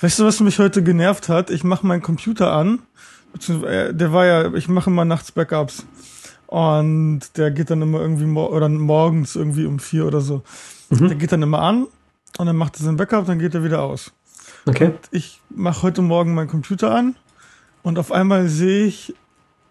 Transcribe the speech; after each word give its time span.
Weißt 0.00 0.18
du, 0.18 0.24
was 0.24 0.40
mich 0.40 0.58
heute 0.58 0.82
genervt 0.82 1.28
hat? 1.28 1.50
Ich 1.50 1.64
mache 1.64 1.86
meinen 1.86 2.02
Computer 2.02 2.52
an, 2.52 2.80
äh, 3.48 3.92
der 3.92 4.12
war 4.12 4.26
ja, 4.26 4.54
ich 4.54 4.68
mache 4.68 4.90
immer 4.90 5.04
nachts 5.04 5.32
Backups. 5.32 5.84
Und 6.46 7.20
der 7.36 7.50
geht 7.50 7.70
dann 7.70 7.82
immer 7.82 8.00
irgendwie, 8.00 8.24
oder 8.24 8.68
morgens 8.68 9.36
irgendwie 9.36 9.66
um 9.66 9.78
vier 9.78 10.06
oder 10.06 10.20
so. 10.20 10.42
Mhm. 10.88 11.08
Der 11.08 11.16
geht 11.16 11.32
dann 11.32 11.42
immer 11.42 11.60
an 11.60 11.86
und 12.38 12.46
dann 12.46 12.56
macht 12.56 12.78
er 12.78 12.84
sein 12.84 12.96
Backup, 12.96 13.26
dann 13.26 13.38
geht 13.38 13.54
er 13.54 13.64
wieder 13.64 13.82
aus. 13.82 14.12
Okay. 14.64 14.86
Und 14.86 14.98
ich 15.10 15.40
mache 15.50 15.82
heute 15.82 16.00
Morgen 16.00 16.34
meinen 16.34 16.48
Computer 16.48 16.94
an 16.94 17.16
und 17.82 17.98
auf 17.98 18.12
einmal 18.12 18.48
sehe 18.48 18.86
ich, 18.86 19.14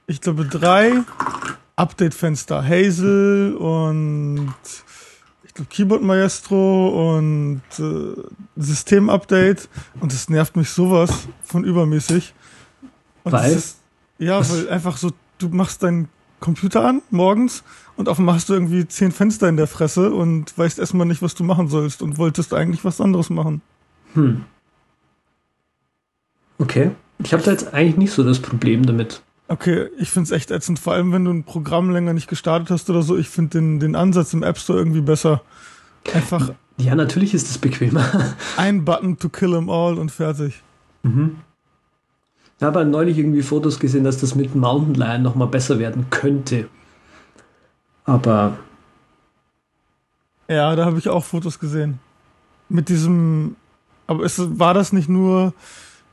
ich 0.06 0.22
glaube, 0.22 0.46
drei 0.46 1.04
Update-Fenster. 1.76 2.64
Hazel 2.64 3.56
und 3.56 4.54
Keyboard 5.66 6.04
Maestro 6.04 7.18
und 7.18 7.62
äh, 7.80 8.22
System-Update 8.56 9.70
und 10.00 10.14
das 10.14 10.30
nervt 10.30 10.56
mich 10.56 10.70
sowas 10.70 11.28
von 11.44 11.64
übermäßig. 11.64 12.34
Und 13.24 13.32
weil? 13.32 13.52
Ist, 13.54 13.80
ja, 14.20 14.40
Was? 14.40 14.52
weil 14.52 14.70
einfach 14.70 14.98
so, 14.98 15.12
du 15.38 15.50
machst 15.50 15.84
deinen 15.84 16.10
Computer 16.40 16.86
an 16.86 17.02
morgens 17.10 17.64
und 17.96 18.10
auf 18.10 18.20
einmal 18.20 18.36
hast 18.36 18.50
du 18.50 18.54
irgendwie 18.54 18.88
zehn 18.88 19.12
Fenster 19.12 19.50
in 19.50 19.58
der 19.58 19.68
Fresse 19.68 20.14
und 20.14 20.56
weißt 20.58 20.80
erstmal 20.80 21.08
nicht, 21.08 21.22
was 21.22 21.36
du 21.36 21.44
machen 21.44 21.68
sollst 21.68 22.02
und 22.02 22.18
wolltest 22.18 22.54
eigentlich 22.54 22.86
was 22.86 23.02
anderes 23.02 23.30
machen. 23.30 23.62
Hm. 24.14 24.46
Okay. 26.60 26.92
Ich 27.24 27.34
habe 27.34 27.44
da 27.44 27.52
jetzt 27.52 27.74
eigentlich 27.74 27.98
nicht 27.98 28.12
so 28.12 28.24
das 28.24 28.40
Problem 28.40 28.86
damit. 28.86 29.22
Okay, 29.50 29.88
ich 29.98 30.10
finde 30.10 30.26
es 30.26 30.32
echt 30.32 30.52
ätzend, 30.52 30.78
vor 30.78 30.94
allem 30.94 31.14
wenn 31.14 31.24
du 31.24 31.32
ein 31.32 31.44
Programm 31.44 31.90
länger 31.90 32.14
nicht 32.14 32.28
gestartet 32.28 32.70
hast 32.70 32.90
oder 32.90 33.02
so. 33.02 33.18
Ich 33.18 33.30
finde 33.30 33.60
den, 33.60 33.80
den 33.80 33.96
Ansatz 33.96 34.34
im 34.34 34.44
App 34.44 34.58
Store 34.58 34.80
irgendwie 34.80 35.02
besser. 35.02 35.42
Einfach. 36.14 36.52
Ja, 36.78 36.96
natürlich 36.96 37.34
ist 37.34 37.50
es 37.50 37.58
bequemer. 37.58 38.06
ein 38.58 38.84
Button 38.84 39.18
to 39.18 39.30
kill 39.30 39.52
them 39.52 39.70
all 39.70 39.98
und 39.98 40.12
fertig. 40.12 40.62
Mhm. 41.04 41.38
Ich 42.58 42.64
habe 42.64 42.80
halt 42.80 42.90
neulich 42.90 43.18
irgendwie 43.18 43.42
Fotos 43.42 43.80
gesehen, 43.80 44.04
dass 44.04 44.20
das 44.20 44.36
mit 44.36 44.56
Mountain 44.56 44.96
Lion 44.96 45.22
nochmal 45.22 45.48
besser 45.48 45.80
werden 45.80 46.08
könnte. 46.10 46.68
Aber. 48.04 48.58
Ja, 50.50 50.76
da 50.76 50.86
habe 50.86 50.98
ich 50.98 51.08
auch 51.08 51.24
Fotos 51.24 51.60
gesehen. 51.60 52.00
Mit 52.68 52.90
diesem. 52.90 53.56
Aber 54.08 54.24
es, 54.24 54.40
war 54.60 54.74
das 54.74 54.92
nicht 54.92 55.08
nur 55.10 55.54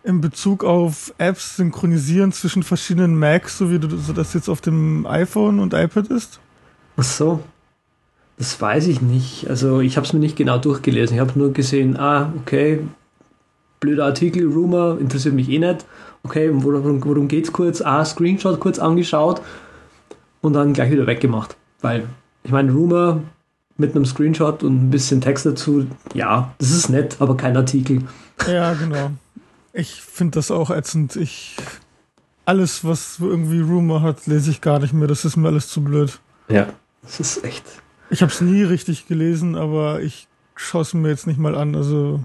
in 0.04 0.20
Bezug 0.20 0.64
auf 0.64 1.14
Apps 1.18 1.56
synchronisieren 1.56 2.30
zwischen 2.30 2.62
verschiedenen 2.62 3.18
Macs, 3.18 3.58
so 3.58 3.70
wie 3.70 3.78
du 3.78 3.96
so 3.96 4.12
das 4.12 4.34
jetzt 4.34 4.48
auf 4.48 4.60
dem 4.60 5.06
iPhone 5.06 5.58
und 5.58 5.72
iPad 5.72 6.08
ist? 6.08 6.38
Ach 6.96 7.02
so. 7.02 7.40
Das 8.36 8.60
weiß 8.60 8.88
ich 8.88 9.00
nicht. 9.00 9.48
Also 9.48 9.80
ich 9.80 9.96
habe 9.96 10.06
es 10.06 10.12
mir 10.12 10.18
nicht 10.18 10.36
genau 10.36 10.58
durchgelesen. 10.58 11.16
Ich 11.16 11.20
habe 11.20 11.38
nur 11.38 11.52
gesehen, 11.52 11.96
ah, 11.96 12.32
okay, 12.36 12.80
blöder 13.80 14.04
Artikel, 14.04 14.46
Rumor, 14.46 14.98
interessiert 14.98 15.34
mich 15.34 15.48
eh 15.48 15.58
nicht. 15.58 15.86
Okay, 16.22 16.50
worum, 16.52 17.04
worum 17.04 17.28
geht's 17.28 17.52
kurz? 17.52 17.80
Ah, 17.80 18.04
Screenshot 18.04 18.60
kurz 18.60 18.78
angeschaut 18.78 19.40
und 20.40 20.52
dann 20.52 20.74
gleich 20.74 20.90
wieder 20.90 21.06
weggemacht. 21.06 21.56
Weil, 21.80 22.08
ich 22.42 22.50
meine, 22.50 22.72
Rumor 22.72 23.22
mit 23.76 23.94
einem 23.94 24.04
Screenshot 24.04 24.62
und 24.62 24.84
ein 24.84 24.90
bisschen 24.90 25.20
Text 25.20 25.46
dazu, 25.46 25.86
ja, 26.12 26.54
das 26.58 26.70
ist 26.70 26.88
nett, 26.90 27.16
aber 27.20 27.36
kein 27.36 27.56
Artikel. 27.56 28.02
Ja, 28.46 28.74
genau. 28.74 29.10
Ich 29.76 30.00
finde 30.00 30.38
das 30.38 30.52
auch 30.52 30.70
ätzend. 30.70 31.16
Ich 31.16 31.56
alles, 32.46 32.84
was 32.84 33.18
irgendwie 33.18 33.60
Rumor 33.60 34.02
hat, 34.02 34.26
lese 34.26 34.50
ich 34.50 34.60
gar 34.60 34.78
nicht 34.78 34.92
mehr. 34.92 35.08
Das 35.08 35.24
ist 35.24 35.36
mir 35.36 35.48
alles 35.48 35.68
zu 35.68 35.82
blöd. 35.82 36.20
Ja, 36.48 36.68
das 37.02 37.18
ist 37.18 37.44
echt. 37.44 37.64
Ich 38.08 38.22
habe 38.22 38.30
es 38.30 38.40
nie 38.40 38.62
richtig 38.62 39.08
gelesen, 39.08 39.56
aber 39.56 40.00
ich 40.00 40.28
schaue 40.54 40.82
es 40.82 40.94
mir 40.94 41.08
jetzt 41.08 41.26
nicht 41.26 41.40
mal 41.40 41.56
an. 41.56 41.74
Also 41.74 42.22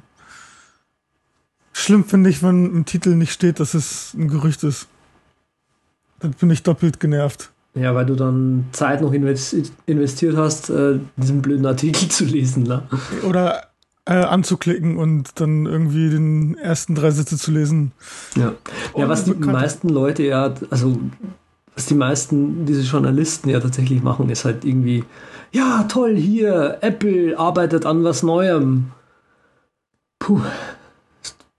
schlimm 1.73 2.05
finde 2.05 2.29
ich, 2.29 2.43
wenn 2.43 2.65
im 2.67 2.85
Titel 2.85 3.15
nicht 3.15 3.31
steht, 3.31 3.59
dass 3.59 3.73
es 3.73 4.13
ein 4.13 4.27
Gerücht 4.27 4.63
ist. 4.63 4.87
Dann 6.19 6.31
bin 6.31 6.51
ich 6.51 6.61
doppelt 6.61 6.99
genervt. 6.99 7.49
Ja, 7.73 7.95
weil 7.95 8.05
du 8.05 8.15
dann 8.15 8.65
Zeit 8.73 9.01
noch 9.01 9.13
investiert 9.13 10.35
hast, 10.35 10.69
äh, 10.69 10.99
diesen 11.15 11.41
blöden 11.41 11.65
Artikel 11.65 12.09
zu 12.09 12.25
lesen. 12.25 12.63
Ne? 12.63 12.83
Oder 13.23 13.68
äh, 14.09 14.23
anzuklicken 14.23 14.97
und 14.97 15.39
dann 15.39 15.67
irgendwie 15.67 16.09
den 16.09 16.57
ersten 16.57 16.95
drei 16.95 17.11
Sätze 17.11 17.37
zu 17.37 17.51
lesen. 17.51 17.91
Ja, 18.35 18.53
ja 18.97 19.07
was 19.07 19.25
die 19.25 19.33
meisten 19.33 19.87
Leute 19.89 20.23
ja, 20.23 20.55
also 20.71 20.99
was 21.75 21.85
die 21.85 21.93
meisten, 21.93 22.65
diese 22.65 22.81
Journalisten 22.81 23.49
ja 23.49 23.59
tatsächlich 23.59 24.01
machen, 24.01 24.29
ist 24.31 24.45
halt 24.45 24.65
irgendwie, 24.65 25.03
ja, 25.51 25.83
toll, 25.83 26.15
hier, 26.15 26.79
Apple 26.81 27.37
arbeitet 27.37 27.85
an 27.85 28.03
was 28.03 28.23
Neuem. 28.23 28.91
Puh. 30.17 30.41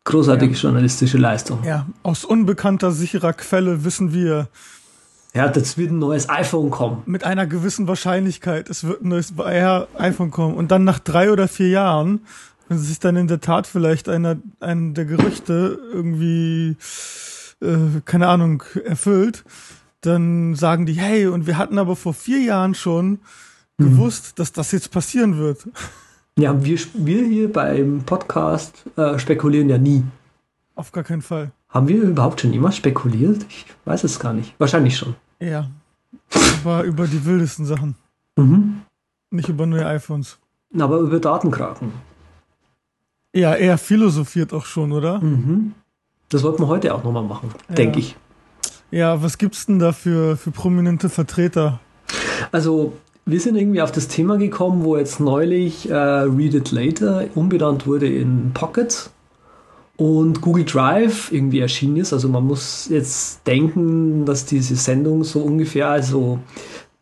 Großartige 0.05 0.53
ja. 0.53 0.59
journalistische 0.59 1.19
Leistung. 1.19 1.63
Ja, 1.65 1.87
aus 2.03 2.25
unbekannter, 2.25 2.91
sicherer 2.91 3.33
Quelle 3.33 3.85
wissen 3.85 4.13
wir, 4.13 4.49
ja, 5.35 5.49
das 5.49 5.79
wird 5.79 5.91
ein 5.91 5.99
neues 5.99 6.29
iPhone 6.29 6.71
kommen. 6.71 7.03
Mit 7.07 7.25
einer 7.25 7.47
gewissen 7.47 7.87
Wahrscheinlichkeit, 7.87 8.69
es 8.69 8.85
wird 8.85 9.03
ein 9.03 9.09
neues 9.09 9.33
iPhone 9.39 10.31
kommen. 10.31 10.55
Und 10.55 10.71
dann 10.71 10.85
nach 10.85 10.99
drei 10.99 11.31
oder 11.31 11.47
vier 11.47 11.69
Jahren, 11.69 12.21
wenn 12.69 12.79
sich 12.79 12.99
dann 12.99 13.17
in 13.17 13.29
der 13.29 13.41
Tat 13.41 13.67
vielleicht 13.67 14.09
einer, 14.09 14.39
einer 14.59 14.93
der 14.93 15.05
Gerüchte 15.05 15.79
irgendwie, 15.93 16.77
äh, 17.61 18.01
keine 18.05 18.29
Ahnung, 18.29 18.63
erfüllt, 18.85 19.45
dann 20.01 20.55
sagen 20.55 20.87
die, 20.87 20.95
hey, 20.95 21.27
und 21.27 21.47
wir 21.47 21.59
hatten 21.59 21.79
aber 21.79 21.95
vor 21.95 22.15
vier 22.15 22.41
Jahren 22.41 22.75
schon 22.75 23.21
mhm. 23.79 23.85
gewusst, 23.85 24.39
dass 24.39 24.53
das 24.53 24.73
jetzt 24.73 24.91
passieren 24.91 25.39
wird. 25.39 25.69
Ja, 26.39 26.65
wir, 26.65 26.79
wir 26.95 27.25
hier 27.25 27.53
beim 27.53 28.03
Podcast 28.05 28.85
äh, 28.97 29.19
spekulieren 29.19 29.69
ja 29.69 29.79
nie. 29.79 30.03
Auf 30.75 30.91
gar 30.91 31.05
keinen 31.05 31.23
Fall. 31.23 31.53
Haben 31.71 31.89
wir 31.89 32.03
überhaupt 32.03 32.41
schon 32.41 32.53
immer 32.53 32.73
spekuliert? 32.73 33.47
Ich 33.49 33.67
weiß 33.85 34.05
es 34.05 34.19
gar 34.19 34.33
nicht. 34.33 34.55
Wahrscheinlich 34.59 34.97
schon. 34.97 35.15
Ja. 35.39 35.71
Aber 36.61 36.83
über 36.83 37.07
die 37.07 37.25
wildesten 37.25 37.65
Sachen. 37.65 37.95
Mhm. 38.37 38.83
Nicht 39.31 39.49
über 39.49 39.67
neue 39.67 39.87
iPhones. 39.87 40.39
Aber 40.77 40.99
über 40.99 41.21
Datenkraken. 41.21 41.93
Ja, 43.33 43.55
er 43.55 43.79
philosophiert 43.79 44.53
auch 44.53 44.65
schon, 44.65 44.91
oder? 44.91 45.21
Mhm. 45.21 45.75
Das 46.29 46.43
wollten 46.43 46.63
wir 46.63 46.69
heute 46.69 46.95
auch 46.95 47.05
nochmal 47.05 47.23
machen, 47.23 47.51
ja. 47.69 47.75
denke 47.77 48.01
ich. 48.01 48.17
Ja, 48.91 49.23
was 49.23 49.39
gibt's 49.39 49.67
denn 49.67 49.79
da 49.79 49.93
für, 49.93 50.37
für 50.37 50.51
prominente 50.51 51.09
Vertreter? 51.09 51.79
Also, 52.51 52.95
wir 53.25 53.39
sind 53.39 53.55
irgendwie 53.57 53.83
auf 53.83 53.93
das 53.93 54.09
Thema 54.09 54.37
gekommen, 54.37 54.83
wo 54.83 54.97
jetzt 54.97 55.21
neulich 55.21 55.89
äh, 55.89 55.95
Read 55.95 56.55
It 56.55 56.73
Later 56.73 57.27
umbenannt 57.37 57.87
wurde 57.87 58.09
in 58.09 58.51
Pocket 58.53 59.11
und 60.01 60.41
Google 60.41 60.65
Drive 60.65 61.31
irgendwie 61.31 61.61
erschienen 61.61 61.99
ist. 61.99 62.15
Also 62.15 62.27
man 62.31 62.47
muss 62.47 62.89
jetzt 62.89 63.47
denken, 63.47 64.25
dass 64.25 64.47
diese 64.47 64.75
Sendung 64.75 65.25
so 65.25 65.41
ungefähr, 65.41 65.91
also 65.91 66.39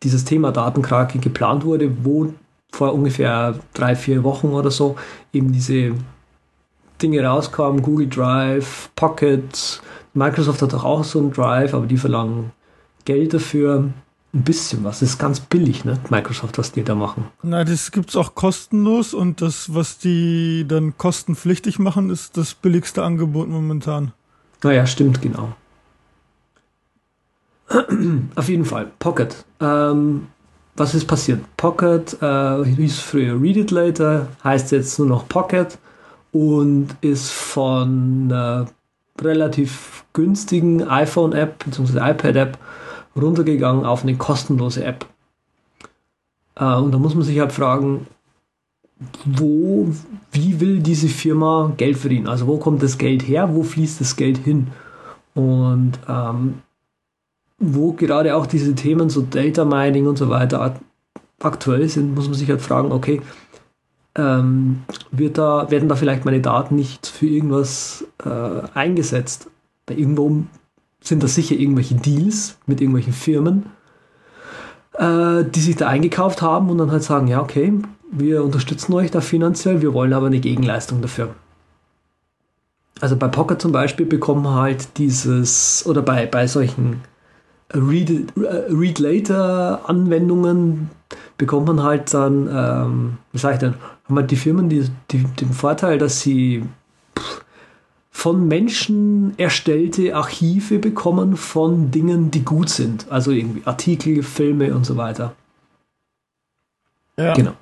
dieses 0.03 0.25
Thema 0.25 0.51
Datenkrake 0.51 1.17
geplant 1.19 1.63
wurde, 1.63 1.89
wo 2.03 2.33
vor 2.73 2.93
ungefähr 2.93 3.55
drei, 3.73 3.95
vier 3.95 4.25
Wochen 4.25 4.47
oder 4.47 4.69
so 4.69 4.97
eben 5.31 5.53
diese 5.53 5.93
Dinge 7.01 7.23
rauskamen, 7.23 7.81
Google 7.81 8.09
Drive, 8.09 8.89
Pocket, 8.97 9.81
Microsoft 10.13 10.61
hat 10.61 10.73
auch 10.73 11.05
so 11.05 11.19
einen 11.19 11.31
Drive, 11.31 11.73
aber 11.73 11.85
die 11.85 11.95
verlangen 11.95 12.51
Geld 13.05 13.33
dafür 13.33 13.93
ein 14.33 14.43
bisschen 14.43 14.83
was. 14.83 14.99
Das 14.99 15.09
ist 15.09 15.17
ganz 15.17 15.39
billig, 15.39 15.85
ne? 15.85 15.97
Microsoft, 16.09 16.57
was 16.57 16.71
die 16.71 16.83
da 16.83 16.95
machen. 16.95 17.25
Na, 17.41 17.63
das 17.63 17.91
gibt's 17.91 18.15
auch 18.15 18.35
kostenlos 18.35 19.13
und 19.13 19.41
das, 19.41 19.73
was 19.73 19.97
die 19.97 20.65
dann 20.67 20.97
kostenpflichtig 20.97 21.79
machen, 21.79 22.09
ist 22.09 22.37
das 22.37 22.53
billigste 22.53 23.03
Angebot 23.03 23.49
momentan. 23.49 24.13
Naja, 24.63 24.85
stimmt, 24.85 25.21
genau. 25.21 25.53
Auf 28.35 28.49
jeden 28.49 28.65
Fall, 28.65 28.91
Pocket. 28.99 29.45
Ähm, 29.59 30.27
was 30.75 30.95
ist 30.95 31.05
passiert? 31.05 31.41
Pocket 31.57 32.17
äh, 32.21 32.65
hieß 32.65 32.99
früher 32.99 33.39
Read 33.39 33.57
It 33.57 33.71
Later, 33.71 34.27
heißt 34.43 34.71
jetzt 34.71 34.97
nur 34.97 35.07
noch 35.07 35.27
Pocket 35.27 35.77
und 36.31 36.89
ist 37.01 37.31
von 37.31 38.31
äh, 38.31 38.65
relativ 39.21 40.03
günstigen 40.13 40.87
iPhone-App 40.87 41.65
bzw. 41.65 42.11
iPad-App 42.11 42.57
runtergegangen 43.19 43.85
auf 43.85 44.03
eine 44.03 44.15
kostenlose 44.15 44.83
App. 44.83 45.05
Äh, 46.55 46.75
und 46.75 46.91
da 46.91 46.97
muss 46.97 47.15
man 47.15 47.23
sich 47.23 47.39
halt 47.39 47.51
fragen, 47.51 48.07
wo, 49.25 49.87
wie 50.31 50.59
will 50.59 50.79
diese 50.79 51.07
Firma 51.07 51.71
Geld 51.77 51.97
verdienen? 51.97 52.27
Also 52.27 52.47
wo 52.47 52.57
kommt 52.57 52.83
das 52.83 52.97
Geld 52.97 53.27
her? 53.27 53.55
Wo 53.55 53.63
fließt 53.63 54.01
das 54.01 54.15
Geld 54.15 54.37
hin? 54.39 54.67
Und 55.35 55.93
ähm, 56.07 56.55
wo 57.59 57.93
gerade 57.93 58.35
auch 58.35 58.45
diese 58.45 58.75
Themen 58.75 59.09
so 59.09 59.21
Data 59.21 59.63
Mining 59.65 60.07
und 60.07 60.17
so 60.17 60.29
weiter 60.29 60.79
aktuell 61.39 61.87
sind, 61.87 62.15
muss 62.15 62.25
man 62.25 62.33
sich 62.33 62.49
halt 62.49 62.61
fragen, 62.61 62.91
okay, 62.91 63.21
ähm, 64.15 64.83
wird 65.11 65.37
da, 65.37 65.69
werden 65.71 65.87
da 65.87 65.95
vielleicht 65.95 66.25
meine 66.25 66.41
Daten 66.41 66.75
nicht 66.75 67.07
für 67.07 67.27
irgendwas 67.27 68.05
äh, 68.23 68.61
eingesetzt? 68.73 69.49
Irgendwo 69.89 70.43
sind 71.01 71.23
das 71.23 71.35
sicher 71.35 71.55
irgendwelche 71.55 71.95
Deals 71.95 72.57
mit 72.65 72.81
irgendwelchen 72.81 73.13
Firmen, 73.13 73.67
äh, 74.93 75.43
die 75.43 75.61
sich 75.61 75.75
da 75.75 75.87
eingekauft 75.87 76.41
haben 76.41 76.69
und 76.69 76.77
dann 76.77 76.91
halt 76.91 77.03
sagen, 77.03 77.27
ja, 77.27 77.41
okay, 77.41 77.73
wir 78.11 78.43
unterstützen 78.43 78.93
euch 78.93 79.11
da 79.11 79.21
finanziell, 79.21 79.81
wir 79.81 79.93
wollen 79.93 80.13
aber 80.13 80.27
eine 80.27 80.39
Gegenleistung 80.39 81.01
dafür. 81.01 81.29
also 83.01 83.15
bei 83.15 83.27
Pocket 83.27 83.61
zum 83.61 83.71
Beispiel 83.71 84.05
bekommt 84.05 84.43
man 84.43 84.55
halt 84.55 84.97
dieses, 84.97 85.85
oder 85.85 86.01
bei, 86.01 86.25
bei 86.25 86.47
solchen 86.47 87.01
Read, 87.73 88.33
Read 88.35 88.99
Later 88.99 89.81
Anwendungen 89.87 90.89
bekommt 91.37 91.67
man 91.67 91.83
halt 91.83 92.13
dann, 92.13 92.49
ähm, 92.51 93.17
wie 93.31 93.37
sage 93.37 93.53
ich 93.55 93.59
denn, 93.59 93.75
haben 94.05 94.15
halt 94.15 94.31
die 94.31 94.35
Firmen 94.35 94.69
die, 94.69 94.85
die, 95.11 95.23
den 95.23 95.53
Vorteil, 95.53 95.99
dass 95.99 96.21
sie 96.21 96.63
von 98.19 98.49
Menschen 98.49 99.33
erstellte 99.39 100.13
Archive 100.13 100.77
bekommen 100.77 101.37
von 101.37 101.89
Dingen, 101.89 102.31
die 102.31 102.43
gut 102.43 102.67
sind. 102.67 103.09
Also 103.09 103.31
irgendwie 103.31 103.61
Artikel, 103.65 104.23
Filme 104.23 104.75
und 104.75 104.85
so 104.85 104.97
weiter. 104.97 105.35
Ja. 107.17 107.33
Genau. 107.33 107.53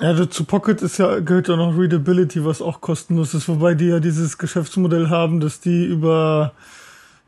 Ja, 0.00 0.28
zu 0.28 0.44
Pocket 0.44 0.82
ist 0.82 0.98
ja, 0.98 1.20
gehört 1.20 1.46
ja 1.46 1.56
noch 1.56 1.78
Readability, 1.78 2.44
was 2.44 2.60
auch 2.60 2.80
kostenlos 2.80 3.34
ist, 3.34 3.48
wobei 3.48 3.74
die 3.74 3.86
ja 3.86 4.00
dieses 4.00 4.36
Geschäftsmodell 4.36 5.08
haben, 5.08 5.38
dass 5.38 5.60
die 5.60 5.84
über, 5.84 6.52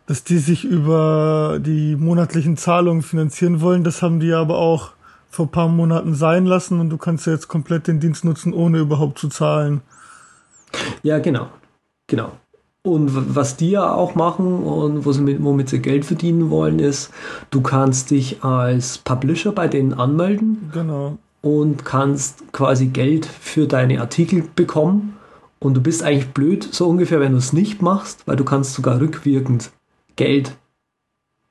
dass 0.07 0.25
die 0.25 0.39
sich 0.39 0.65
über 0.65 1.61
die 1.61 1.95
monatlichen 1.95 2.57
Zahlungen 2.57 3.03
finanzieren 3.03 3.61
wollen. 3.61 3.85
Das 3.85 4.03
haben 4.03 4.19
die 4.19 4.33
aber 4.33 4.59
auch 4.59 4.91
vor 5.31 5.47
ein 5.47 5.53
paar 5.53 5.69
Monaten 5.69 6.17
sein 6.17 6.47
lassen 6.47 6.81
und 6.81 6.91
du 6.91 6.97
kannst 6.97 7.27
ja 7.27 7.33
jetzt 7.33 7.47
komplett 7.47 7.87
den 7.87 8.01
Dienst 8.01 8.25
nutzen, 8.25 8.53
ohne 8.53 8.79
überhaupt 8.79 9.21
zu 9.21 9.29
zahlen. 9.29 9.83
Ja, 11.03 11.19
genau. 11.19 11.49
Genau. 12.07 12.33
Und 12.83 13.35
was 13.35 13.57
die 13.57 13.71
ja 13.71 13.93
auch 13.93 14.15
machen 14.15 14.63
und 14.63 15.05
wo 15.05 15.13
sie 15.13 15.21
mit, 15.21 15.43
womit 15.43 15.69
sie 15.69 15.81
Geld 15.81 16.05
verdienen 16.05 16.51
wollen, 16.51 16.79
ist, 16.79 17.11
du 17.51 17.61
kannst 17.61 18.11
dich 18.11 18.43
als 18.43 18.99
Publisher 18.99 19.53
bei 19.53 19.69
denen 19.69 19.93
anmelden. 19.93 20.71
Genau 20.73 21.19
und 21.43 21.85
kannst 21.85 22.53
quasi 22.53 22.87
Geld 22.87 23.27
für 23.27 23.67
deine 23.67 24.01
Artikel 24.01 24.49
bekommen. 24.55 25.17
Und 25.59 25.75
du 25.75 25.83
bist 25.83 26.03
eigentlich 26.03 26.29
blöd, 26.29 26.67
so 26.71 26.89
ungefähr, 26.89 27.21
wenn 27.21 27.33
du 27.33 27.39
es 27.39 27.53
nicht 27.53 27.83
machst, 27.83 28.27
weil 28.27 28.37
du 28.37 28.45
kannst 28.45 28.75
sogar 28.75 29.01
rückwirkend 29.01 29.71
Geld 30.17 30.57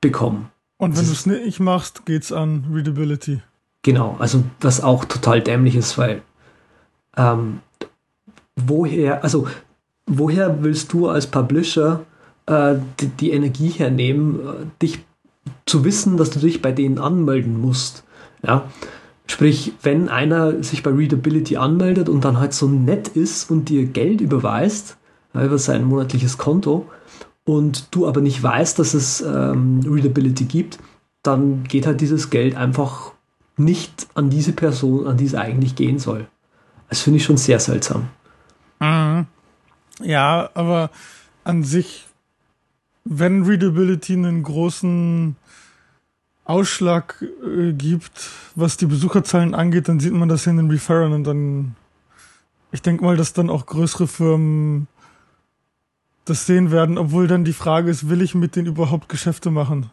bekommen. 0.00 0.50
Und 0.78 0.96
wenn 0.96 1.06
du 1.06 1.12
es 1.12 1.26
nicht 1.26 1.60
machst, 1.60 2.06
geht's 2.06 2.32
an 2.32 2.64
Readability. 2.72 3.40
Genau, 3.82 4.16
also 4.18 4.44
was 4.60 4.82
auch 4.82 5.04
total 5.04 5.40
dämlich 5.40 5.76
ist, 5.76 5.96
weil 5.96 6.22
ähm, 7.16 7.60
woher, 8.56 9.22
also 9.22 9.46
woher 10.06 10.62
willst 10.62 10.92
du 10.92 11.08
als 11.08 11.26
Publisher 11.26 12.04
äh, 12.46 12.76
die, 13.00 13.08
die, 13.08 13.30
Energie 13.30 13.70
hernehmen, 13.70 14.40
äh, 14.40 14.66
dich 14.82 15.00
zu 15.66 15.84
wissen, 15.84 16.16
dass 16.16 16.30
du 16.30 16.38
dich 16.38 16.62
bei 16.62 16.72
denen 16.72 16.98
anmelden 16.98 17.60
musst? 17.60 18.04
Ja, 18.42 18.70
Sprich, 19.30 19.74
wenn 19.84 20.08
einer 20.08 20.60
sich 20.64 20.82
bei 20.82 20.90
Readability 20.90 21.56
anmeldet 21.56 22.08
und 22.08 22.24
dann 22.24 22.40
halt 22.40 22.52
so 22.52 22.66
nett 22.66 23.06
ist 23.06 23.48
und 23.48 23.68
dir 23.68 23.84
Geld 23.86 24.20
überweist 24.20 24.96
über 25.32 25.56
sein 25.56 25.84
monatliches 25.84 26.36
Konto 26.36 26.86
und 27.44 27.94
du 27.94 28.08
aber 28.08 28.22
nicht 28.22 28.42
weißt, 28.42 28.80
dass 28.80 28.92
es 28.92 29.20
ähm, 29.20 29.82
Readability 29.86 30.46
gibt, 30.46 30.80
dann 31.22 31.62
geht 31.62 31.86
halt 31.86 32.00
dieses 32.00 32.30
Geld 32.30 32.56
einfach 32.56 33.12
nicht 33.56 34.08
an 34.14 34.30
diese 34.30 34.50
Person, 34.50 35.06
an 35.06 35.16
die 35.16 35.26
es 35.26 35.36
eigentlich 35.36 35.76
gehen 35.76 36.00
soll. 36.00 36.26
Das 36.88 37.00
finde 37.00 37.18
ich 37.18 37.24
schon 37.24 37.36
sehr 37.36 37.60
seltsam. 37.60 38.08
Mhm. 38.80 39.26
Ja, 40.02 40.50
aber 40.54 40.90
an 41.44 41.62
sich, 41.62 42.06
wenn 43.04 43.44
Readability 43.44 44.14
einen 44.14 44.42
großen 44.42 45.36
Ausschlag 46.44 47.24
äh, 47.46 47.72
gibt, 47.72 48.30
was 48.56 48.76
die 48.76 48.86
Besucherzahlen 48.86 49.54
angeht, 49.54 49.88
dann 49.88 50.00
sieht 50.00 50.12
man 50.12 50.28
das 50.28 50.46
in 50.46 50.56
den 50.56 50.70
Referren 50.70 51.12
und 51.12 51.24
dann, 51.24 51.76
ich 52.72 52.82
denke 52.82 53.04
mal, 53.04 53.16
dass 53.16 53.32
dann 53.32 53.50
auch 53.50 53.66
größere 53.66 54.08
Firmen 54.08 54.88
das 56.24 56.46
sehen 56.46 56.70
werden, 56.70 56.98
obwohl 56.98 57.26
dann 57.26 57.44
die 57.44 57.52
Frage 57.52 57.90
ist, 57.90 58.08
will 58.08 58.22
ich 58.22 58.34
mit 58.34 58.56
denen 58.56 58.68
überhaupt 58.68 59.08
Geschäfte 59.08 59.50
machen? 59.50 59.90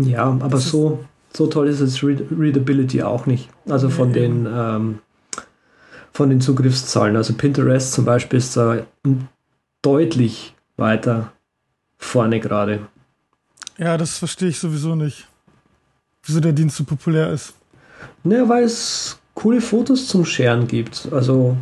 Ja, 0.00 0.24
aber 0.24 0.58
so, 0.58 1.04
so 1.32 1.46
toll 1.46 1.68
ist 1.68 1.80
es 1.80 2.02
Read 2.02 2.24
Readability 2.30 3.02
auch 3.02 3.26
nicht. 3.26 3.48
Also 3.68 3.88
von 3.88 4.12
den 4.12 4.46
ähm, 4.52 4.98
von 6.12 6.30
den 6.30 6.40
Zugriffszahlen. 6.40 7.16
Also 7.16 7.34
Pinterest 7.34 7.92
zum 7.92 8.04
Beispiel 8.04 8.38
ist 8.38 8.56
da 8.56 8.86
deutlich 9.82 10.54
weiter 10.76 11.32
vorne 11.98 12.40
gerade. 12.40 12.80
Ja, 13.78 13.96
das 13.96 14.18
verstehe 14.18 14.48
ich 14.48 14.58
sowieso 14.58 14.94
nicht 14.94 15.26
wieso 16.24 16.40
der 16.40 16.52
Dienst 16.52 16.76
so 16.76 16.84
populär 16.84 17.32
ist. 17.32 17.54
Naja, 18.24 18.48
weil 18.48 18.64
es 18.64 19.18
coole 19.34 19.60
Fotos 19.60 20.06
zum 20.06 20.24
Scheren 20.24 20.66
gibt. 20.66 21.08
Also 21.12 21.56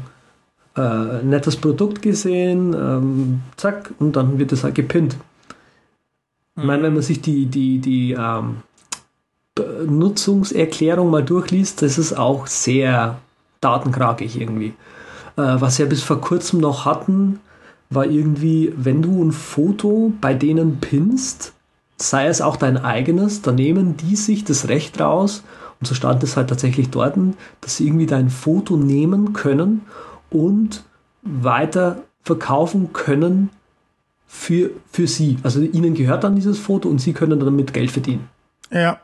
äh, 0.76 1.22
nettes 1.22 1.56
Produkt 1.56 2.02
gesehen, 2.02 2.74
ähm, 2.74 3.40
zack, 3.56 3.92
und 3.98 4.16
dann 4.16 4.38
wird 4.38 4.52
es 4.52 4.64
halt 4.64 4.74
gepinnt. 4.74 5.16
Ich 6.56 6.64
meine, 6.64 6.82
wenn 6.82 6.94
man 6.94 7.02
sich 7.02 7.22
die, 7.22 7.46
die, 7.46 7.78
die 7.78 8.12
ähm, 8.12 8.56
Nutzungserklärung 9.86 11.10
mal 11.10 11.24
durchliest, 11.24 11.82
das 11.82 11.96
ist 11.96 12.12
auch 12.12 12.46
sehr 12.46 13.18
datenkragig 13.60 14.40
irgendwie. 14.40 14.74
Äh, 15.36 15.60
was 15.60 15.78
wir 15.78 15.86
bis 15.86 16.02
vor 16.02 16.20
kurzem 16.20 16.60
noch 16.60 16.84
hatten, 16.84 17.40
war 17.90 18.06
irgendwie, 18.06 18.72
wenn 18.76 19.02
du 19.02 19.22
ein 19.22 19.32
Foto 19.32 20.12
bei 20.20 20.34
denen 20.34 20.78
pinnst, 20.80 21.52
sei 21.96 22.26
es 22.26 22.40
auch 22.40 22.56
dein 22.56 22.78
eigenes, 22.78 23.42
da 23.42 23.52
nehmen 23.52 23.96
die 23.96 24.16
sich 24.16 24.44
das 24.44 24.68
Recht 24.68 25.00
raus, 25.00 25.42
und 25.80 25.86
so 25.86 25.94
stand 25.94 26.22
es 26.22 26.36
halt 26.36 26.48
tatsächlich 26.48 26.90
dort, 26.90 27.16
dass 27.62 27.76
sie 27.76 27.86
irgendwie 27.86 28.06
dein 28.06 28.28
Foto 28.28 28.76
nehmen 28.76 29.32
können 29.32 29.82
und 30.28 30.84
weiter 31.22 32.02
verkaufen 32.22 32.92
können 32.92 33.48
für, 34.26 34.70
für 34.92 35.06
sie. 35.06 35.38
Also 35.42 35.60
ihnen 35.60 35.94
gehört 35.94 36.22
dann 36.22 36.36
dieses 36.36 36.58
Foto 36.58 36.88
und 36.88 37.00
sie 37.00 37.14
können 37.14 37.40
damit 37.40 37.72
Geld 37.72 37.90
verdienen. 37.90 38.28
Ja. 38.70 39.00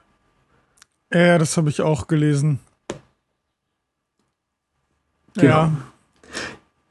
Ja, 1.12 1.38
das 1.38 1.56
habe 1.56 1.70
ich 1.70 1.80
auch 1.80 2.08
gelesen. 2.08 2.60
Genau. 5.36 5.54
Ja. 5.54 5.72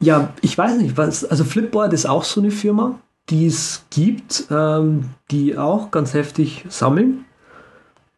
Ja, 0.02 0.34
ich 0.42 0.58
weiß 0.58 0.78
nicht, 0.78 0.98
was, 0.98 1.24
also 1.24 1.44
Flipboard 1.44 1.94
ist 1.94 2.06
auch 2.06 2.26
so 2.26 2.42
eine 2.42 2.52
Firma, 2.52 3.00
die 3.30 3.48
es 3.48 3.86
gibt, 3.90 4.46
ähm, 4.52 5.10
die 5.32 5.58
auch 5.58 5.90
ganz 5.90 6.14
heftig 6.14 6.66
sammeln 6.70 7.26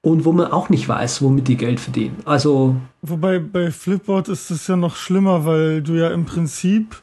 und 0.01 0.25
wo 0.25 0.31
man 0.31 0.51
auch 0.51 0.69
nicht 0.69 0.89
weiß, 0.89 1.21
womit 1.21 1.47
die 1.47 1.57
Geld 1.57 1.79
verdienen. 1.79 2.17
Also 2.25 2.75
wobei 3.01 3.39
bei 3.39 3.71
Flipboard 3.71 4.27
ist 4.29 4.49
es 4.49 4.67
ja 4.67 4.75
noch 4.75 4.95
schlimmer, 4.95 5.45
weil 5.45 5.81
du 5.81 5.93
ja 5.93 6.09
im 6.09 6.25
Prinzip 6.25 6.95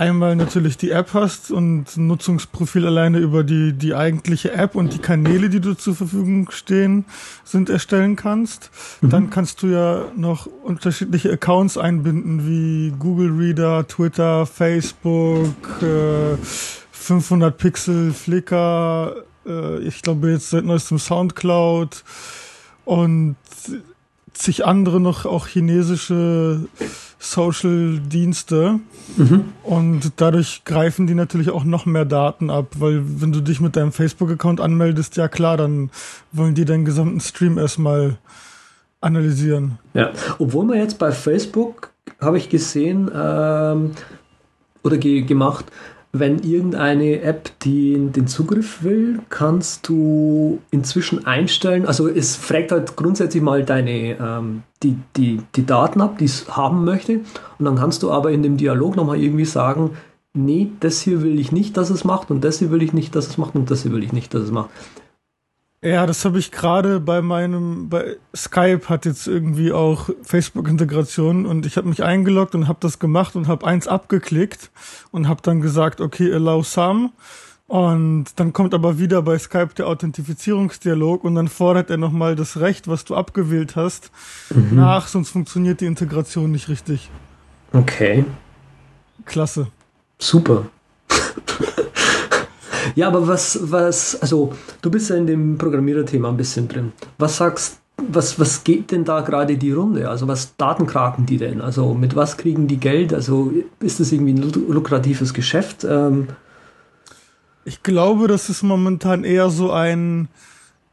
einmal 0.00 0.34
natürlich 0.34 0.78
die 0.78 0.90
App 0.90 1.10
hast 1.12 1.50
und 1.50 1.94
ein 1.96 2.06
Nutzungsprofil 2.06 2.86
alleine 2.86 3.18
über 3.18 3.44
die, 3.44 3.74
die 3.74 3.94
eigentliche 3.94 4.52
App 4.52 4.74
und 4.74 4.94
die 4.94 4.98
Kanäle, 4.98 5.50
die 5.50 5.60
du 5.60 5.74
zur 5.74 5.94
Verfügung 5.94 6.50
stehen, 6.50 7.04
sind 7.44 7.68
erstellen 7.68 8.16
kannst. 8.16 8.70
Mhm. 9.02 9.10
Dann 9.10 9.30
kannst 9.30 9.62
du 9.62 9.66
ja 9.66 10.06
noch 10.16 10.46
unterschiedliche 10.46 11.30
Accounts 11.30 11.76
einbinden, 11.76 12.46
wie 12.46 12.94
Google 12.98 13.30
Reader, 13.30 13.86
Twitter, 13.86 14.46
Facebook, 14.46 15.54
äh, 15.82 16.36
500 16.92 17.56
Pixel, 17.58 18.12
Flickr, 18.14 19.16
äh, 19.46 19.80
ich 19.80 20.00
glaube 20.00 20.30
jetzt 20.30 20.48
seit 20.48 20.64
neuestem 20.64 20.98
Soundcloud 20.98 22.04
und 22.86 23.36
zig 24.40 24.64
andere 24.64 25.00
noch 25.00 25.26
auch 25.26 25.46
chinesische 25.46 26.66
Social-Dienste. 27.18 28.80
Mhm. 29.16 29.44
Und 29.62 30.12
dadurch 30.16 30.64
greifen 30.64 31.06
die 31.06 31.14
natürlich 31.14 31.50
auch 31.50 31.64
noch 31.64 31.86
mehr 31.86 32.06
Daten 32.06 32.50
ab, 32.50 32.74
weil 32.78 33.02
wenn 33.20 33.32
du 33.32 33.40
dich 33.40 33.60
mit 33.60 33.76
deinem 33.76 33.92
Facebook-Account 33.92 34.60
anmeldest, 34.60 35.16
ja 35.16 35.28
klar, 35.28 35.56
dann 35.56 35.90
wollen 36.32 36.54
die 36.54 36.64
deinen 36.64 36.84
gesamten 36.84 37.20
Stream 37.20 37.58
erstmal 37.58 38.16
analysieren. 39.00 39.78
Ja, 39.94 40.10
obwohl 40.38 40.64
man 40.64 40.78
jetzt 40.78 40.98
bei 40.98 41.12
Facebook, 41.12 41.90
habe 42.20 42.38
ich 42.38 42.48
gesehen, 42.48 43.10
ähm, 43.14 43.92
oder 44.82 44.96
ge 44.96 45.22
gemacht, 45.22 45.66
wenn 46.12 46.40
irgendeine 46.40 47.20
App 47.22 47.58
den, 47.60 48.12
den 48.12 48.26
Zugriff 48.26 48.82
will, 48.82 49.20
kannst 49.28 49.88
du 49.88 50.58
inzwischen 50.70 51.24
einstellen, 51.24 51.86
also 51.86 52.08
es 52.08 52.34
fragt 52.34 52.72
halt 52.72 52.96
grundsätzlich 52.96 53.42
mal 53.42 53.64
deine, 53.64 54.18
ähm, 54.18 54.62
die, 54.82 54.96
die, 55.16 55.40
die 55.54 55.66
Daten 55.66 56.00
ab, 56.00 56.18
die 56.18 56.24
es 56.24 56.56
haben 56.56 56.84
möchte. 56.84 57.20
Und 57.58 57.64
dann 57.64 57.76
kannst 57.76 58.02
du 58.02 58.10
aber 58.10 58.32
in 58.32 58.42
dem 58.42 58.56
Dialog 58.56 58.96
nochmal 58.96 59.20
irgendwie 59.20 59.44
sagen, 59.44 59.90
nee, 60.34 60.70
das 60.80 61.00
hier 61.00 61.22
will 61.22 61.38
ich 61.38 61.52
nicht, 61.52 61.76
dass 61.76 61.90
es 61.90 62.04
macht 62.04 62.30
und 62.30 62.42
das 62.42 62.58
hier 62.58 62.70
will 62.70 62.82
ich 62.82 62.92
nicht, 62.92 63.14
dass 63.14 63.28
es 63.28 63.38
macht 63.38 63.54
und 63.54 63.70
das 63.70 63.82
hier 63.82 63.92
will 63.92 64.02
ich 64.02 64.12
nicht, 64.12 64.34
dass 64.34 64.42
es 64.42 64.50
macht. 64.50 64.70
Ja, 65.82 66.06
das 66.06 66.26
habe 66.26 66.38
ich 66.38 66.50
gerade 66.52 67.00
bei 67.00 67.22
meinem, 67.22 67.88
bei 67.88 68.18
Skype 68.36 68.82
hat 68.88 69.06
jetzt 69.06 69.26
irgendwie 69.26 69.72
auch 69.72 70.10
Facebook-Integration 70.22 71.46
und 71.46 71.64
ich 71.64 71.78
habe 71.78 71.88
mich 71.88 72.02
eingeloggt 72.02 72.54
und 72.54 72.68
habe 72.68 72.78
das 72.82 72.98
gemacht 72.98 73.34
und 73.34 73.48
habe 73.48 73.66
eins 73.66 73.88
abgeklickt 73.88 74.70
und 75.10 75.26
habe 75.26 75.40
dann 75.42 75.62
gesagt, 75.62 76.02
okay, 76.02 76.30
allow 76.32 76.62
some. 76.62 77.10
Und 77.66 78.26
dann 78.36 78.52
kommt 78.52 78.74
aber 78.74 78.98
wieder 78.98 79.22
bei 79.22 79.38
Skype 79.38 79.70
der 79.78 79.86
Authentifizierungsdialog 79.86 81.24
und 81.24 81.36
dann 81.36 81.48
fordert 81.48 81.88
er 81.88 81.96
nochmal 81.96 82.36
das 82.36 82.60
Recht, 82.60 82.86
was 82.86 83.06
du 83.06 83.14
abgewählt 83.14 83.74
hast, 83.74 84.10
mhm. 84.52 84.76
nach, 84.76 85.06
sonst 85.06 85.30
funktioniert 85.30 85.80
die 85.80 85.86
Integration 85.86 86.50
nicht 86.50 86.68
richtig. 86.68 87.10
Okay. 87.72 88.26
Klasse. 89.24 89.68
Super. 90.18 90.66
Ja, 92.94 93.08
aber 93.08 93.26
was, 93.26 93.58
was, 93.62 94.20
also 94.20 94.52
du 94.82 94.90
bist 94.90 95.10
ja 95.10 95.16
in 95.16 95.26
dem 95.26 95.58
Programmiererthema 95.58 96.28
ein 96.28 96.36
bisschen 96.36 96.68
drin. 96.68 96.92
Was 97.18 97.36
sagst 97.36 97.80
was, 98.08 98.38
was 98.38 98.64
geht 98.64 98.90
denn 98.90 99.04
da 99.04 99.20
gerade 99.20 99.56
die 99.56 99.72
Runde? 99.72 100.08
Also 100.08 100.28
was 100.28 100.56
Datenkraken 100.56 101.26
die 101.26 101.36
denn? 101.36 101.60
Also 101.60 101.94
mit 101.94 102.16
was 102.16 102.36
kriegen 102.36 102.66
die 102.66 102.78
Geld? 102.78 103.12
Also 103.12 103.52
ist 103.80 104.00
das 104.00 104.12
irgendwie 104.12 104.32
ein 104.32 104.52
lukratives 104.68 105.34
Geschäft? 105.34 105.84
Ähm 105.84 106.28
ich 107.64 107.82
glaube, 107.82 108.26
das 108.28 108.48
ist 108.48 108.62
momentan 108.62 109.24
eher 109.24 109.50
so 109.50 109.70
ein 109.70 110.28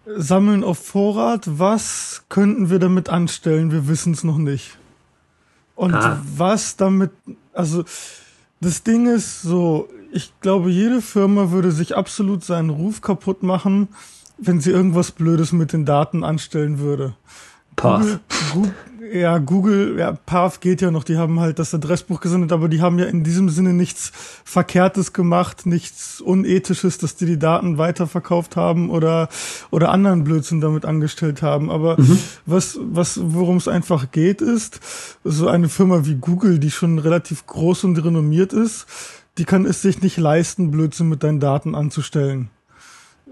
Sammeln 0.06 0.64
auf 0.64 0.80
Vorrat. 0.80 1.44
Was 1.46 2.24
könnten 2.30 2.70
wir 2.70 2.80
damit 2.80 3.10
anstellen? 3.10 3.72
Wir 3.72 3.88
wissen 3.88 4.14
es 4.14 4.24
noch 4.24 4.38
nicht. 4.38 4.78
Und 5.76 5.94
ah. 5.94 6.22
was 6.36 6.76
damit, 6.76 7.12
also 7.54 7.84
das 8.60 8.84
Ding 8.84 9.08
ist 9.08 9.44
so, 9.44 9.88
ich 10.18 10.34
glaube, 10.42 10.72
jede 10.72 11.02
Firma 11.02 11.52
würde 11.52 11.72
sich 11.72 11.96
absolut 11.96 12.44
seinen 12.44 12.72
Ruf 12.72 13.02
kaputt 13.02 13.44
machen, 13.44 13.88
wenn 14.40 14.60
sie 14.60 14.72
irgendwas 14.72 15.12
Blödes 15.12 15.52
mit 15.52 15.74
den 15.74 15.86
Daten 15.86 16.24
anstellen 16.24 16.80
würde. 16.80 17.14
Path. 17.76 18.02
Google, 18.02 18.20
Google, 18.52 18.74
ja, 19.14 19.38
Google, 19.38 20.00
ja, 20.00 20.14
Path 20.14 20.60
geht 20.60 20.82
ja 20.82 20.90
noch, 20.90 21.04
die 21.04 21.18
haben 21.18 21.40
halt 21.40 21.60
das 21.60 21.76
Adressbuch 21.76 22.20
gesendet, 22.20 22.52
aber 22.52 22.68
die 22.68 22.82
haben 22.82 22.98
ja 22.98 23.06
in 23.06 23.24
diesem 23.24 23.50
Sinne 23.50 23.74
nichts 23.74 24.12
Verkehrtes 24.44 25.14
gemacht, 25.14 25.68
nichts 25.68 26.20
Unethisches, 26.20 26.98
dass 26.98 27.16
die 27.16 27.28
die 27.28 27.38
Daten 27.38 27.78
weiterverkauft 27.78 28.56
haben 28.56 28.90
oder, 28.90 29.30
oder 29.70 29.92
anderen 29.92 30.24
Blödsinn 30.24 30.62
damit 30.62 30.84
angestellt 30.84 31.44
haben. 31.44 31.70
Aber 31.70 32.02
mhm. 32.02 32.18
was, 32.48 32.80
was, 32.82 33.20
worum 33.22 33.58
es 33.58 33.68
einfach 33.68 34.10
geht, 34.12 34.42
ist, 34.42 34.80
so 35.24 35.48
eine 35.48 35.70
Firma 35.70 36.08
wie 36.08 36.16
Google, 36.16 36.58
die 36.58 36.72
schon 36.72 36.98
relativ 36.98 37.46
groß 37.46 37.84
und 37.84 38.04
renommiert 38.04 38.52
ist, 38.52 38.88
die 39.38 39.46
kann 39.46 39.66
es 39.66 39.82
sich 39.82 40.02
nicht 40.02 40.18
leisten, 40.18 40.72
Blödsinn 40.72 41.10
mit 41.10 41.24
deinen 41.24 41.40
Daten 41.40 41.76
anzustellen. 41.76 42.50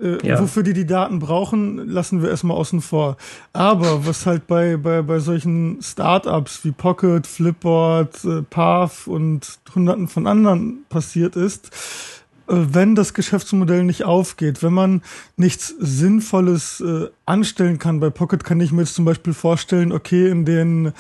Äh, 0.02 0.28
ja. 0.28 0.40
Wofür 0.40 0.64
die 0.64 0.74
die 0.74 0.86
Daten 0.86 1.20
brauchen, 1.20 1.78
lassen 1.88 2.22
wir 2.22 2.30
erstmal 2.30 2.58
außen 2.58 2.82
vor. 2.82 3.18
Aber 3.54 4.06
was 4.06 4.26
halt 4.26 4.48
bei, 4.48 4.78
bei, 4.78 5.02
bei 5.02 5.20
solchen 5.20 5.80
Startups 5.82 6.66
wie 6.66 6.72
Pocket, 6.72 7.26
Flipboard, 7.26 8.26
äh, 8.26 8.42
Path 8.42 9.08
und 9.08 9.60
hunderten 9.74 10.08
von 10.08 10.28
anderen 10.28 10.86
passiert 10.90 11.36
ist, 11.36 11.68
äh, 12.48 12.54
wenn 12.56 12.96
das 12.96 13.14
Geschäftsmodell 13.14 13.84
nicht 13.84 14.04
aufgeht, 14.04 14.64
wenn 14.64 14.74
man 14.74 15.02
nichts 15.38 15.74
Sinnvolles 15.80 16.82
äh, 16.82 17.08
anstellen 17.26 17.80
kann. 17.80 18.02
Bei 18.02 18.10
Pocket 18.10 18.44
kann 18.44 18.60
ich 18.60 18.72
mir 18.74 18.82
jetzt 18.82 18.96
zum 18.96 19.06
Beispiel 19.06 19.34
vorstellen, 19.34 19.94
okay, 19.94 20.30
in 20.30 20.44
den 20.44 20.92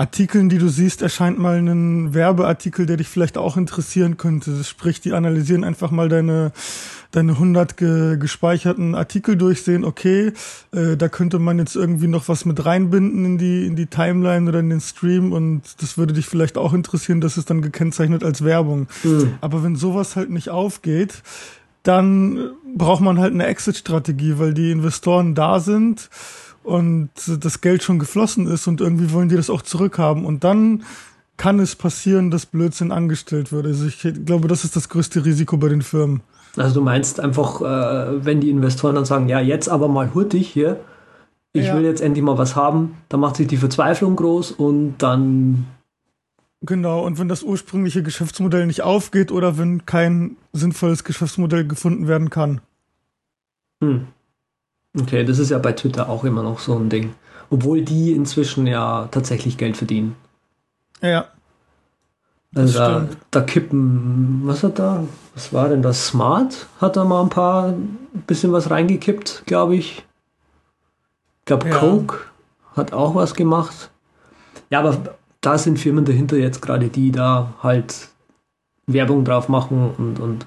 Artikeln, 0.00 0.48
die 0.48 0.56
du 0.56 0.68
siehst, 0.68 1.02
erscheint 1.02 1.38
mal 1.38 1.58
ein 1.58 2.14
Werbeartikel, 2.14 2.86
der 2.86 2.96
dich 2.96 3.08
vielleicht 3.08 3.36
auch 3.36 3.58
interessieren 3.58 4.16
könnte. 4.16 4.64
Sprich, 4.64 5.02
die 5.02 5.12
analysieren 5.12 5.62
einfach 5.62 5.90
mal 5.90 6.08
deine 6.08 6.52
deine 7.10 7.32
100 7.32 7.76
ge 7.76 8.16
gespeicherten 8.16 8.94
Artikel 8.94 9.36
durchsehen, 9.36 9.84
okay, 9.84 10.32
äh, 10.72 10.96
da 10.96 11.08
könnte 11.08 11.38
man 11.38 11.58
jetzt 11.58 11.74
irgendwie 11.74 12.06
noch 12.06 12.28
was 12.28 12.44
mit 12.44 12.64
reinbinden 12.64 13.24
in 13.24 13.36
die, 13.36 13.66
in 13.66 13.76
die 13.76 13.86
Timeline 13.86 14.48
oder 14.48 14.60
in 14.60 14.70
den 14.70 14.80
Stream 14.80 15.32
und 15.32 15.82
das 15.82 15.98
würde 15.98 16.14
dich 16.14 16.26
vielleicht 16.26 16.56
auch 16.56 16.72
interessieren, 16.72 17.20
das 17.20 17.36
ist 17.36 17.50
dann 17.50 17.62
gekennzeichnet 17.62 18.24
als 18.24 18.44
Werbung. 18.44 18.86
Mhm. 19.02 19.34
Aber 19.40 19.62
wenn 19.62 19.76
sowas 19.76 20.16
halt 20.16 20.30
nicht 20.30 20.50
aufgeht, 20.50 21.22
dann 21.82 22.52
braucht 22.76 23.00
man 23.00 23.18
halt 23.18 23.34
eine 23.34 23.46
Exit-Strategie, 23.46 24.38
weil 24.38 24.54
die 24.54 24.70
Investoren 24.70 25.34
da 25.34 25.60
sind 25.60 26.10
und 26.62 27.10
das 27.26 27.60
Geld 27.60 27.82
schon 27.82 27.98
geflossen 27.98 28.46
ist 28.46 28.66
und 28.66 28.80
irgendwie 28.80 29.12
wollen 29.12 29.28
die 29.28 29.36
das 29.36 29.50
auch 29.50 29.62
zurückhaben 29.62 30.24
und 30.24 30.44
dann 30.44 30.84
kann 31.36 31.58
es 31.58 31.74
passieren, 31.74 32.30
dass 32.30 32.44
Blödsinn 32.44 32.92
angestellt 32.92 33.50
wird. 33.50 33.64
Also 33.66 33.86
ich 33.86 34.06
glaube, 34.26 34.46
das 34.46 34.64
ist 34.64 34.76
das 34.76 34.90
größte 34.90 35.24
Risiko 35.24 35.56
bei 35.56 35.68
den 35.68 35.80
Firmen. 35.80 36.20
Also 36.56 36.74
du 36.74 36.80
meinst 36.82 37.18
einfach, 37.18 37.62
äh, 37.62 38.24
wenn 38.24 38.40
die 38.40 38.50
Investoren 38.50 38.94
dann 38.94 39.04
sagen, 39.06 39.28
ja, 39.28 39.40
jetzt 39.40 39.68
aber 39.68 39.88
mal 39.88 40.12
hurtig 40.12 40.48
hier, 40.48 40.80
ich 41.52 41.66
ja. 41.66 41.76
will 41.76 41.84
jetzt 41.84 42.00
endlich 42.00 42.24
mal 42.24 42.38
was 42.38 42.56
haben, 42.56 42.96
dann 43.08 43.20
macht 43.20 43.36
sich 43.36 43.46
die 43.46 43.56
Verzweiflung 43.56 44.16
groß 44.16 44.52
und 44.52 44.96
dann. 44.98 45.66
Genau, 46.60 47.04
und 47.06 47.18
wenn 47.18 47.28
das 47.28 47.42
ursprüngliche 47.42 48.02
Geschäftsmodell 48.02 48.66
nicht 48.66 48.82
aufgeht 48.82 49.32
oder 49.32 49.56
wenn 49.56 49.86
kein 49.86 50.36
sinnvolles 50.52 51.04
Geschäftsmodell 51.04 51.66
gefunden 51.66 52.06
werden 52.06 52.28
kann. 52.28 52.60
Hm. 53.82 54.08
Okay, 54.98 55.24
das 55.24 55.38
ist 55.38 55.50
ja 55.50 55.58
bei 55.58 55.72
Twitter 55.72 56.08
auch 56.08 56.24
immer 56.24 56.42
noch 56.42 56.58
so 56.58 56.76
ein 56.76 56.88
Ding. 56.88 57.14
Obwohl 57.50 57.82
die 57.82 58.12
inzwischen 58.12 58.66
ja 58.66 59.08
tatsächlich 59.10 59.56
Geld 59.56 59.76
verdienen. 59.76 60.16
Ja. 61.00 61.26
Also 62.54 62.78
da, 62.78 63.08
da, 63.30 63.40
kippen, 63.42 64.42
was 64.44 64.64
hat 64.64 64.78
da? 64.78 65.04
Was 65.34 65.52
war 65.52 65.68
denn 65.68 65.82
das? 65.82 66.08
Smart 66.08 66.66
hat 66.80 66.96
da 66.96 67.04
mal 67.04 67.22
ein 67.22 67.28
paar 67.28 67.74
bisschen 68.26 68.52
was 68.52 68.70
reingekippt, 68.70 69.44
glaube 69.46 69.76
ich. 69.76 69.98
Ich 71.40 71.44
glaube, 71.44 71.68
ja. 71.68 71.78
Coke 71.78 72.18
hat 72.76 72.92
auch 72.92 73.14
was 73.14 73.34
gemacht. 73.34 73.90
Ja, 74.70 74.80
aber 74.80 74.96
da 75.40 75.58
sind 75.58 75.78
Firmen 75.78 76.04
dahinter 76.04 76.36
jetzt 76.36 76.60
gerade, 76.60 76.88
die 76.88 77.12
da 77.12 77.54
halt 77.62 78.08
Werbung 78.86 79.24
drauf 79.24 79.48
machen 79.48 79.94
und, 79.96 80.18
und 80.18 80.46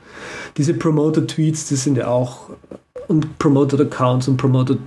diese 0.58 0.74
Promoted-Tweets, 0.74 1.68
die 1.68 1.76
sind 1.76 1.98
ja 1.98 2.08
auch 2.08 2.50
und 3.08 3.40
Promoted-Accounts 3.40 4.28
und 4.28 4.38
Promoted, 4.38 4.80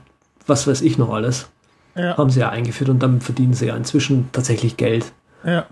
was 0.47 0.67
weiß 0.67 0.83
ich 0.83 0.99
noch 0.99 1.11
alles, 1.11 1.49
ja. 1.95 2.17
haben 2.17 2.31
sie 2.31 2.41
ja 2.41 2.51
eingeführt 2.51 2.91
und 2.91 3.03
damit 3.03 3.23
verdienen 3.23 3.55
sie 3.55 3.67
ja 3.67 3.77
inzwischen 3.77 4.29
tatsächlich 4.33 4.77
Geld. 4.77 5.13
Ja. 5.45 5.67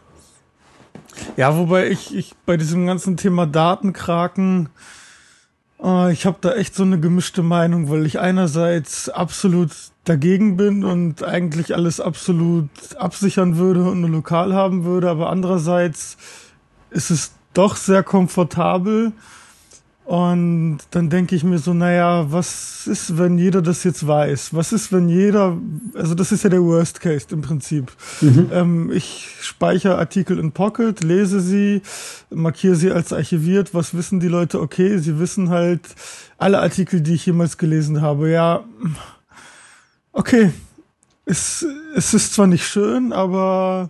Ja, 1.37 1.57
wobei 1.57 1.89
ich, 1.89 2.15
ich 2.15 2.35
bei 2.47 2.57
diesem 2.57 2.87
ganzen 2.87 3.17
Thema 3.17 3.47
Datenkraken, 3.47 4.69
äh, 5.83 6.13
ich 6.13 6.27
habe 6.27 6.39
da 6.41 6.55
echt 6.55 6.75
so 6.75 6.83
eine 6.83 6.99
gemischte 6.99 7.43
Meinung, 7.43 7.91
weil 7.91 8.07
ich 8.07 8.19
einerseits 8.19 9.09
absolut 9.09 9.71
dagegen 10.05 10.57
bin 10.57 10.85
und 10.85 11.23
eigentlich 11.23 11.75
alles 11.75 12.01
absolut 12.01 12.69
absichern 12.97 13.57
würde 13.57 13.85
und 13.85 14.01
nur 14.01 14.11
lokal 14.11 14.55
haben 14.55 14.85
würde, 14.85 15.09
aber 15.09 15.31
andererseits 15.31 16.17
ist 16.91 17.11
es 17.11 17.33
doch 17.55 17.77
sehr 17.77 18.03
komfortabel 18.03 19.13
und 20.05 20.81
dann 20.91 21.09
denke 21.09 21.35
ich 21.35 21.45
mir 21.45 21.59
so, 21.59 21.73
naja, 21.73 22.27
was 22.31 22.87
ist, 22.87 23.17
wenn 23.17 23.39
jeder 23.39 23.63
das 23.63 23.85
jetzt 23.85 24.07
weiß? 24.07 24.53
Was 24.53 24.73
ist, 24.73 24.93
wenn 24.93 25.09
jeder, 25.09 25.57
also 25.95 26.15
das 26.15 26.31
ist 26.31 26.45
ja 26.45 26.51
der 26.51 26.63
Worst 26.63 27.01
Case 27.01 27.27
im 27.31 27.41
Prinzip. 27.41 27.91
Mhm. 28.21 28.51
Ähm, 28.53 28.93
ich 28.93 29.29
speichere 29.41 29.97
Artikel 29.97 30.39
in 30.39 30.53
Pocket, 30.53 31.03
lese 31.03 31.41
sie, 31.41 31.81
markiere 32.29 32.75
sie 32.75 32.93
als 32.93 33.15
archiviert. 33.15 33.73
Was 33.73 33.95
wissen 33.95 34.21
die 34.21 34.29
Leute? 34.29 34.61
Okay, 34.61 34.99
sie 34.99 35.19
wissen 35.19 35.49
halt 35.49 35.81
alle 36.37 36.61
Artikel, 36.61 37.01
die 37.01 37.15
ich 37.15 37.25
jemals 37.25 37.57
gelesen 37.57 38.03
habe. 38.03 38.31
Ja, 38.31 38.63
okay. 40.13 40.53
Es, 41.25 41.65
es 41.95 42.13
ist 42.13 42.35
zwar 42.35 42.47
nicht 42.47 42.67
schön, 42.67 43.15
aber 43.15 43.89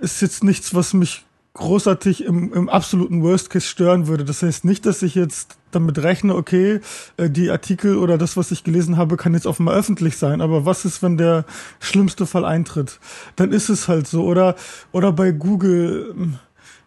ist 0.00 0.20
jetzt 0.20 0.42
nichts, 0.42 0.74
was 0.74 0.94
mich 0.94 1.24
großartig 1.54 2.24
im, 2.24 2.52
im 2.52 2.68
absoluten 2.68 3.22
Worst 3.22 3.50
Case 3.50 3.66
stören 3.66 4.06
würde. 4.06 4.24
Das 4.24 4.42
heißt 4.42 4.64
nicht, 4.64 4.86
dass 4.86 5.02
ich 5.02 5.14
jetzt 5.14 5.56
damit 5.72 5.98
rechne, 5.98 6.34
okay, 6.34 6.80
äh, 7.16 7.28
die 7.28 7.50
Artikel 7.50 7.98
oder 7.98 8.18
das, 8.18 8.36
was 8.36 8.50
ich 8.50 8.64
gelesen 8.64 8.96
habe, 8.96 9.16
kann 9.16 9.34
jetzt 9.34 9.46
offenbar 9.46 9.74
öffentlich 9.74 10.16
sein. 10.16 10.40
Aber 10.40 10.64
was 10.64 10.84
ist, 10.84 11.02
wenn 11.02 11.16
der 11.16 11.44
schlimmste 11.80 12.26
Fall 12.26 12.44
eintritt? 12.44 13.00
Dann 13.36 13.52
ist 13.52 13.68
es 13.68 13.88
halt 13.88 14.06
so. 14.06 14.24
Oder, 14.24 14.54
oder 14.92 15.12
bei 15.12 15.32
Google, 15.32 16.14
hm, 16.14 16.38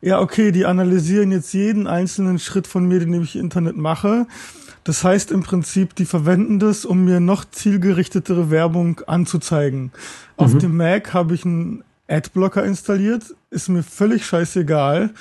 ja, 0.01 0.19
okay, 0.19 0.51
die 0.51 0.65
analysieren 0.65 1.31
jetzt 1.31 1.53
jeden 1.53 1.87
einzelnen 1.87 2.39
Schritt 2.39 2.67
von 2.67 2.85
mir, 2.85 2.99
den 2.99 3.21
ich 3.21 3.35
im 3.35 3.41
Internet 3.41 3.77
mache. 3.77 4.27
Das 4.83 5.03
heißt 5.03 5.31
im 5.31 5.43
Prinzip, 5.43 5.95
die 5.95 6.05
verwenden 6.05 6.59
das, 6.59 6.83
um 6.83 7.05
mir 7.05 7.19
noch 7.19 7.45
zielgerichtetere 7.45 8.49
Werbung 8.49 9.01
anzuzeigen. 9.07 9.83
Mhm. 9.83 9.91
Auf 10.37 10.57
dem 10.57 10.75
Mac 10.75 11.13
habe 11.13 11.35
ich 11.35 11.45
ein 11.45 11.83
Adblocker 12.13 12.63
installiert, 12.63 13.23
ist 13.49 13.69
mir 13.69 13.83
völlig 13.83 14.25
scheißegal. 14.25 15.11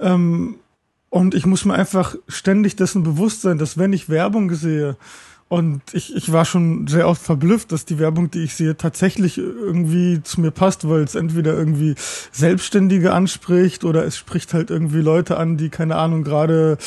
Ähm, 0.00 0.56
und 1.10 1.34
ich 1.34 1.44
muss 1.44 1.64
mir 1.64 1.74
einfach 1.74 2.16
ständig 2.28 2.76
dessen 2.76 3.02
bewusst 3.02 3.42
sein, 3.42 3.58
dass 3.58 3.76
wenn 3.76 3.92
ich 3.92 4.08
Werbung 4.08 4.54
sehe, 4.54 4.96
und 5.52 5.82
ich, 5.92 6.16
ich 6.16 6.32
war 6.32 6.46
schon 6.46 6.86
sehr 6.86 7.06
oft 7.06 7.20
verblüfft, 7.20 7.72
dass 7.72 7.84
die 7.84 7.98
Werbung, 7.98 8.30
die 8.30 8.38
ich 8.38 8.54
sehe, 8.54 8.74
tatsächlich 8.74 9.36
irgendwie 9.36 10.22
zu 10.22 10.40
mir 10.40 10.50
passt, 10.50 10.88
weil 10.88 11.02
es 11.02 11.14
entweder 11.14 11.52
irgendwie 11.52 11.94
Selbstständige 12.32 13.12
anspricht 13.12 13.84
oder 13.84 14.02
es 14.06 14.16
spricht 14.16 14.54
halt 14.54 14.70
irgendwie 14.70 15.02
Leute 15.02 15.36
an, 15.36 15.58
die, 15.58 15.68
keine 15.68 15.96
Ahnung, 15.96 16.24
gerade 16.24 16.78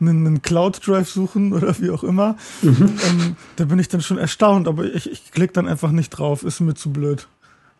einen, 0.00 0.24
einen 0.24 0.40
Cloud 0.40 0.86
Drive 0.86 1.10
suchen 1.10 1.52
oder 1.52 1.74
wie 1.80 1.90
auch 1.90 2.04
immer. 2.04 2.36
Mhm. 2.62 2.96
Ähm, 3.08 3.36
da 3.56 3.64
bin 3.64 3.80
ich 3.80 3.88
dann 3.88 4.02
schon 4.02 4.18
erstaunt, 4.18 4.68
aber 4.68 4.84
ich, 4.84 5.10
ich 5.10 5.32
klicke 5.32 5.54
dann 5.54 5.66
einfach 5.66 5.90
nicht 5.90 6.10
drauf, 6.10 6.44
ist 6.44 6.60
mir 6.60 6.74
zu 6.74 6.92
blöd. 6.92 7.26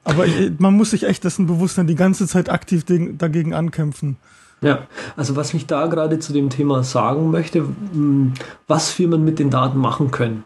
Aber 0.05 0.25
man 0.59 0.75
muss 0.75 0.91
sich 0.91 1.05
echt 1.05 1.25
dessen 1.25 1.47
bewusst 1.47 1.77
sein, 1.77 1.87
die 1.87 1.95
ganze 1.95 2.27
Zeit 2.27 2.51
aktiv 2.51 2.85
dagegen 2.87 3.55
ankämpfen. 3.55 4.17
Ja, 4.61 4.87
also 5.17 5.35
was 5.37 5.55
mich 5.55 5.67
da 5.67 5.87
gerade 5.87 6.19
zu 6.19 6.33
dem 6.33 6.51
Thema 6.51 6.85
sagen 6.85 7.31
möchte, 7.31 7.61
hm, 7.61 8.33
was 8.69 8.91
Firmen 8.91 9.25
mit 9.25 9.39
den 9.39 9.51
Daten 9.51 9.79
machen 9.79 10.11
können. 10.11 10.45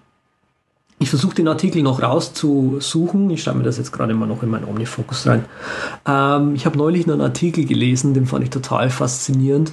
Ich 0.99 1.11
versuche 1.11 1.35
den 1.35 1.49
Artikel 1.49 1.83
noch 1.83 2.03
rauszusuchen. 2.03 3.29
Ich 3.29 3.43
schreibe 3.43 3.59
mir 3.59 3.65
das 3.65 3.77
jetzt 3.77 3.93
gerade 3.93 4.15
mal 4.15 4.27
noch 4.27 4.43
in 4.43 4.49
meinen 4.49 4.65
Omnifocus 4.65 5.27
rein. 5.27 5.45
Ähm, 6.07 6.55
ich 6.55 6.65
habe 6.65 6.79
neulich 6.79 7.07
einen 7.07 7.21
Artikel 7.21 7.67
gelesen, 7.67 8.15
den 8.15 8.25
fand 8.25 8.45
ich 8.45 8.51
total 8.51 8.89
faszinierend. 8.89 9.73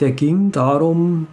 der 0.00 0.10
ging 0.10 0.50
darum, 0.50 1.28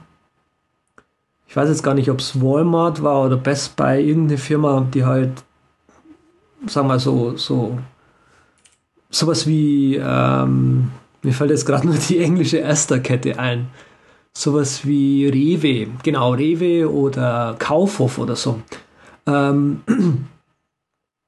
ich 1.48 1.56
weiß 1.56 1.70
jetzt 1.70 1.84
gar 1.84 1.96
nicht, 1.96 2.12
ob 2.12 2.20
es 2.20 2.40
Walmart 2.40 3.02
war 3.02 3.26
oder 3.26 3.38
Best 3.38 3.76
Buy, 3.76 4.08
irgendeine 4.08 4.38
Firma, 4.38 4.88
die 4.94 5.04
halt, 5.04 5.44
sagen 6.68 6.88
wir 6.88 7.00
so, 7.00 7.38
so, 7.38 7.78
sowas 9.10 9.48
wie, 9.48 9.96
ähm, 9.96 10.92
mir 11.24 11.34
fällt 11.34 11.52
jetzt 11.52 11.66
gerade 11.66 11.88
nur 11.88 11.96
die 11.96 12.20
englische 12.20 12.62
Esther-Kette 12.62 13.40
ein. 13.40 13.68
Sowas 14.34 14.86
wie 14.86 15.28
Rewe, 15.28 15.90
genau, 16.04 16.34
Rewe 16.34 16.90
oder 16.90 17.56
Kaufhof 17.60 18.18
oder 18.18 18.36
so. 18.36 18.62
Ähm, 19.28 19.82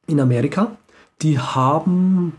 in 0.08 0.20
Amerika, 0.20 0.78
die 1.22 1.38
haben, 1.38 2.34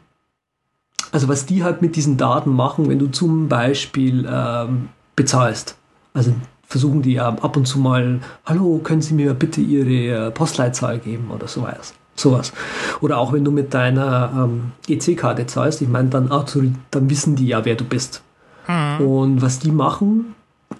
also 1.12 1.28
was 1.28 1.44
die 1.44 1.62
halt 1.62 1.82
mit 1.82 1.96
diesen 1.96 2.16
Daten 2.16 2.50
machen, 2.50 2.88
wenn 2.88 2.98
du 2.98 3.08
zum 3.08 3.48
Beispiel 3.48 4.26
ähm, 4.30 4.88
bezahlst. 5.16 5.76
Also 6.14 6.32
versuchen 6.66 7.02
die 7.02 7.20
ab 7.20 7.56
und 7.56 7.66
zu 7.66 7.78
mal, 7.78 8.20
hallo, 8.46 8.80
können 8.82 9.02
Sie 9.02 9.14
mir 9.14 9.34
bitte 9.34 9.60
Ihre 9.60 10.28
äh, 10.28 10.30
Postleitzahl 10.30 10.98
geben 10.98 11.30
oder 11.30 11.46
sowas. 11.46 11.94
Sowas. 12.16 12.52
Oder 13.00 13.18
auch 13.18 13.33
wenn 13.33 13.44
du 13.44 13.50
mit 13.50 13.75
deiner 13.75 14.30
ähm, 14.37 14.73
EC-Karte 14.88 15.47
zahlst, 15.47 15.83
ich 15.83 15.88
meine, 15.88 16.11
dann, 16.11 16.28
dann 16.28 17.11
wissen 17.11 17.37
die 17.37 17.49
ja, 17.49 17.64
wer 17.64 17.75
du 17.75 17.85
bist. 17.85 18.23
Mhm. 18.68 19.06
Und 19.06 19.42
was 19.42 19.59
die 19.59 19.73
machen, 19.73 20.35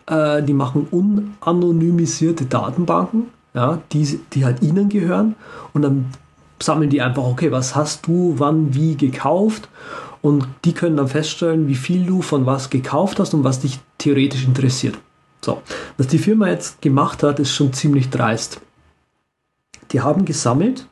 äh, 0.07 0.43
die 0.43 0.55
machen 0.55 0.87
unanonymisierte 0.91 2.47
Datenbanken, 2.47 3.25
ja, 3.53 3.81
die, 3.93 4.21
die 4.33 4.45
halt 4.45 4.63
ihnen 4.63 4.89
gehören. 4.89 5.35
Und 5.73 5.83
dann 5.83 6.07
sammeln 6.63 6.91
die 6.91 7.03
einfach, 7.03 7.25
okay, 7.25 7.51
was 7.51 7.75
hast 7.75 8.07
du 8.07 8.35
wann 8.39 8.75
wie 8.75 8.97
gekauft? 8.97 9.69
Und 10.23 10.47
die 10.65 10.73
können 10.73 10.97
dann 10.97 11.09
feststellen, 11.09 11.69
wie 11.69 11.75
viel 11.75 12.07
du 12.07 12.23
von 12.23 12.47
was 12.47 12.71
gekauft 12.71 13.21
hast 13.21 13.35
und 13.35 13.45
was 13.45 13.61
dich 13.61 13.81
theoretisch 13.99 14.47
interessiert. 14.47 14.97
So, 15.43 15.61
was 15.99 16.07
die 16.07 16.19
Firma 16.19 16.49
jetzt 16.49 16.81
gemacht 16.81 17.23
hat, 17.23 17.39
ist 17.39 17.53
schon 17.53 17.75
ziemlich 17.75 18.09
dreist. 18.09 18.61
Die 19.93 20.01
haben 20.01 20.25
gesammelt, 20.25 20.87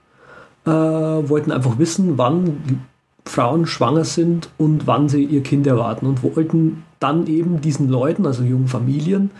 äh, 0.64 0.70
wollten 0.70 1.52
einfach 1.52 1.78
wissen, 1.78 2.18
wann 2.18 2.86
Frauen 3.24 3.66
schwanger 3.66 4.04
sind 4.04 4.50
und 4.58 4.86
wann 4.86 5.08
sie 5.08 5.24
ihr 5.24 5.42
Kind 5.42 5.66
erwarten 5.66 6.06
und 6.06 6.22
wollten 6.22 6.84
dann 6.98 7.26
eben 7.26 7.60
diesen 7.60 7.88
Leuten, 7.88 8.26
also 8.26 8.42
jungen 8.42 8.68
Familien, 8.68 9.30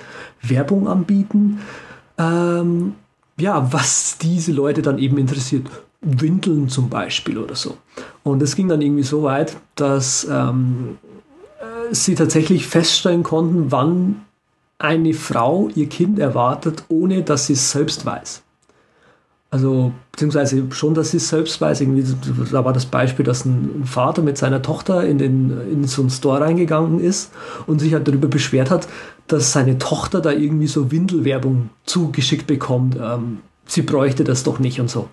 Werbung 0.40 0.88
anbieten, 0.88 1.60
ähm, 2.18 2.94
ja, 3.38 3.72
was 3.72 4.18
diese 4.18 4.52
Leute 4.52 4.82
dann 4.82 4.98
eben 4.98 5.18
interessiert. 5.18 5.66
Windeln 6.00 6.68
zum 6.68 6.88
Beispiel 6.88 7.38
oder 7.38 7.54
so. 7.54 7.76
Und 8.24 8.42
es 8.42 8.56
ging 8.56 8.68
dann 8.68 8.82
irgendwie 8.82 9.04
so 9.04 9.22
weit, 9.22 9.56
dass 9.76 10.26
ähm, 10.28 10.98
äh, 11.60 11.94
sie 11.94 12.16
tatsächlich 12.16 12.66
feststellen 12.66 13.22
konnten, 13.22 13.70
wann 13.70 14.22
eine 14.78 15.14
Frau 15.14 15.68
ihr 15.76 15.88
Kind 15.88 16.18
erwartet, 16.18 16.84
ohne 16.88 17.22
dass 17.22 17.46
sie 17.46 17.52
es 17.52 17.70
selbst 17.70 18.04
weiß. 18.04 18.41
Also, 19.52 19.92
beziehungsweise 20.12 20.64
schon, 20.70 20.94
dass 20.94 21.10
sie 21.10 21.18
es 21.18 21.28
selbst 21.28 21.60
weiß. 21.60 21.82
Irgendwie, 21.82 22.06
da 22.50 22.64
war 22.64 22.72
das 22.72 22.86
Beispiel, 22.86 23.22
dass 23.22 23.44
ein 23.44 23.82
Vater 23.84 24.22
mit 24.22 24.38
seiner 24.38 24.62
Tochter 24.62 25.04
in, 25.04 25.18
den, 25.18 25.50
in 25.70 25.84
so 25.84 26.00
einen 26.00 26.08
Store 26.08 26.40
reingegangen 26.40 27.00
ist 27.00 27.32
und 27.66 27.78
sich 27.78 27.92
halt 27.92 28.08
darüber 28.08 28.28
beschwert 28.28 28.70
hat, 28.70 28.88
dass 29.26 29.52
seine 29.52 29.76
Tochter 29.76 30.22
da 30.22 30.32
irgendwie 30.32 30.68
so 30.68 30.90
Windelwerbung 30.90 31.68
zugeschickt 31.84 32.46
bekommt. 32.46 32.96
Ähm, 32.98 33.40
sie 33.66 33.82
bräuchte 33.82 34.24
das 34.24 34.42
doch 34.42 34.58
nicht 34.58 34.80
und 34.80 34.88
so. 34.88 35.08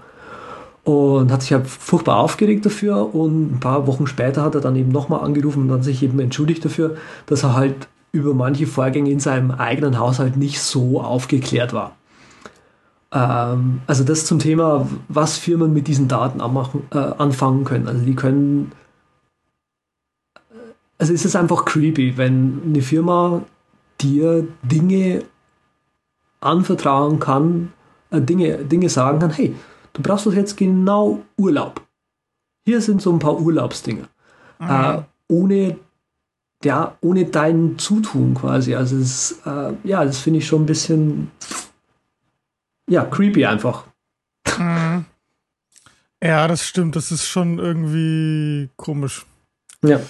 Und 0.85 1.33
hat 1.33 1.41
sich 1.41 1.51
halt 1.51 1.67
furchtbar 1.67 2.15
aufgeregt 2.15 2.65
dafür 2.65 3.13
und 3.13 3.55
ein 3.55 3.59
paar 3.59 3.87
Wochen 3.87 4.07
später 4.07 4.41
hat 4.41 4.55
er 4.55 4.61
dann 4.61 4.77
eben 4.77 4.93
nochmal 4.93 5.19
angerufen 5.19 5.63
und 5.63 5.67
dann 5.67 5.83
sich 5.83 6.01
eben 6.01 6.17
entschuldigt 6.17 6.63
dafür, 6.63 6.95
dass 7.25 7.43
er 7.43 7.55
halt 7.55 7.89
über 8.13 8.33
manche 8.33 8.67
Vorgänge 8.67 9.11
in 9.11 9.19
seinem 9.19 9.51
eigenen 9.51 9.99
Haushalt 9.99 10.37
nicht 10.37 10.61
so 10.61 11.01
aufgeklärt 11.01 11.73
war. 11.73 11.98
Ähm, 13.11 13.81
also 13.87 14.03
das 14.03 14.25
zum 14.25 14.39
Thema, 14.39 14.87
was 15.07 15.37
Firmen 15.37 15.73
mit 15.73 15.87
diesen 15.87 16.07
Daten 16.07 16.41
anmachen, 16.41 16.87
äh, 16.91 16.97
anfangen 16.97 17.63
können. 17.63 17.87
Also 17.87 18.05
die 18.05 18.15
können, 18.15 18.71
also 20.97 21.13
es 21.13 21.25
ist 21.25 21.35
einfach 21.35 21.65
creepy, 21.65 22.17
wenn 22.17 22.61
eine 22.65 22.81
Firma 22.81 23.43
dir 24.01 24.47
Dinge 24.63 25.23
anvertrauen 26.41 27.19
kann, 27.19 27.73
äh, 28.11 28.21
Dinge, 28.21 28.59
Dinge 28.59 28.89
sagen 28.89 29.19
kann, 29.19 29.31
hey, 29.31 29.55
du 29.93 30.01
brauchst 30.01 30.25
doch 30.25 30.33
jetzt 30.33 30.55
genau 30.55 31.21
Urlaub. 31.37 31.81
Hier 32.65 32.81
sind 32.81 33.01
so 33.01 33.11
ein 33.11 33.19
paar 33.19 33.39
Urlaubsdinge. 33.39 34.07
Mhm. 34.59 34.69
Äh, 34.69 35.01
ohne 35.27 35.77
ja, 36.63 36.97
ohne 37.01 37.25
dein 37.25 37.77
Zutun 37.77 38.33
quasi. 38.33 38.75
Also 38.75 38.97
es, 38.97 39.39
äh, 39.45 39.73
ja, 39.83 40.03
das 40.03 40.19
finde 40.19 40.39
ich 40.39 40.47
schon 40.47 40.63
ein 40.63 40.65
bisschen 40.65 41.31
ja, 42.89 43.05
creepy 43.05 43.45
einfach. 43.45 43.85
Mhm. 44.57 45.05
Ja, 46.21 46.47
das 46.47 46.65
stimmt. 46.65 46.95
Das 46.95 47.11
ist 47.11 47.27
schon 47.27 47.59
irgendwie 47.59 48.69
komisch. 48.75 49.25
Ja, 49.81 50.01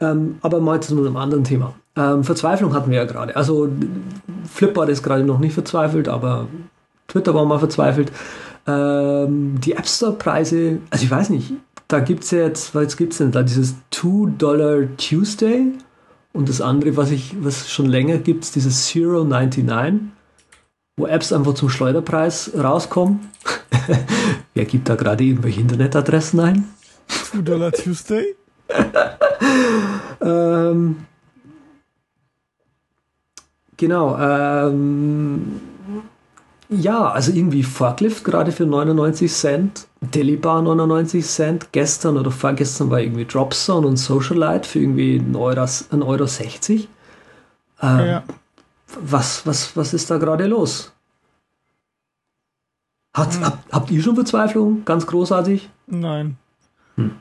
ähm, 0.00 0.38
aber 0.42 0.60
mal 0.60 0.82
zu 0.82 0.96
einem 0.96 1.16
anderen 1.16 1.44
Thema. 1.44 1.74
Ähm, 1.96 2.24
Verzweiflung 2.24 2.74
hatten 2.74 2.90
wir 2.90 2.98
ja 2.98 3.04
gerade. 3.04 3.36
Also 3.36 3.68
Flipboard 4.52 4.88
ist 4.88 5.04
gerade 5.04 5.22
noch 5.22 5.38
nicht 5.38 5.54
verzweifelt, 5.54 6.08
aber 6.08 6.48
Twitter 7.06 7.34
war 7.34 7.44
mal 7.44 7.60
verzweifelt. 7.60 8.10
Ähm, 8.66 9.60
die 9.60 9.74
App 9.74 9.86
Store-Preise, 9.86 10.78
also 10.90 11.04
ich 11.04 11.10
weiß 11.10 11.30
nicht, 11.30 11.52
da 11.86 12.00
gibt 12.00 12.24
es 12.24 12.32
ja 12.32 12.40
jetzt, 12.40 12.74
was 12.74 12.96
gibt 12.96 13.12
es 13.12 13.18
denn 13.18 13.30
da? 13.30 13.42
Dieses 13.42 13.76
$2 13.92 14.96
Tuesday 14.96 15.72
und 16.32 16.48
das 16.48 16.60
andere, 16.60 16.96
was 16.96 17.12
ich, 17.12 17.36
was 17.40 17.70
schon 17.70 17.86
länger 17.86 18.18
gibt, 18.18 18.42
ist 18.44 18.56
dieses 18.56 18.86
Zero 18.86 19.22
99, 19.22 20.00
wo 20.96 21.06
Apps 21.06 21.32
einfach 21.32 21.54
zum 21.54 21.68
Schleuderpreis 21.68 22.52
rauskommen. 22.56 23.28
Wer 24.54 24.64
gibt 24.64 24.88
da 24.88 24.94
gerade 24.94 25.24
irgendwelche 25.24 25.60
Internetadressen 25.60 26.40
ein? 26.40 26.68
$2 27.08 27.82
Tuesday? 27.82 28.36
ähm, 30.20 30.96
genau. 33.76 34.18
Ähm, 34.18 35.60
ja, 36.70 37.10
also 37.10 37.32
irgendwie 37.32 37.62
Forklift 37.62 38.24
gerade 38.24 38.52
für 38.52 38.64
99 38.64 39.32
Cent, 39.32 39.86
Delibar 40.00 40.62
99 40.62 41.24
Cent, 41.24 41.72
gestern 41.72 42.16
oder 42.16 42.30
vorgestern 42.30 42.90
war 42.90 43.00
irgendwie 43.00 43.24
Dropzone 43.24 43.86
und 43.86 43.96
Socialite 43.96 44.68
für 44.68 44.78
irgendwie 44.80 45.18
1,60 45.18 45.36
Euro. 45.36 45.60
1 45.60 45.88
Euro 45.92 46.26
60. 46.26 46.88
Ähm, 47.82 47.98
ja. 47.98 48.22
Was, 49.00 49.46
was, 49.46 49.76
was 49.76 49.94
ist 49.94 50.10
da 50.10 50.18
gerade 50.18 50.46
los? 50.46 50.92
Hat, 53.14 53.34
hm. 53.34 53.44
habt, 53.44 53.72
habt 53.72 53.90
ihr 53.90 54.02
schon 54.02 54.16
Verzweiflung? 54.16 54.84
Ganz 54.84 55.06
großartig? 55.06 55.70
Nein. 55.86 56.36
Hm. 56.96 57.12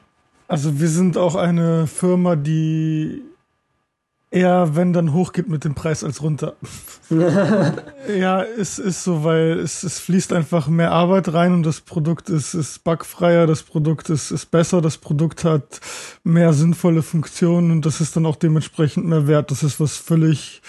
Also 0.47 0.79
wir 0.79 0.89
sind 0.89 1.17
auch 1.17 1.35
eine 1.35 1.87
Firma, 1.87 2.35
die 2.35 3.23
eher, 4.33 4.75
wenn 4.75 4.93
dann 4.93 5.13
hochgeht 5.13 5.47
mit 5.47 5.63
dem 5.63 5.75
Preis 5.75 6.03
als 6.03 6.21
runter. 6.23 6.55
ja, 8.17 8.43
es 8.43 8.79
ist 8.79 9.03
so, 9.03 9.23
weil 9.23 9.59
es, 9.59 9.83
es 9.83 9.99
fließt 9.99 10.33
einfach 10.33 10.67
mehr 10.67 10.91
Arbeit 10.91 11.31
rein 11.33 11.53
und 11.53 11.63
das 11.63 11.81
Produkt 11.81 12.29
ist, 12.29 12.55
ist 12.55 12.83
bugfreier, 12.83 13.45
das 13.45 13.61
Produkt 13.61 14.09
ist, 14.09 14.31
ist 14.31 14.49
besser, 14.49 14.81
das 14.81 14.97
Produkt 14.97 15.43
hat 15.43 15.79
mehr 16.23 16.53
sinnvolle 16.53 17.03
Funktionen 17.03 17.71
und 17.71 17.85
das 17.85 18.01
ist 18.01 18.15
dann 18.15 18.25
auch 18.25 18.35
dementsprechend 18.35 19.05
mehr 19.05 19.27
wert. 19.27 19.51
Das 19.51 19.61
ist 19.61 19.79
was 19.79 19.97
völlig 19.97 20.61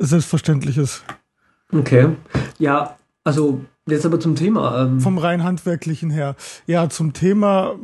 Selbstverständliches. 0.00 1.04
Okay. 1.72 2.08
Ja, 2.58 2.96
also 3.22 3.60
jetzt 3.86 4.06
aber 4.06 4.18
zum 4.18 4.34
Thema. 4.34 4.82
Ähm 4.82 5.00
Vom 5.00 5.18
rein 5.18 5.44
handwerklichen 5.44 6.10
her. 6.10 6.34
Ja, 6.66 6.88
zum 6.88 7.12
Thema. 7.12 7.76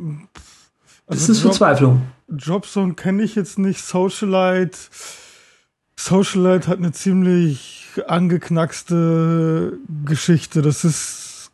Also 1.05 1.27
das 1.27 1.29
ist 1.29 1.43
Job, 1.43 1.51
Verzweiflung. 1.53 2.01
Jobzone 2.27 2.95
kenne 2.95 3.23
ich 3.23 3.35
jetzt 3.35 3.57
nicht, 3.57 3.81
Socialite 3.81 4.77
Socialite 5.99 6.67
hat 6.67 6.77
eine 6.77 6.91
ziemlich 6.91 7.89
angeknackste 8.07 9.77
Geschichte. 10.05 10.61
Das 10.61 10.85
ist 10.85 11.51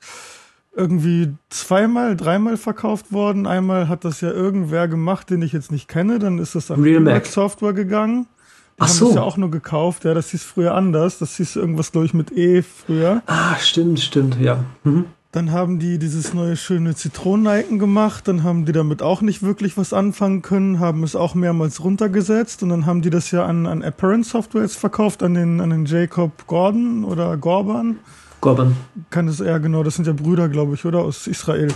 irgendwie 0.75 1.33
zweimal, 1.49 2.17
dreimal 2.17 2.57
verkauft 2.57 3.11
worden. 3.11 3.47
Einmal 3.47 3.87
hat 3.87 4.03
das 4.03 4.21
ja 4.21 4.31
irgendwer 4.31 4.87
gemacht, 4.87 5.29
den 5.29 5.41
ich 5.41 5.53
jetzt 5.53 5.71
nicht 5.71 5.87
kenne. 5.87 6.19
Dann 6.19 6.39
ist 6.39 6.55
das 6.55 6.71
an 6.71 6.81
Real 6.81 6.99
Mac 6.99 7.25
Software 7.25 7.73
gegangen. 7.73 8.27
Die 8.77 8.81
Ach 8.81 8.87
haben 8.87 8.95
so. 8.95 9.05
das 9.07 9.15
ja 9.15 9.21
auch 9.21 9.37
nur 9.37 9.51
gekauft. 9.51 10.03
Ja, 10.03 10.13
das 10.13 10.31
hieß 10.31 10.43
früher 10.43 10.73
anders. 10.73 11.19
Das 11.19 11.37
hieß 11.37 11.55
irgendwas, 11.55 11.91
glaube 11.91 12.05
ich, 12.05 12.13
mit 12.13 12.31
E 12.31 12.63
früher. 12.63 13.21
Ah, 13.27 13.55
stimmt, 13.59 13.99
stimmt, 13.99 14.39
ja. 14.39 14.63
Mhm. 14.83 15.05
Dann 15.33 15.51
haben 15.51 15.79
die 15.79 15.97
dieses 15.97 16.35
neue 16.35 16.55
schöne 16.55 16.93
Zitroneneiken 16.93 17.79
gemacht, 17.79 18.27
dann 18.27 18.43
haben 18.43 18.65
die 18.65 18.71
damit 18.71 19.01
auch 19.01 19.21
nicht 19.21 19.41
wirklich 19.41 19.77
was 19.77 19.91
anfangen 19.91 20.43
können, 20.43 20.79
haben 20.79 21.01
es 21.01 21.15
auch 21.15 21.33
mehrmals 21.33 21.83
runtergesetzt 21.83 22.61
und 22.61 22.69
dann 22.69 22.85
haben 22.85 23.01
die 23.01 23.09
das 23.09 23.31
ja 23.31 23.43
an, 23.43 23.65
an 23.65 23.81
Apparent 23.81 24.27
Software 24.27 24.61
jetzt 24.61 24.77
verkauft, 24.77 25.23
an 25.23 25.33
den, 25.33 25.59
an 25.59 25.71
den 25.71 25.85
Jacob 25.85 26.45
Gordon 26.45 27.03
oder 27.03 27.35
Gorban. 27.37 27.97
Gorban. 28.41 28.75
Kann 29.09 29.25
das 29.25 29.39
eher 29.39 29.59
genau, 29.59 29.81
das 29.81 29.95
sind 29.95 30.05
ja 30.05 30.13
Brüder, 30.13 30.49
glaube 30.49 30.75
ich, 30.75 30.85
oder? 30.85 30.99
Aus 30.99 31.25
Israel. 31.25 31.73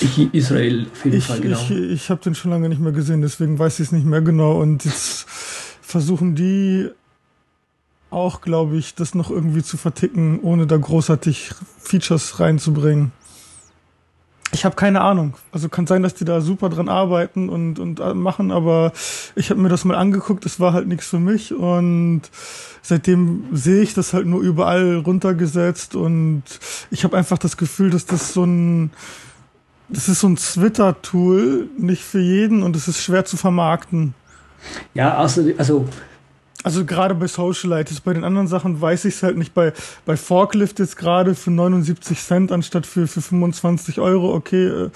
Ich, 0.00 0.34
Israel, 0.34 0.86
auf 0.92 1.04
jeden 1.04 1.18
ich, 1.18 1.26
Fall, 1.26 1.40
genau. 1.40 1.60
Ich, 1.60 1.70
ich 1.70 2.10
habe 2.10 2.20
den 2.22 2.34
schon 2.34 2.50
lange 2.50 2.68
nicht 2.68 2.80
mehr 2.80 2.90
gesehen, 2.90 3.22
deswegen 3.22 3.56
weiß 3.56 3.78
ich 3.78 3.86
es 3.86 3.92
nicht 3.92 4.06
mehr 4.06 4.22
genau 4.22 4.60
und 4.60 4.84
jetzt 4.84 5.28
versuchen 5.96 6.34
die 6.34 6.90
auch, 8.10 8.42
glaube 8.42 8.76
ich, 8.76 8.94
das 8.94 9.14
noch 9.14 9.30
irgendwie 9.30 9.62
zu 9.62 9.78
verticken, 9.78 10.40
ohne 10.42 10.66
da 10.66 10.76
großartig 10.76 11.52
Features 11.78 12.38
reinzubringen. 12.38 13.12
Ich 14.52 14.66
habe 14.66 14.76
keine 14.76 15.00
Ahnung. 15.00 15.38
Also 15.52 15.70
kann 15.70 15.86
sein, 15.86 16.02
dass 16.02 16.12
die 16.12 16.26
da 16.26 16.42
super 16.42 16.68
dran 16.68 16.90
arbeiten 16.90 17.48
und, 17.48 17.78
und 17.78 18.00
äh, 18.00 18.12
machen, 18.12 18.50
aber 18.50 18.92
ich 19.36 19.48
habe 19.48 19.58
mir 19.58 19.70
das 19.70 19.86
mal 19.86 19.96
angeguckt, 19.96 20.44
es 20.44 20.60
war 20.60 20.74
halt 20.74 20.86
nichts 20.86 21.06
für 21.06 21.18
mich 21.18 21.54
und 21.54 22.20
seitdem 22.82 23.44
sehe 23.52 23.80
ich 23.80 23.94
das 23.94 24.12
halt 24.12 24.26
nur 24.26 24.42
überall 24.42 24.96
runtergesetzt 24.96 25.94
und 25.94 26.42
ich 26.90 27.04
habe 27.04 27.16
einfach 27.16 27.38
das 27.38 27.56
Gefühl, 27.56 27.88
dass 27.88 28.04
das 28.04 28.34
so 28.34 28.44
ein 28.44 28.90
das 29.88 30.10
ist 30.10 30.20
so 30.20 30.28
ein 30.28 30.36
Twitter-Tool, 30.36 31.70
nicht 31.78 32.02
für 32.02 32.20
jeden 32.20 32.62
und 32.62 32.76
es 32.76 32.86
ist 32.86 33.02
schwer 33.02 33.24
zu 33.24 33.38
vermarkten. 33.38 34.14
Ja, 34.94 35.16
also, 35.16 35.42
also 35.58 35.86
also 36.66 36.84
gerade 36.84 37.14
bei 37.14 37.28
Socialites, 37.28 38.00
bei 38.00 38.12
den 38.12 38.24
anderen 38.24 38.48
Sachen 38.48 38.80
weiß 38.80 39.04
ich 39.04 39.14
es 39.14 39.22
halt 39.22 39.36
nicht. 39.36 39.54
Bei, 39.54 39.72
bei 40.04 40.16
Forklift 40.16 40.80
jetzt 40.80 40.96
gerade 40.96 41.36
für 41.36 41.52
79 41.52 42.18
Cent 42.18 42.50
anstatt 42.50 42.86
für, 42.86 43.06
für 43.06 43.20
25 43.20 44.00
Euro. 44.00 44.34
Okay, 44.34 44.66
äh, 44.66 44.90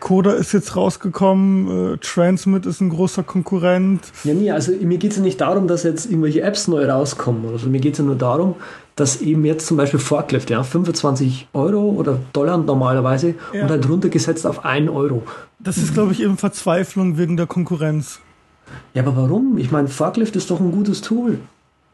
Coda 0.00 0.32
ist 0.32 0.52
jetzt 0.52 0.74
rausgekommen, 0.74 1.94
äh, 1.94 1.96
Transmit 1.98 2.66
ist 2.66 2.80
ein 2.80 2.90
großer 2.90 3.22
Konkurrent. 3.22 4.00
Ja, 4.24 4.34
nee, 4.34 4.50
also 4.50 4.72
mir 4.72 4.98
geht 4.98 5.12
es 5.12 5.18
ja 5.18 5.22
nicht 5.22 5.40
darum, 5.40 5.68
dass 5.68 5.84
jetzt 5.84 6.06
irgendwelche 6.06 6.42
Apps 6.42 6.68
neu 6.68 6.88
rauskommen 6.88 7.44
oder 7.44 7.58
so. 7.58 7.68
Mir 7.68 7.80
geht 7.80 7.92
es 7.92 7.98
ja 7.98 8.04
nur 8.04 8.16
darum, 8.16 8.56
dass 8.96 9.20
eben 9.20 9.44
jetzt 9.44 9.66
zum 9.66 9.76
Beispiel 9.76 10.00
Forklift, 10.00 10.50
ja, 10.50 10.62
25 10.62 11.48
Euro 11.52 11.90
oder 11.90 12.18
Dollar 12.32 12.58
normalerweise 12.58 13.34
ja. 13.52 13.62
und 13.62 13.70
dann 13.70 13.84
runtergesetzt 13.84 14.46
auf 14.46 14.64
1 14.64 14.90
Euro. 14.90 15.22
Das 15.58 15.76
ist, 15.76 15.94
glaube 15.94 16.12
ich, 16.12 16.22
eben 16.22 16.36
Verzweiflung 16.36 17.16
wegen 17.18 17.36
der 17.36 17.46
Konkurrenz. 17.46 18.20
Ja, 18.94 19.02
aber 19.02 19.16
warum? 19.16 19.58
Ich 19.58 19.70
meine, 19.70 19.88
Forklift 19.88 20.36
ist 20.36 20.50
doch 20.50 20.60
ein 20.60 20.72
gutes 20.72 21.00
Tool. 21.00 21.38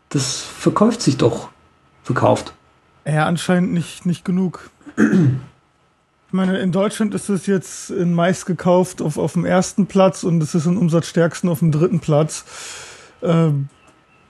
Das 0.08 0.40
verkauft 0.40 1.02
sich 1.02 1.16
doch. 1.16 1.48
Verkauft. 2.02 2.52
Ja, 3.04 3.26
anscheinend 3.26 3.72
nicht, 3.72 4.06
nicht 4.06 4.24
genug. 4.24 4.70
Ich 6.28 6.34
meine, 6.34 6.60
in 6.60 6.72
Deutschland 6.72 7.12
ist 7.12 7.28
es 7.28 7.44
jetzt 7.44 7.90
in 7.90 8.14
meist 8.14 8.46
gekauft 8.46 9.02
auf, 9.02 9.18
auf 9.18 9.34
dem 9.34 9.44
ersten 9.44 9.84
Platz 9.84 10.24
und 10.24 10.42
es 10.42 10.54
ist 10.54 10.64
in 10.64 10.78
Umsatzstärksten 10.78 11.50
auf 11.50 11.58
dem 11.58 11.70
dritten 11.72 12.00
Platz. 12.00 12.46
Ähm, 13.22 13.68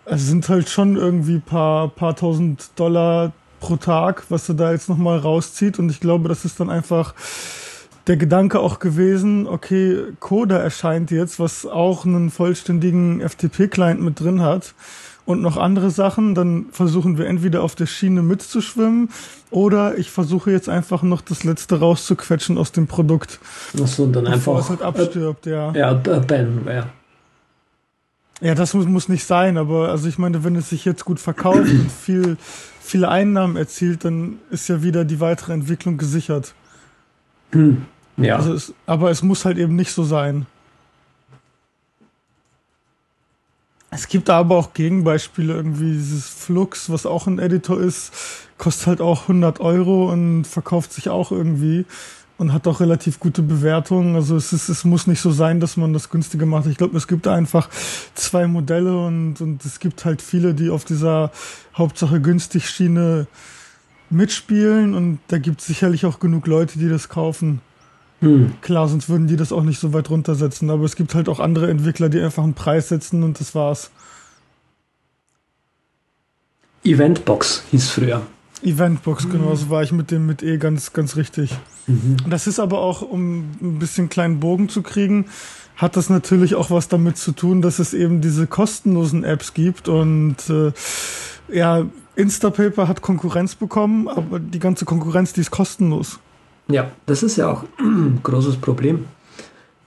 es 0.04 0.26
sind 0.26 0.48
halt 0.48 0.68
schon 0.68 0.96
irgendwie 0.96 1.38
paar, 1.38 1.86
paar 1.90 2.16
tausend 2.16 2.70
Dollar 2.74 3.30
pro 3.60 3.76
Tag, 3.76 4.24
was 4.30 4.48
er 4.48 4.56
da 4.56 4.72
jetzt 4.72 4.88
nochmal 4.88 5.18
rauszieht. 5.18 5.78
Und 5.78 5.90
ich 5.90 6.00
glaube, 6.00 6.28
das 6.28 6.44
ist 6.44 6.58
dann 6.58 6.70
einfach 6.70 7.14
der 8.06 8.16
Gedanke 8.16 8.60
auch 8.60 8.78
gewesen, 8.78 9.46
okay, 9.46 9.98
Coda 10.18 10.58
erscheint 10.58 11.10
jetzt, 11.10 11.38
was 11.38 11.66
auch 11.66 12.04
einen 12.04 12.30
vollständigen 12.30 13.20
FTP-Client 13.20 14.00
mit 14.00 14.20
drin 14.20 14.42
hat 14.42 14.74
und 15.24 15.40
noch 15.40 15.56
andere 15.56 15.90
Sachen, 15.90 16.34
dann 16.34 16.66
versuchen 16.72 17.16
wir 17.16 17.26
entweder 17.26 17.62
auf 17.62 17.74
der 17.74 17.86
Schiene 17.86 18.22
mitzuschwimmen 18.22 19.10
oder 19.50 19.98
ich 19.98 20.10
versuche 20.10 20.50
jetzt 20.50 20.68
einfach 20.68 21.02
noch 21.02 21.20
das 21.20 21.44
letzte 21.44 21.78
rauszuquetschen 21.78 22.58
aus 22.58 22.72
dem 22.72 22.88
Produkt. 22.88 23.38
Achso, 23.80 24.04
und 24.04 24.14
dann 24.14 24.26
einfach. 24.26 24.58
es 24.58 24.68
halt 24.68 24.82
abstirbt, 24.82 25.46
äh, 25.46 25.52
ja. 25.52 25.72
Ja, 25.72 25.92
Ben, 25.94 26.62
ja. 26.66 26.86
Ja, 28.40 28.56
das 28.56 28.74
muss, 28.74 28.86
muss 28.86 29.08
nicht 29.08 29.24
sein, 29.24 29.56
aber 29.56 29.90
also 29.90 30.08
ich 30.08 30.18
meine, 30.18 30.42
wenn 30.42 30.56
es 30.56 30.70
sich 30.70 30.84
jetzt 30.84 31.04
gut 31.04 31.20
verkauft 31.20 31.70
und 31.70 31.92
viel, 31.92 32.36
viele 32.80 33.08
Einnahmen 33.08 33.54
erzielt, 33.56 34.04
dann 34.04 34.40
ist 34.50 34.68
ja 34.68 34.82
wieder 34.82 35.04
die 35.04 35.20
weitere 35.20 35.52
Entwicklung 35.52 35.96
gesichert. 35.96 36.52
Hm. 37.52 37.86
Ja. 38.16 38.36
Also 38.36 38.54
es, 38.54 38.74
aber 38.86 39.10
es 39.10 39.22
muss 39.22 39.44
halt 39.44 39.58
eben 39.58 39.76
nicht 39.76 39.92
so 39.92 40.04
sein. 40.04 40.46
Es 43.90 44.08
gibt 44.08 44.30
aber 44.30 44.56
auch 44.56 44.72
Gegenbeispiele, 44.72 45.52
irgendwie 45.52 45.92
dieses 45.92 46.26
Flux, 46.26 46.88
was 46.88 47.04
auch 47.04 47.26
ein 47.26 47.38
Editor 47.38 47.78
ist, 47.78 48.10
kostet 48.56 48.86
halt 48.86 49.00
auch 49.02 49.22
100 49.22 49.60
Euro 49.60 50.10
und 50.10 50.44
verkauft 50.46 50.94
sich 50.94 51.10
auch 51.10 51.30
irgendwie 51.30 51.84
und 52.38 52.54
hat 52.54 52.66
auch 52.66 52.80
relativ 52.80 53.20
gute 53.20 53.42
Bewertungen. 53.42 54.16
Also 54.16 54.34
es, 54.34 54.54
ist, 54.54 54.70
es 54.70 54.84
muss 54.84 55.06
nicht 55.06 55.20
so 55.20 55.30
sein, 55.30 55.60
dass 55.60 55.76
man 55.76 55.92
das 55.92 56.08
günstiger 56.08 56.46
macht. 56.46 56.66
Ich 56.66 56.78
glaube, 56.78 56.96
es 56.96 57.06
gibt 57.06 57.28
einfach 57.28 57.68
zwei 58.14 58.46
Modelle 58.46 58.96
und, 58.96 59.42
und 59.42 59.62
es 59.64 59.78
gibt 59.78 60.06
halt 60.06 60.22
viele, 60.22 60.54
die 60.54 60.70
auf 60.70 60.86
dieser 60.86 61.30
Hauptsache 61.76 62.20
günstig 62.20 62.70
Schiene 62.70 63.26
mitspielen 64.08 64.94
und 64.94 65.20
da 65.28 65.36
gibt 65.38 65.60
es 65.60 65.66
sicherlich 65.66 66.06
auch 66.06 66.18
genug 66.18 66.46
Leute, 66.46 66.78
die 66.78 66.88
das 66.88 67.10
kaufen. 67.10 67.60
Hm. 68.22 68.52
Klar, 68.60 68.88
sonst 68.88 69.08
würden 69.08 69.26
die 69.26 69.36
das 69.36 69.52
auch 69.52 69.64
nicht 69.64 69.80
so 69.80 69.92
weit 69.92 70.08
runtersetzen. 70.08 70.70
Aber 70.70 70.84
es 70.84 70.96
gibt 70.96 71.14
halt 71.14 71.28
auch 71.28 71.40
andere 71.40 71.68
Entwickler, 71.68 72.08
die 72.08 72.20
einfach 72.20 72.44
einen 72.44 72.54
Preis 72.54 72.88
setzen 72.88 73.22
und 73.24 73.38
das 73.40 73.54
war's. 73.54 73.90
Eventbox 76.84 77.64
hieß 77.70 77.90
früher. 77.90 78.22
Eventbox, 78.62 79.28
genau, 79.28 79.50
mhm. 79.50 79.56
so 79.56 79.70
war 79.70 79.82
ich 79.82 79.90
mit 79.90 80.12
dem 80.12 80.26
mit 80.26 80.42
E 80.42 80.56
ganz, 80.56 80.92
ganz 80.92 81.16
richtig. 81.16 81.50
Mhm. 81.88 82.16
Das 82.30 82.46
ist 82.46 82.60
aber 82.60 82.78
auch, 82.78 83.02
um 83.02 83.50
ein 83.60 83.78
bisschen 83.80 84.08
kleinen 84.08 84.38
Bogen 84.38 84.68
zu 84.68 84.82
kriegen, 84.82 85.26
hat 85.76 85.96
das 85.96 86.10
natürlich 86.10 86.54
auch 86.54 86.70
was 86.70 86.86
damit 86.86 87.16
zu 87.16 87.32
tun, 87.32 87.60
dass 87.60 87.80
es 87.80 87.92
eben 87.92 88.20
diese 88.20 88.46
kostenlosen 88.46 89.24
Apps 89.24 89.52
gibt 89.52 89.88
und 89.88 90.36
äh, 90.48 90.72
ja, 91.52 91.86
Instapaper 92.14 92.86
hat 92.86 93.02
Konkurrenz 93.02 93.56
bekommen, 93.56 94.06
aber 94.06 94.38
die 94.38 94.60
ganze 94.60 94.84
Konkurrenz, 94.84 95.32
die 95.32 95.40
ist 95.40 95.50
kostenlos. 95.50 96.20
Ja, 96.68 96.90
das 97.06 97.22
ist 97.22 97.36
ja 97.36 97.50
auch 97.50 97.64
ein 97.78 98.20
großes 98.22 98.56
Problem. 98.56 99.06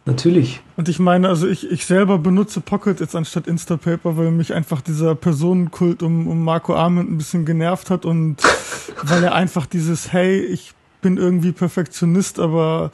Natürlich. 0.08 0.62
Und 0.78 0.88
ich 0.88 1.00
meine, 1.00 1.30
also 1.30 1.48
ich, 1.48 1.72
ich 1.72 1.88
selber 1.88 2.20
benutze 2.20 2.62
Pocket 2.62 3.00
jetzt 3.00 3.16
anstatt 3.16 3.48
Instapaper, 3.48 4.18
weil 4.18 4.30
mich 4.30 4.54
einfach 4.54 4.82
dieser 4.82 5.16
Personenkult 5.16 6.04
um, 6.04 6.28
um 6.28 6.44
Marco 6.44 6.76
Arment 6.76 7.10
ein 7.10 7.18
bisschen 7.18 7.44
genervt 7.44 7.90
hat 7.90 8.06
und 8.06 8.38
weil 9.02 9.24
er 9.24 9.34
einfach 9.34 9.66
dieses, 9.66 10.14
hey, 10.14 10.40
ich 10.40 10.74
bin 11.02 11.18
irgendwie 11.18 11.52
Perfektionist, 11.52 12.40
aber 12.40 12.92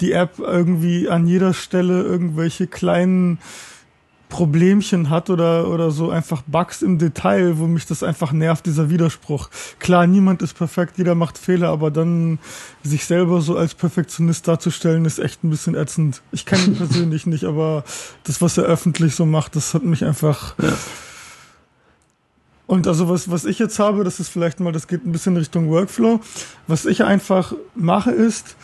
die 0.00 0.12
App 0.12 0.38
irgendwie 0.38 1.08
an 1.08 1.26
jeder 1.26 1.52
Stelle 1.52 2.02
irgendwelche 2.02 2.68
kleinen 2.68 3.38
Problemchen 4.32 5.10
hat 5.10 5.28
oder, 5.28 5.68
oder 5.68 5.90
so 5.90 6.08
einfach 6.08 6.40
Bugs 6.46 6.80
im 6.80 6.96
Detail, 6.96 7.58
wo 7.58 7.66
mich 7.66 7.84
das 7.84 8.02
einfach 8.02 8.32
nervt, 8.32 8.64
dieser 8.64 8.88
Widerspruch. 8.88 9.50
Klar, 9.78 10.06
niemand 10.06 10.40
ist 10.40 10.54
perfekt, 10.54 10.96
jeder 10.96 11.14
macht 11.14 11.36
Fehler, 11.36 11.68
aber 11.68 11.90
dann 11.90 12.38
sich 12.82 13.04
selber 13.04 13.42
so 13.42 13.58
als 13.58 13.74
Perfektionist 13.74 14.48
darzustellen, 14.48 15.04
ist 15.04 15.18
echt 15.18 15.44
ein 15.44 15.50
bisschen 15.50 15.74
ätzend. 15.74 16.22
Ich 16.32 16.46
kenne 16.46 16.62
ihn 16.64 16.76
persönlich 16.78 17.26
nicht, 17.26 17.44
aber 17.44 17.84
das, 18.24 18.40
was 18.40 18.56
er 18.56 18.64
öffentlich 18.64 19.14
so 19.14 19.26
macht, 19.26 19.54
das 19.54 19.74
hat 19.74 19.84
mich 19.84 20.02
einfach. 20.02 20.54
Ja. 20.62 20.72
Und 22.66 22.86
also 22.86 23.10
was, 23.10 23.30
was 23.30 23.44
ich 23.44 23.58
jetzt 23.58 23.78
habe, 23.78 24.02
das 24.02 24.18
ist 24.18 24.30
vielleicht 24.30 24.60
mal, 24.60 24.72
das 24.72 24.88
geht 24.88 25.04
ein 25.04 25.12
bisschen 25.12 25.36
Richtung 25.36 25.68
Workflow. 25.68 26.20
Was 26.66 26.86
ich 26.86 27.04
einfach 27.04 27.52
mache 27.74 28.12
ist, 28.12 28.56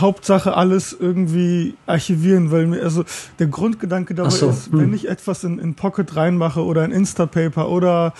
Hauptsache 0.00 0.56
alles 0.56 0.96
irgendwie 0.98 1.74
archivieren, 1.86 2.50
weil 2.50 2.66
mir, 2.66 2.82
also 2.82 3.04
der 3.38 3.46
Grundgedanke 3.46 4.14
dabei 4.14 4.30
so, 4.30 4.50
ist, 4.50 4.70
hm. 4.70 4.80
wenn 4.80 4.94
ich 4.94 5.08
etwas 5.08 5.44
in, 5.44 5.58
in 5.58 5.74
Pocket 5.74 6.16
reinmache 6.16 6.64
oder 6.64 6.84
in 6.84 6.92
Instapaper 6.92 7.68
oder, 7.68 8.14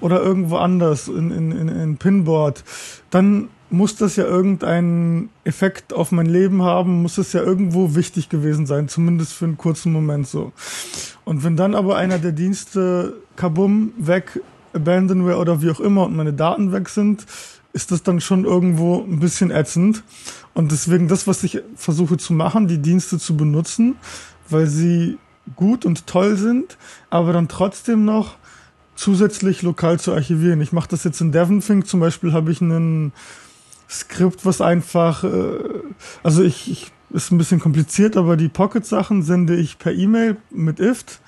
oder 0.00 0.22
irgendwo 0.22 0.56
anders 0.56 1.08
in, 1.08 1.30
in, 1.30 1.52
in, 1.52 1.68
in 1.68 1.96
Pinboard, 1.96 2.64
dann 3.10 3.48
muss 3.72 3.96
das 3.96 4.16
ja 4.16 4.24
irgendeinen 4.24 5.30
Effekt 5.44 5.94
auf 5.94 6.12
mein 6.12 6.26
Leben 6.26 6.62
haben, 6.62 7.02
muss 7.02 7.18
es 7.18 7.32
ja 7.32 7.42
irgendwo 7.42 7.94
wichtig 7.94 8.28
gewesen 8.28 8.66
sein, 8.66 8.88
zumindest 8.88 9.32
für 9.32 9.46
einen 9.46 9.56
kurzen 9.56 9.92
Moment 9.92 10.28
so. 10.28 10.52
Und 11.24 11.42
wenn 11.42 11.56
dann 11.56 11.74
aber 11.74 11.96
einer 11.96 12.18
der 12.18 12.32
Dienste 12.32 13.14
kabum 13.36 13.92
weg, 13.96 14.40
Abandonware 14.74 15.38
oder 15.38 15.62
wie 15.62 15.70
auch 15.70 15.80
immer 15.80 16.04
und 16.04 16.16
meine 16.16 16.32
Daten 16.32 16.72
weg 16.72 16.88
sind, 16.88 17.26
ist 17.72 17.90
das 17.90 18.02
dann 18.02 18.20
schon 18.20 18.44
irgendwo 18.44 19.02
ein 19.02 19.20
bisschen 19.20 19.50
ätzend. 19.50 20.02
Und 20.54 20.72
deswegen 20.72 21.08
das, 21.08 21.26
was 21.26 21.42
ich 21.44 21.62
versuche 21.74 22.16
zu 22.18 22.32
machen, 22.32 22.68
die 22.68 22.78
Dienste 22.78 23.18
zu 23.18 23.36
benutzen, 23.36 23.96
weil 24.48 24.66
sie 24.66 25.18
gut 25.56 25.84
und 25.84 26.06
toll 26.06 26.36
sind, 26.36 26.76
aber 27.10 27.32
dann 27.32 27.48
trotzdem 27.48 28.04
noch 28.04 28.36
zusätzlich 28.94 29.62
lokal 29.62 29.98
zu 29.98 30.12
archivieren. 30.12 30.60
Ich 30.60 30.72
mache 30.72 30.88
das 30.88 31.04
jetzt 31.04 31.20
in 31.20 31.32
Devonthink 31.32 31.86
zum 31.86 32.00
Beispiel, 32.00 32.32
habe 32.32 32.52
ich 32.52 32.60
einen 32.60 33.12
Skript, 33.88 34.44
was 34.44 34.60
einfach, 34.60 35.24
äh, 35.24 35.58
also 36.22 36.42
ich, 36.42 36.70
ich 36.70 36.92
ist 37.10 37.30
ein 37.30 37.38
bisschen 37.38 37.60
kompliziert, 37.60 38.16
aber 38.16 38.36
die 38.36 38.48
Pocket-Sachen 38.48 39.22
sende 39.22 39.56
ich 39.56 39.78
per 39.78 39.92
E-Mail 39.92 40.36
mit 40.50 40.80
IFT 40.80 41.20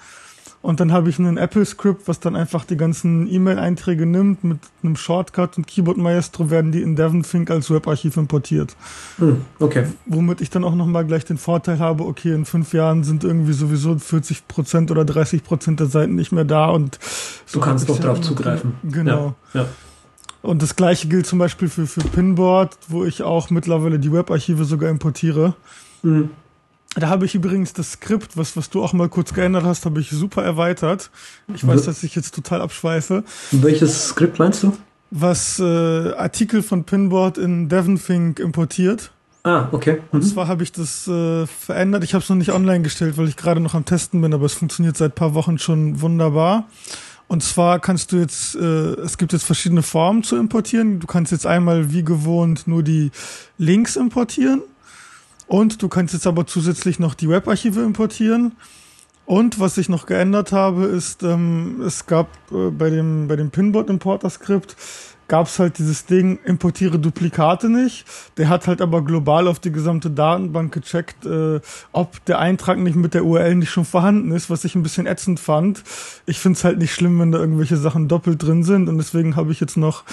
und 0.64 0.81
dann 0.81 0.92
habe 0.92 1.11
ich 1.11 1.18
einen 1.18 1.37
Apple-Script, 1.37 2.09
was 2.09 2.20
dann 2.20 2.35
einfach 2.35 2.64
die 2.64 2.79
ganzen 2.79 3.31
E-Mail-Einträge 3.31 4.07
nimmt. 4.07 4.44
Mit 4.44 4.61
einem 4.83 4.96
Shortcut 4.96 5.59
und 5.59 5.66
Keyboard 5.66 5.98
Maestro 5.98 6.48
werden 6.48 6.72
die 6.72 6.81
in 6.81 6.96
Devonthink 6.96 7.50
als 7.50 7.70
Webarchiv 7.70 8.16
importiert. 8.16 8.74
Hm, 9.18 9.42
okay. 9.61 9.88
Womit 10.07 10.40
ich 10.40 10.48
dann 10.48 10.64
auch 10.64 10.74
nochmal 10.74 11.05
gleich 11.05 11.27
den 11.27 11.37
Vorteil 11.37 11.81
habe, 11.81 12.05
okay, 12.05 12.33
in 12.33 12.46
fünf 12.46 12.72
Jahren 12.72 13.05
sind 13.05 13.24
irgendwie 13.24 13.53
sowieso 13.53 13.98
40 13.98 14.48
Prozent 14.48 14.90
oder 14.90 15.05
30 15.05 15.44
Prozent 15.44 15.81
der 15.81 15.87
Seiten 15.87 16.14
nicht 16.14 16.33
mehr 16.33 16.46
da 16.46 16.70
und 16.70 16.98
so 17.44 17.59
Du 17.59 17.66
kannst 17.66 17.87
noch 17.87 17.98
drauf 17.98 18.22
zugreifen. 18.22 18.72
Genau. 18.85 19.35
Ja, 19.53 19.61
ja. 19.61 19.68
Und 20.40 20.62
das 20.62 20.77
gleiche 20.77 21.09
gilt 21.09 21.27
zum 21.27 21.40
Beispiel 21.40 21.68
für, 21.68 21.87
für 21.87 22.00
Pinboard, 22.00 22.74
wo 22.88 23.05
ich 23.05 23.22
auch 23.22 23.50
mittlerweile 23.50 23.98
die 23.98 24.11
Webarchive 24.11 24.64
sogar 24.64 24.88
importiere. 24.88 25.57
Mhm. 26.03 26.31
Da 26.96 27.09
habe 27.09 27.24
ich 27.24 27.35
übrigens 27.35 27.72
das 27.72 27.92
Skript, 27.92 28.37
was, 28.37 28.57
was 28.57 28.70
du 28.70 28.83
auch 28.83 28.92
mal 28.92 29.09
kurz 29.09 29.35
geändert 29.35 29.64
hast, 29.64 29.85
habe 29.85 30.00
ich 30.00 30.11
super 30.11 30.44
erweitert. 30.44 31.11
Ich 31.52 31.66
weiß, 31.66 31.85
dass 31.85 32.02
ich 32.04 32.14
jetzt 32.14 32.35
total 32.35 32.61
abschweife. 32.61 33.24
Welches 33.50 34.09
Skript 34.09 34.38
meinst 34.38 34.62
du? 34.62 34.76
Was 35.11 35.59
äh, 35.59 36.12
Artikel 36.14 36.62
von 36.62 36.85
Pinboard 36.85 37.38
in 37.38 37.68
Devonthink 37.68 38.38
importiert. 38.38 39.11
Ah, 39.42 39.68
okay. 39.72 39.94
Mhm. 39.94 40.00
Und 40.12 40.22
zwar 40.22 40.48
habe 40.48 40.62
ich 40.62 40.72
das 40.72 41.07
äh, 41.07 41.46
verändert. 41.46 42.04
Ich 42.04 42.14
habe 42.14 42.22
es 42.22 42.28
noch 42.30 42.37
nicht 42.37 42.52
online 42.52 42.83
gestellt, 42.83 43.18
weil 43.18 43.28
ich 43.28 43.37
gerade 43.37 43.61
noch 43.61 43.74
am 43.74 43.85
Testen 43.85 44.20
bin, 44.20 44.33
aber 44.33 44.46
es 44.46 44.54
funktioniert 44.54 44.96
seit 44.96 45.14
paar 45.14 45.35
Wochen 45.35 45.59
schon 45.59 46.00
wunderbar. 46.00 46.66
Und 47.26 47.42
zwar 47.42 47.78
kannst 47.80 48.12
du 48.12 48.16
jetzt, 48.16 48.54
äh, 48.54 48.94
es 49.00 49.18
gibt 49.18 49.33
jetzt 49.33 49.44
verschiedene 49.44 49.83
Formen 49.83 50.22
zu 50.22 50.37
importieren. 50.37 51.00
Du 51.00 51.07
kannst 51.07 51.33
jetzt 51.33 51.46
einmal 51.46 51.92
wie 51.92 52.04
gewohnt 52.04 52.66
nur 52.66 52.83
die 52.83 53.11
Links 53.59 53.96
importieren. 53.96 54.62
Und 55.46 55.83
du 55.83 55.88
kannst 55.88 56.14
jetzt 56.14 56.26
aber 56.26 56.46
zusätzlich 56.46 56.98
noch 56.98 57.14
die 57.14 57.28
Webarchive 57.28 57.83
importieren. 57.83 58.52
Und 59.26 59.59
was 59.59 59.78
ich 59.78 59.88
noch 59.88 60.07
geändert 60.07 60.52
habe, 60.52 60.85
ist, 60.85 61.22
ähm, 61.22 61.80
es 61.85 62.07
gab 62.07 62.28
äh, 62.50 62.70
bei 62.70 62.90
dem, 62.90 63.26
bei 63.26 63.37
dem 63.37 63.50
Pinboard 63.50 63.88
Importer 63.88 64.28
Skript 64.28 64.76
gab 65.28 65.46
es 65.46 65.59
halt 65.59 65.78
dieses 65.78 66.04
Ding, 66.04 66.38
importiere 66.44 66.98
Duplikate 66.98 67.68
nicht. 67.68 68.04
Der 68.37 68.48
hat 68.48 68.66
halt 68.66 68.83
aber 68.83 69.02
global 69.02 69.48
auf 69.48 69.59
die 69.59 69.72
gesamte 69.72 70.11
Datenbank 70.11 70.72
gecheckt, 70.72 71.24
äh, 71.24 71.61
ob 71.92 72.24
der 72.26 72.38
Eintrag 72.38 72.78
nicht 72.78 72.96
mit 72.96 73.14
der 73.14 73.24
URL 73.24 73.54
nicht 73.54 73.70
schon 73.70 73.85
vorhanden 73.87 74.33
ist, 74.33 74.50
was 74.50 74.64
ich 74.64 74.74
ein 74.74 74.83
bisschen 74.83 75.07
ätzend 75.07 75.40
fand. 75.40 75.83
Ich 76.26 76.38
finde 76.38 76.59
es 76.59 76.64
halt 76.64 76.78
nicht 76.78 76.92
schlimm, 76.94 77.18
wenn 77.20 77.33
da 77.33 77.38
irgendwelche 77.38 77.76
Sachen 77.76 78.09
doppelt 78.09 78.42
drin 78.42 78.64
sind 78.64 78.88
und 78.88 78.98
deswegen 78.98 79.37
habe 79.37 79.52
ich 79.52 79.61
jetzt 79.61 79.76
noch 79.76 80.04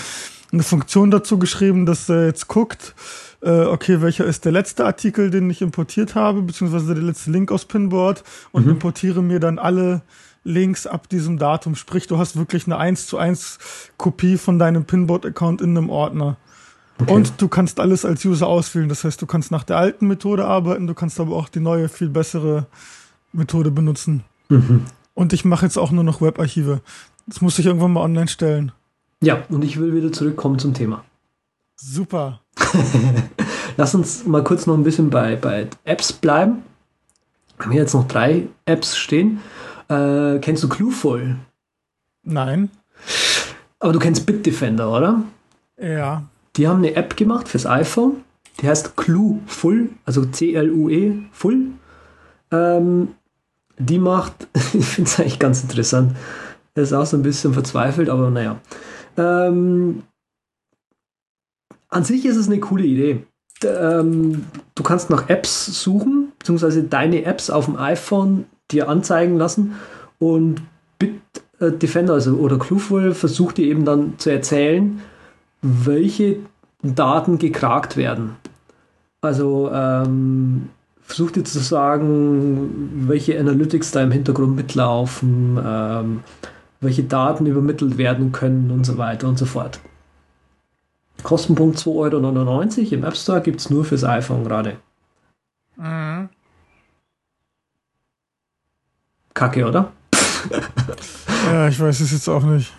eine 0.54 0.64
Funktion 0.64 1.12
dazu 1.12 1.38
geschrieben, 1.40 1.86
dass 1.86 2.10
er 2.10 2.26
jetzt 2.26 2.48
guckt, 2.48 2.94
äh, 3.42 3.66
okay, 3.66 4.02
welcher 4.02 4.26
ist 4.26 4.46
der 4.46 4.52
letzte 4.52 4.86
Artikel, 4.86 5.30
den 5.30 5.50
ich 5.50 5.62
importiert 5.62 6.16
habe, 6.16 6.42
beziehungsweise 6.42 6.94
der 6.94 7.04
letzte 7.04 7.32
Link 7.32 7.52
aus 7.52 7.66
Pinboard 7.66 8.24
und 8.52 8.66
mhm. 8.66 8.74
importiere 8.74 9.22
mir 9.22 9.40
dann 9.40 9.60
alle 9.60 10.02
Links 10.44 10.88
ab 10.88 11.10
diesem 11.10 11.38
Datum. 11.38 11.76
Sprich, 11.76 12.08
du 12.08 12.18
hast 12.18 12.36
wirklich 12.36 12.66
eine 12.66 12.78
1 12.78 13.08
zu 13.08 13.18
1 13.18 13.60
Kopie 13.98 14.38
von 14.38 14.60
deinem 14.60 14.86
Pinboard-Account 14.86 15.62
in 15.62 15.78
einem 15.78 15.90
Ordner. 15.90 16.38
Okay. 17.00 17.14
Und 17.14 17.42
du 17.42 17.48
kannst 17.48 17.80
alles 17.80 18.06
als 18.06 18.24
User 18.26 18.48
auswählen. 18.48 18.90
Das 18.90 19.04
heißt, 19.04 19.22
du 19.22 19.26
kannst 19.26 19.52
nach 19.52 19.64
der 19.64 19.78
alten 19.78 20.08
Methode 20.08 20.46
arbeiten, 20.46 20.88
du 20.88 20.94
kannst 20.94 21.20
aber 21.20 21.36
auch 21.36 21.50
die 21.50 21.60
neue, 21.60 21.90
viel 21.90 22.10
bessere 22.10 22.68
Methode 23.34 23.72
benutzen. 23.72 24.24
Mhm. 24.50 24.86
Und 25.14 25.34
ich 25.34 25.46
mache 25.46 25.66
jetzt 25.66 25.78
auch 25.78 25.92
nur 25.92 26.04
noch 26.04 26.22
Webarchive. 26.22 26.82
Das 27.28 27.42
muss 27.42 27.58
ich 27.60 27.66
irgendwann 27.66 27.94
mal 27.94 28.02
online 28.02 28.28
stellen. 28.28 28.72
Ja, 29.22 29.44
und 29.50 29.64
ich 29.64 29.80
will 29.80 29.94
wieder 29.94 30.12
zurückkommen 30.12 30.60
zum 30.60 30.74
Thema. 30.74 31.04
Super. 31.76 32.41
Lass 33.78 33.96
uns 33.96 34.26
mal 34.26 34.44
kurz 34.44 34.66
noch 34.66 34.76
ein 34.76 34.84
bisschen 34.84 35.10
bei, 35.10 35.36
bei 35.36 35.68
Apps 35.84 36.14
bleiben. 36.14 36.64
Wir 37.58 37.66
haben 37.66 37.72
hier 37.72 37.82
jetzt 37.82 37.94
noch 37.94 38.08
drei 38.08 38.48
Apps 38.66 38.98
stehen. 38.98 39.40
Äh, 39.88 40.40
kennst 40.40 40.64
du 40.64 40.70
Clueful? 40.70 41.36
Nein. 42.24 42.70
Aber 43.80 43.94
du 43.94 44.00
kennst 44.00 44.26
Bitdefender, 44.26 44.92
oder? 44.92 45.24
Ja. 45.80 46.24
Die 46.56 46.68
haben 46.68 46.80
eine 46.80 46.96
App 46.96 47.18
gemacht 47.18 47.48
fürs 47.48 47.66
iPhone. 47.66 48.24
Die 48.60 48.68
heißt 48.68 48.96
Clueful, 48.98 49.90
also 50.06 50.26
C-L-U-E, 50.26 51.14
Full. 51.32 51.68
Ähm, 52.52 53.10
die 53.78 53.98
macht, 54.00 54.48
ich 54.74 54.86
finde 54.86 55.10
es 55.10 55.20
eigentlich 55.20 55.40
ganz 55.40 55.64
interessant. 55.64 56.16
Er 56.76 56.84
ist 56.84 56.94
auch 56.94 57.06
so 57.06 57.18
ein 57.18 57.24
bisschen 57.24 57.54
verzweifelt, 57.54 58.10
aber 58.10 58.30
naja. 58.30 58.60
Ähm, 59.18 60.04
an 61.92 62.04
sich 62.04 62.26
ist 62.26 62.38
es 62.38 62.48
eine 62.48 62.60
coole 62.60 62.86
Idee. 62.86 63.24
Ähm, 63.64 64.46
du 64.74 64.82
kannst 64.82 65.12
nach 65.12 65.30
Apps 65.30 65.84
suchen, 65.84 66.32
beziehungsweise 66.40 66.84
deine 66.84 67.26
Apps 67.26 67.52
auf 67.52 67.66
dem 67.66 67.76
iPhone 67.76 68.46
dir 68.72 68.90
anzeigen 68.90 69.38
lassen 69.38 69.76
und 70.18 70.62
Bitdefender 70.98 72.14
also, 72.14 72.38
oder 72.38 72.58
Clueful 72.58 73.14
versucht 73.14 73.58
dir 73.58 73.68
eben 73.68 73.86
dann 73.86 74.18
zu 74.18 74.32
erzählen, 74.32 75.02
welche 75.62 76.38
Daten 76.82 77.38
gekragt 77.38 77.98
werden. 77.98 78.38
Also 79.22 79.70
ähm, 79.72 80.70
versucht 81.02 81.36
dir 81.36 81.44
zu 81.44 81.60
sagen, 81.60 83.06
welche 83.08 83.40
Analytics 83.40 83.92
da 83.92 84.02
im 84.02 84.12
Hintergrund 84.12 84.56
mitlaufen, 84.56 85.60
ähm, 85.64 86.20
welche 86.80 87.04
Daten 87.04 87.46
übermittelt 87.46 88.00
werden 88.00 88.32
können 88.32 88.72
und 88.72 88.86
so 88.86 88.98
weiter 88.98 89.28
und 89.28 89.38
so 89.38 89.46
fort. 89.46 89.80
Kostenpunkt 91.24 91.78
2,99 91.78 91.88
Euro 91.98 92.94
im 92.94 93.04
App 93.04 93.16
Store 93.16 93.42
gibt 93.42 93.60
es 93.60 93.70
nur 93.70 93.86
fürs 93.86 94.04
iPhone 94.04 94.44
gerade. 94.44 94.78
Mhm. 95.78 96.30
Kacke, 99.34 99.66
oder? 99.66 99.92
ja, 101.46 101.68
ich 101.68 101.80
weiß 101.80 102.00
es 102.02 102.12
jetzt 102.12 102.28
auch 102.28 102.44
nicht. 102.44 102.74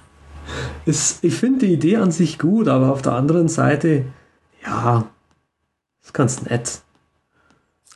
Ist, 0.84 1.24
ich 1.24 1.34
finde 1.34 1.66
die 1.66 1.72
Idee 1.72 1.96
an 1.96 2.10
sich 2.10 2.38
gut, 2.38 2.68
aber 2.68 2.92
auf 2.92 3.02
der 3.02 3.12
anderen 3.12 3.48
Seite, 3.48 4.04
ja, 4.64 5.06
ist 6.02 6.12
ganz 6.12 6.42
nett. 6.42 6.82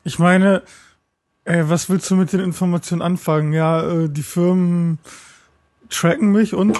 Ich 0.05 0.19
meine, 0.19 0.63
ey, 1.45 1.69
was 1.69 1.91
willst 1.91 2.11
du 2.11 2.17
mit 2.17 2.33
den 2.33 2.41
Informationen 2.41 3.03
anfangen? 3.03 3.53
Ja, 3.53 3.83
äh, 3.83 4.09
die 4.09 4.23
Firmen 4.23 4.99
tracken 5.91 6.33
mich 6.33 6.55
und 6.55 6.79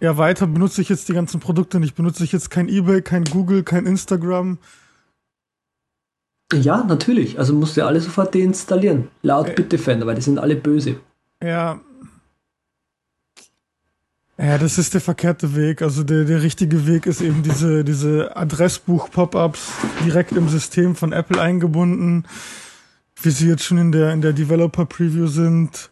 ja, 0.00 0.18
weiter 0.18 0.46
benutze 0.46 0.82
ich 0.82 0.88
jetzt 0.88 1.08
die 1.08 1.14
ganzen 1.14 1.40
Produkte 1.40 1.80
nicht. 1.80 1.94
Benutze 1.94 2.24
ich 2.24 2.32
jetzt 2.32 2.50
kein 2.50 2.68
eBay, 2.68 3.02
kein 3.02 3.24
Google, 3.24 3.62
kein 3.62 3.86
Instagram. 3.86 4.58
Ja, 6.52 6.84
natürlich. 6.84 7.38
Also 7.38 7.54
musst 7.54 7.76
du 7.76 7.80
ja 7.80 7.86
alle 7.86 8.00
sofort 8.00 8.34
deinstallieren. 8.34 9.08
Laut 9.22 9.48
äh, 9.48 9.54
Bitdefender, 9.54 10.06
weil 10.06 10.14
die 10.14 10.22
sind 10.22 10.38
alle 10.38 10.56
böse. 10.56 11.00
Ja. 11.42 11.80
Ja, 14.38 14.58
das 14.58 14.76
ist 14.76 14.92
der 14.92 15.00
verkehrte 15.00 15.56
Weg. 15.56 15.80
Also 15.80 16.04
der, 16.04 16.24
der 16.24 16.42
richtige 16.42 16.86
Weg 16.86 17.06
ist 17.06 17.22
eben 17.22 17.42
diese, 17.42 17.84
diese 17.84 18.36
Adressbuch-Pop-ups 18.36 19.72
direkt 20.04 20.32
im 20.32 20.48
System 20.50 20.94
von 20.94 21.12
Apple 21.12 21.40
eingebunden, 21.40 22.26
wie 23.22 23.30
sie 23.30 23.48
jetzt 23.48 23.64
schon 23.64 23.78
in 23.78 23.92
der, 23.92 24.12
in 24.12 24.20
der 24.20 24.34
Developer-Preview 24.34 25.26
sind. 25.26 25.90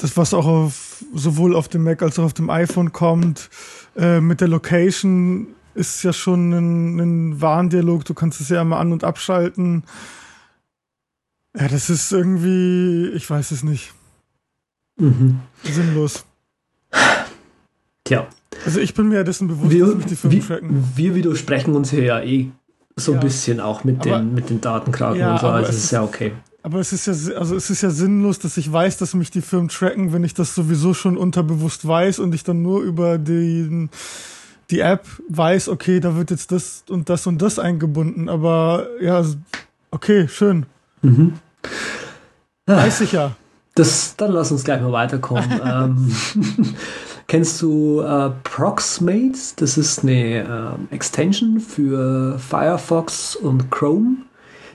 Das, 0.00 0.16
was 0.16 0.32
auch 0.32 0.46
auf, 0.46 1.04
sowohl 1.14 1.54
auf 1.54 1.68
dem 1.68 1.84
Mac 1.84 2.02
als 2.02 2.18
auch 2.18 2.24
auf 2.24 2.32
dem 2.32 2.48
iPhone 2.48 2.92
kommt, 2.92 3.50
äh, 3.96 4.20
mit 4.20 4.40
der 4.40 4.48
Location 4.48 5.48
ist 5.74 6.02
ja 6.02 6.12
schon 6.12 6.52
ein, 6.52 6.98
ein 7.00 7.40
Warndialog, 7.40 8.04
du 8.06 8.14
kannst 8.14 8.40
es 8.40 8.48
ja 8.48 8.62
immer 8.62 8.78
an- 8.78 8.92
und 8.92 9.04
abschalten. 9.04 9.84
Ja, 11.56 11.68
das 11.68 11.90
ist 11.90 12.12
irgendwie, 12.12 13.08
ich 13.14 13.28
weiß 13.28 13.50
es 13.50 13.62
nicht. 13.62 13.92
Mhm. 14.96 15.40
Sinnlos. 15.64 16.24
Tja. 18.04 18.26
Also 18.64 18.80
ich 18.80 18.94
bin 18.94 19.08
mir 19.08 19.16
ja 19.16 19.24
dessen 19.24 19.48
bewusst, 19.48 19.70
wir, 19.70 19.86
dass 19.86 19.96
mich 19.96 20.06
die 20.06 20.16
Firmen 20.16 20.46
tracken. 20.46 20.92
Wir 20.96 21.14
widersprechen 21.14 21.74
uns 21.74 21.90
hier 21.90 22.04
ja 22.04 22.20
eh 22.20 22.50
so 22.96 23.12
ja. 23.12 23.18
ein 23.18 23.24
bisschen 23.24 23.60
auch 23.60 23.84
mit, 23.84 24.00
aber, 24.00 24.18
den, 24.18 24.34
mit 24.34 24.50
den 24.50 24.60
Datenkraken 24.60 25.20
ja, 25.20 25.32
und 25.32 25.40
so, 25.40 25.46
also 25.48 25.70
es 25.70 25.76
ist 25.76 25.90
ja 25.90 26.02
okay. 26.02 26.32
Aber 26.62 26.78
es 26.78 26.92
ist 26.92 27.06
ja, 27.06 27.36
also 27.36 27.56
es 27.56 27.70
ist 27.70 27.82
ja 27.82 27.90
sinnlos, 27.90 28.38
dass 28.38 28.56
ich 28.56 28.70
weiß, 28.70 28.98
dass 28.98 29.14
mich 29.14 29.30
die 29.30 29.40
Firmen 29.40 29.68
tracken, 29.68 30.12
wenn 30.12 30.24
ich 30.24 30.34
das 30.34 30.54
sowieso 30.54 30.92
schon 30.92 31.16
unterbewusst 31.16 31.86
weiß 31.86 32.18
und 32.18 32.34
ich 32.34 32.44
dann 32.44 32.62
nur 32.62 32.82
über 32.82 33.18
den 33.18 33.90
die 34.70 34.80
App 34.80 35.04
weiß, 35.28 35.68
okay, 35.68 36.00
da 36.00 36.16
wird 36.16 36.30
jetzt 36.30 36.52
das 36.52 36.84
und 36.88 37.08
das 37.08 37.26
und 37.26 37.42
das 37.42 37.58
eingebunden, 37.58 38.28
aber 38.28 38.86
ja, 39.00 39.24
okay, 39.90 40.28
schön. 40.28 40.66
Mhm. 41.02 41.34
Weiß 42.66 43.00
ich 43.00 43.12
ja. 43.12 43.32
Das, 43.74 44.14
dann 44.16 44.32
lass 44.32 44.52
uns 44.52 44.64
gleich 44.64 44.80
mal 44.80 44.92
weiterkommen. 44.92 45.60
ähm, 45.64 46.14
kennst 47.26 47.60
du 47.62 48.00
äh, 48.00 48.30
Proxmate? 48.44 49.38
Das 49.56 49.76
ist 49.76 50.02
eine 50.02 50.78
äh, 50.90 50.94
Extension 50.94 51.60
für 51.60 52.38
Firefox 52.38 53.36
und 53.36 53.70
Chrome. 53.70 54.18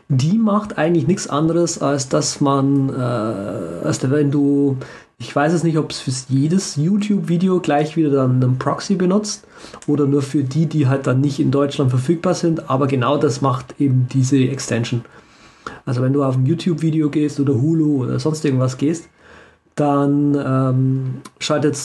Die 0.07 0.37
macht 0.37 0.77
eigentlich 0.77 1.07
nichts 1.07 1.27
anderes, 1.27 1.81
als 1.81 2.09
dass 2.09 2.39
man, 2.39 2.89
äh, 2.89 3.85
als 3.85 4.09
wenn 4.09 4.31
du 4.31 4.77
ich 5.17 5.33
weiß 5.33 5.53
es 5.53 5.63
nicht, 5.63 5.77
ob 5.77 5.91
es 5.91 5.99
für 5.99 6.11
jedes 6.27 6.75
YouTube-Video 6.75 7.61
gleich 7.61 7.95
wieder 7.95 8.11
dann 8.11 8.43
einen 8.43 8.59
Proxy 8.59 8.95
benutzt 8.95 9.47
oder 9.87 10.05
nur 10.05 10.21
für 10.21 10.43
die, 10.43 10.65
die 10.65 10.87
halt 10.87 11.07
dann 11.07 11.21
nicht 11.21 11.39
in 11.39 11.51
Deutschland 11.51 11.89
verfügbar 11.89 12.33
sind, 12.33 12.69
aber 12.69 12.87
genau 12.87 13.17
das 13.17 13.41
macht 13.41 13.79
eben 13.79 14.07
diese 14.11 14.37
Extension. 14.37 15.05
Also 15.85 16.01
wenn 16.01 16.13
du 16.13 16.23
auf 16.23 16.35
ein 16.35 16.45
YouTube-Video 16.45 17.09
gehst 17.09 17.39
oder 17.39 17.53
Hulu 17.53 18.03
oder 18.03 18.19
sonst 18.19 18.43
irgendwas 18.43 18.77
gehst, 18.77 19.07
dann 19.75 20.35
ähm, 20.35 21.21
schaltet 21.39 21.77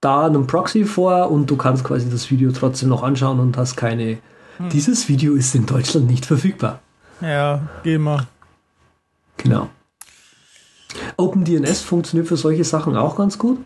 da 0.00 0.26
einen 0.26 0.46
Proxy 0.46 0.84
vor 0.84 1.30
und 1.30 1.50
du 1.50 1.56
kannst 1.56 1.84
quasi 1.84 2.08
das 2.08 2.30
Video 2.30 2.50
trotzdem 2.52 2.88
noch 2.88 3.02
anschauen 3.02 3.38
und 3.38 3.56
hast 3.56 3.76
keine. 3.76 4.18
Hm. 4.58 4.68
Dieses 4.70 5.08
Video 5.08 5.34
ist 5.34 5.54
in 5.54 5.66
Deutschland 5.66 6.06
nicht 6.06 6.24
verfügbar. 6.24 6.80
Ja, 7.20 7.62
geh 7.82 7.98
mal. 7.98 8.26
Genau. 9.36 9.68
OpenDNS 11.16 11.82
funktioniert 11.82 12.28
für 12.28 12.36
solche 12.36 12.64
Sachen 12.64 12.96
auch 12.96 13.16
ganz 13.16 13.38
gut. 13.38 13.58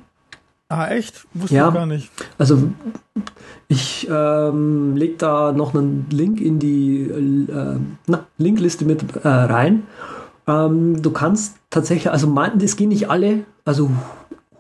Ah, 0.69 0.89
echt? 0.89 1.27
Wusste 1.35 1.55
ja, 1.55 1.69
ich 1.69 1.75
gar 1.75 1.87
nicht. 1.87 2.11
Also 2.39 2.71
ich 3.69 4.09
ähm, 4.11 4.97
lege 4.97 5.17
da 5.19 5.53
noch 5.53 5.75
einen 5.75 6.07
Link 6.11 6.41
in 6.41 6.59
die 6.59 7.03
äh, 7.03 7.79
na, 8.07 8.27
Linkliste 8.39 8.87
mit 8.87 9.05
äh, 9.17 9.29
rein. 9.29 9.83
Ähm, 10.47 11.03
du 11.03 11.11
kannst 11.11 11.57
tatsächlich, 11.69 12.11
also 12.11 12.27
man, 12.27 12.59
das 12.59 12.77
gehen 12.77 12.89
nicht 12.89 13.11
alle, 13.11 13.45
also 13.67 13.91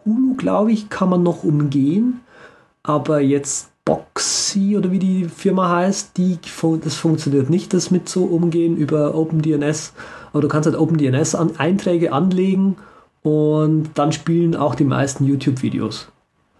Hulu, 0.04 0.34
glaube 0.36 0.72
ich, 0.72 0.90
kann 0.90 1.08
man 1.08 1.22
noch 1.22 1.44
umgehen, 1.44 2.20
aber 2.82 3.20
jetzt 3.20 3.71
Boxy 3.84 4.76
oder 4.76 4.90
wie 4.92 4.98
die 4.98 5.24
Firma 5.24 5.68
heißt, 5.68 6.16
die, 6.16 6.38
das 6.82 6.94
funktioniert 6.94 7.50
nicht, 7.50 7.74
das 7.74 7.90
mit 7.90 8.08
so 8.08 8.24
umgehen 8.24 8.76
über 8.76 9.14
OpenDNS. 9.14 9.92
Aber 10.32 10.40
du 10.40 10.48
kannst 10.48 10.66
halt 10.66 10.78
OpenDNS-Einträge 10.78 12.12
anlegen 12.12 12.76
und 13.22 13.90
dann 13.94 14.12
spielen 14.12 14.54
auch 14.54 14.74
die 14.74 14.84
meisten 14.84 15.24
YouTube-Videos. 15.24 16.08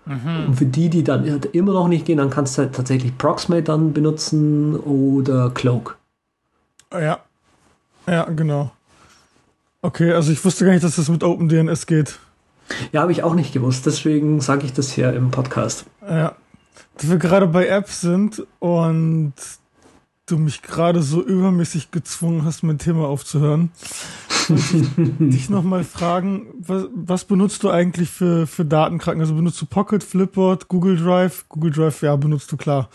Mhm. 0.05 0.47
Und 0.49 0.55
für 0.57 0.67
die, 0.67 0.91
die 0.91 1.05
dann 1.05 1.31
halt 1.31 1.47
immer 1.47 1.73
noch 1.73 1.89
nicht 1.89 2.07
gehen, 2.07 2.19
dann 2.19 2.31
kannst 2.31 2.59
du 2.59 2.63
halt 2.63 2.75
tatsächlich 2.75 3.17
Proxmate 3.17 3.63
dann 3.63 3.93
benutzen 3.93 4.77
oder 4.77 5.51
Cloak. 5.51 5.97
Ja. 6.93 7.21
Ja, 8.07 8.25
genau. 8.25 8.73
Okay, 9.81 10.13
also 10.13 10.33
ich 10.33 10.45
wusste 10.45 10.65
gar 10.65 10.73
nicht, 10.73 10.85
dass 10.85 10.97
das 10.97 11.09
mit 11.09 11.23
OpenDNS 11.23 11.87
geht. 11.87 12.19
Ja, 12.93 13.03
habe 13.03 13.13
ich 13.13 13.23
auch 13.23 13.35
nicht 13.35 13.53
gewusst. 13.53 13.87
Deswegen 13.87 14.41
sage 14.41 14.65
ich 14.65 14.73
das 14.73 14.91
hier 14.93 15.13
im 15.13 15.31
Podcast. 15.31 15.87
Ja. 16.09 16.35
Dass 16.97 17.11
wir 17.11 17.19
gerade 17.19 17.47
bei 17.47 17.67
Apps 17.67 18.01
sind 18.01 18.47
und 18.59 19.35
du 20.27 20.39
mich 20.39 20.63
gerade 20.63 21.03
so 21.03 21.23
übermäßig 21.23 21.91
gezwungen 21.91 22.45
hast, 22.45 22.63
mein 22.63 22.79
Thema 22.79 23.07
aufzuhören. 23.09 23.71
dich 25.19 25.51
nochmal 25.51 25.85
fragen, 25.85 26.47
was, 26.59 26.87
was, 26.95 27.25
benutzt 27.25 27.63
du 27.63 27.71
eigentlich 27.71 28.11
für, 28.11 28.47
für 28.47 28.65
Datenkranken? 28.65 29.21
Also 29.21 29.35
benutzt 29.35 29.61
du 29.61 29.67
Pocket, 29.67 30.03
Flipboard, 30.03 30.69
Google 30.69 30.97
Drive? 30.97 31.45
Google 31.49 31.71
Drive, 31.71 32.03
ja, 32.03 32.17
benutzt 32.17 32.51
du 32.51 32.57
klar. 32.57 32.89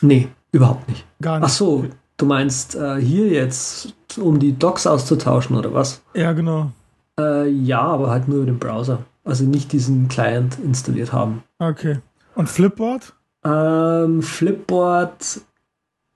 Nee, 0.00 0.28
überhaupt 0.52 0.88
nicht. 0.88 1.06
Gar 1.20 1.40
nicht. 1.40 1.48
Ach 1.48 1.54
so, 1.54 1.84
du 2.16 2.26
meinst 2.26 2.74
äh, 2.74 2.96
hier 2.96 3.28
jetzt, 3.28 3.94
um 4.20 4.38
die 4.38 4.58
Docs 4.58 4.86
auszutauschen 4.86 5.56
oder 5.56 5.72
was? 5.72 6.02
Ja, 6.14 6.32
genau. 6.32 6.70
Äh, 7.18 7.48
ja, 7.48 7.80
aber 7.80 8.10
halt 8.10 8.28
nur 8.28 8.38
über 8.38 8.46
den 8.46 8.58
Browser. 8.58 9.04
Also 9.24 9.44
nicht 9.44 9.72
diesen 9.72 10.08
Client 10.08 10.58
installiert 10.62 11.12
haben. 11.12 11.42
Okay. 11.58 12.00
Und 12.34 12.48
Flipboard? 12.48 13.14
Ähm, 13.44 14.22
Flipboard 14.22 15.42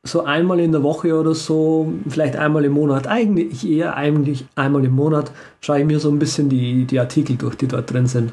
so 0.05 0.25
einmal 0.25 0.61
in 0.61 0.73
der 0.73 0.83
Woche 0.83 1.19
oder 1.19 1.35
so, 1.35 1.93
vielleicht 2.09 2.37
einmal 2.37 2.65
im 2.65 2.73
Monat, 2.73 3.07
eigentlich 3.07 3.69
eher 3.69 3.97
eigentlich 3.97 4.47
einmal 4.55 4.85
im 4.85 4.95
Monat, 4.95 5.31
schaue 5.61 5.81
ich 5.81 5.87
mir 5.87 6.01
so 6.01 6.11
ein 6.11 6.19
bisschen 6.19 6.49
die, 6.49 6.85
die 6.85 6.99
Artikel 6.99 7.37
durch, 7.37 7.57
die 7.57 7.69
dort 7.69 7.93
drin 7.93 8.07
sind. 8.07 8.33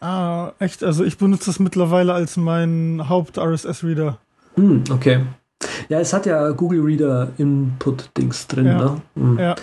Ah, 0.00 0.52
echt? 0.58 0.84
Also 0.84 1.04
ich 1.04 1.18
benutze 1.18 1.46
das 1.46 1.58
mittlerweile 1.58 2.12
als 2.12 2.36
mein 2.36 3.08
Haupt-RSS-Reader. 3.08 4.18
Hm, 4.54 4.84
okay. 4.90 5.20
Ja, 5.88 6.00
es 6.00 6.12
hat 6.12 6.26
ja 6.26 6.50
Google 6.50 6.80
Reader 6.80 7.30
Input-Dings 7.38 8.46
drin, 8.46 8.66
ja. 8.66 8.78
ne? 8.78 9.00
Hm. 9.14 9.38
Ja. 9.38 9.54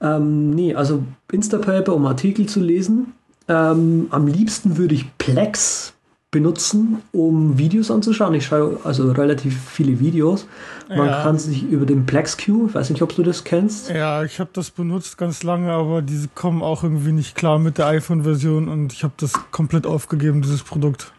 Ähm, 0.00 0.50
nee, 0.50 0.74
also 0.74 1.02
Instapaper, 1.30 1.94
um 1.94 2.04
Artikel 2.06 2.46
zu 2.46 2.60
lesen. 2.60 3.14
Ähm, 3.48 4.08
am 4.10 4.26
liebsten 4.26 4.76
würde 4.76 4.94
ich 4.94 5.16
Plex 5.18 5.94
benutzen, 6.36 6.98
um 7.12 7.56
Videos 7.56 7.90
anzuschauen. 7.90 8.34
Ich 8.34 8.44
schaue 8.44 8.78
also 8.84 9.10
relativ 9.10 9.58
viele 9.70 10.00
Videos. 10.00 10.46
Man 10.90 11.06
ja. 11.06 11.22
kann 11.22 11.38
sich 11.38 11.62
über 11.62 11.86
den 11.86 12.04
PlexQ, 12.04 12.48
ich 12.68 12.74
weiß 12.74 12.90
nicht, 12.90 13.00
ob 13.00 13.16
du 13.16 13.22
das 13.22 13.42
kennst. 13.42 13.88
Ja, 13.88 14.22
ich 14.22 14.38
habe 14.38 14.50
das 14.52 14.70
benutzt 14.70 15.16
ganz 15.16 15.42
lange, 15.42 15.72
aber 15.72 16.02
diese 16.02 16.28
kommen 16.28 16.62
auch 16.62 16.82
irgendwie 16.82 17.12
nicht 17.12 17.36
klar 17.36 17.58
mit 17.58 17.78
der 17.78 17.86
iPhone-Version 17.86 18.68
und 18.68 18.92
ich 18.92 19.02
habe 19.02 19.14
das 19.16 19.32
komplett 19.50 19.86
aufgegeben, 19.86 20.42
dieses 20.42 20.62
Produkt. 20.62 21.10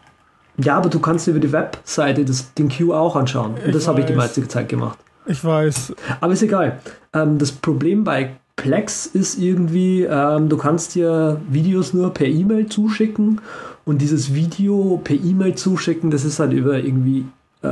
Ja, 0.56 0.76
aber 0.76 0.88
du 0.88 1.00
kannst 1.00 1.26
über 1.26 1.40
die 1.40 1.50
Webseite 1.50 2.24
das, 2.24 2.54
den 2.54 2.68
Q 2.68 2.94
auch 2.94 3.16
anschauen. 3.16 3.54
Und 3.54 3.66
ich 3.66 3.72
das 3.72 3.88
habe 3.88 4.00
ich 4.00 4.06
die 4.06 4.12
meiste 4.14 4.46
Zeit 4.46 4.68
gemacht. 4.68 4.98
Ich 5.26 5.44
weiß. 5.44 5.94
Aber 6.20 6.32
ist 6.32 6.42
egal. 6.42 6.78
Ähm, 7.12 7.38
das 7.38 7.50
Problem 7.50 8.04
bei 8.04 8.36
Plex 8.58 9.06
ist 9.06 9.38
irgendwie, 9.38 10.02
ähm, 10.02 10.48
du 10.48 10.56
kannst 10.56 10.96
dir 10.96 11.40
Videos 11.48 11.94
nur 11.94 12.12
per 12.12 12.26
E-Mail 12.26 12.66
zuschicken 12.66 13.40
und 13.84 14.02
dieses 14.02 14.34
Video 14.34 15.00
per 15.02 15.16
E-Mail 15.16 15.54
zuschicken, 15.54 16.10
das 16.10 16.24
ist 16.24 16.40
halt 16.40 16.52
über 16.52 16.76
irgendwie, 16.76 17.24
äh, 17.62 17.68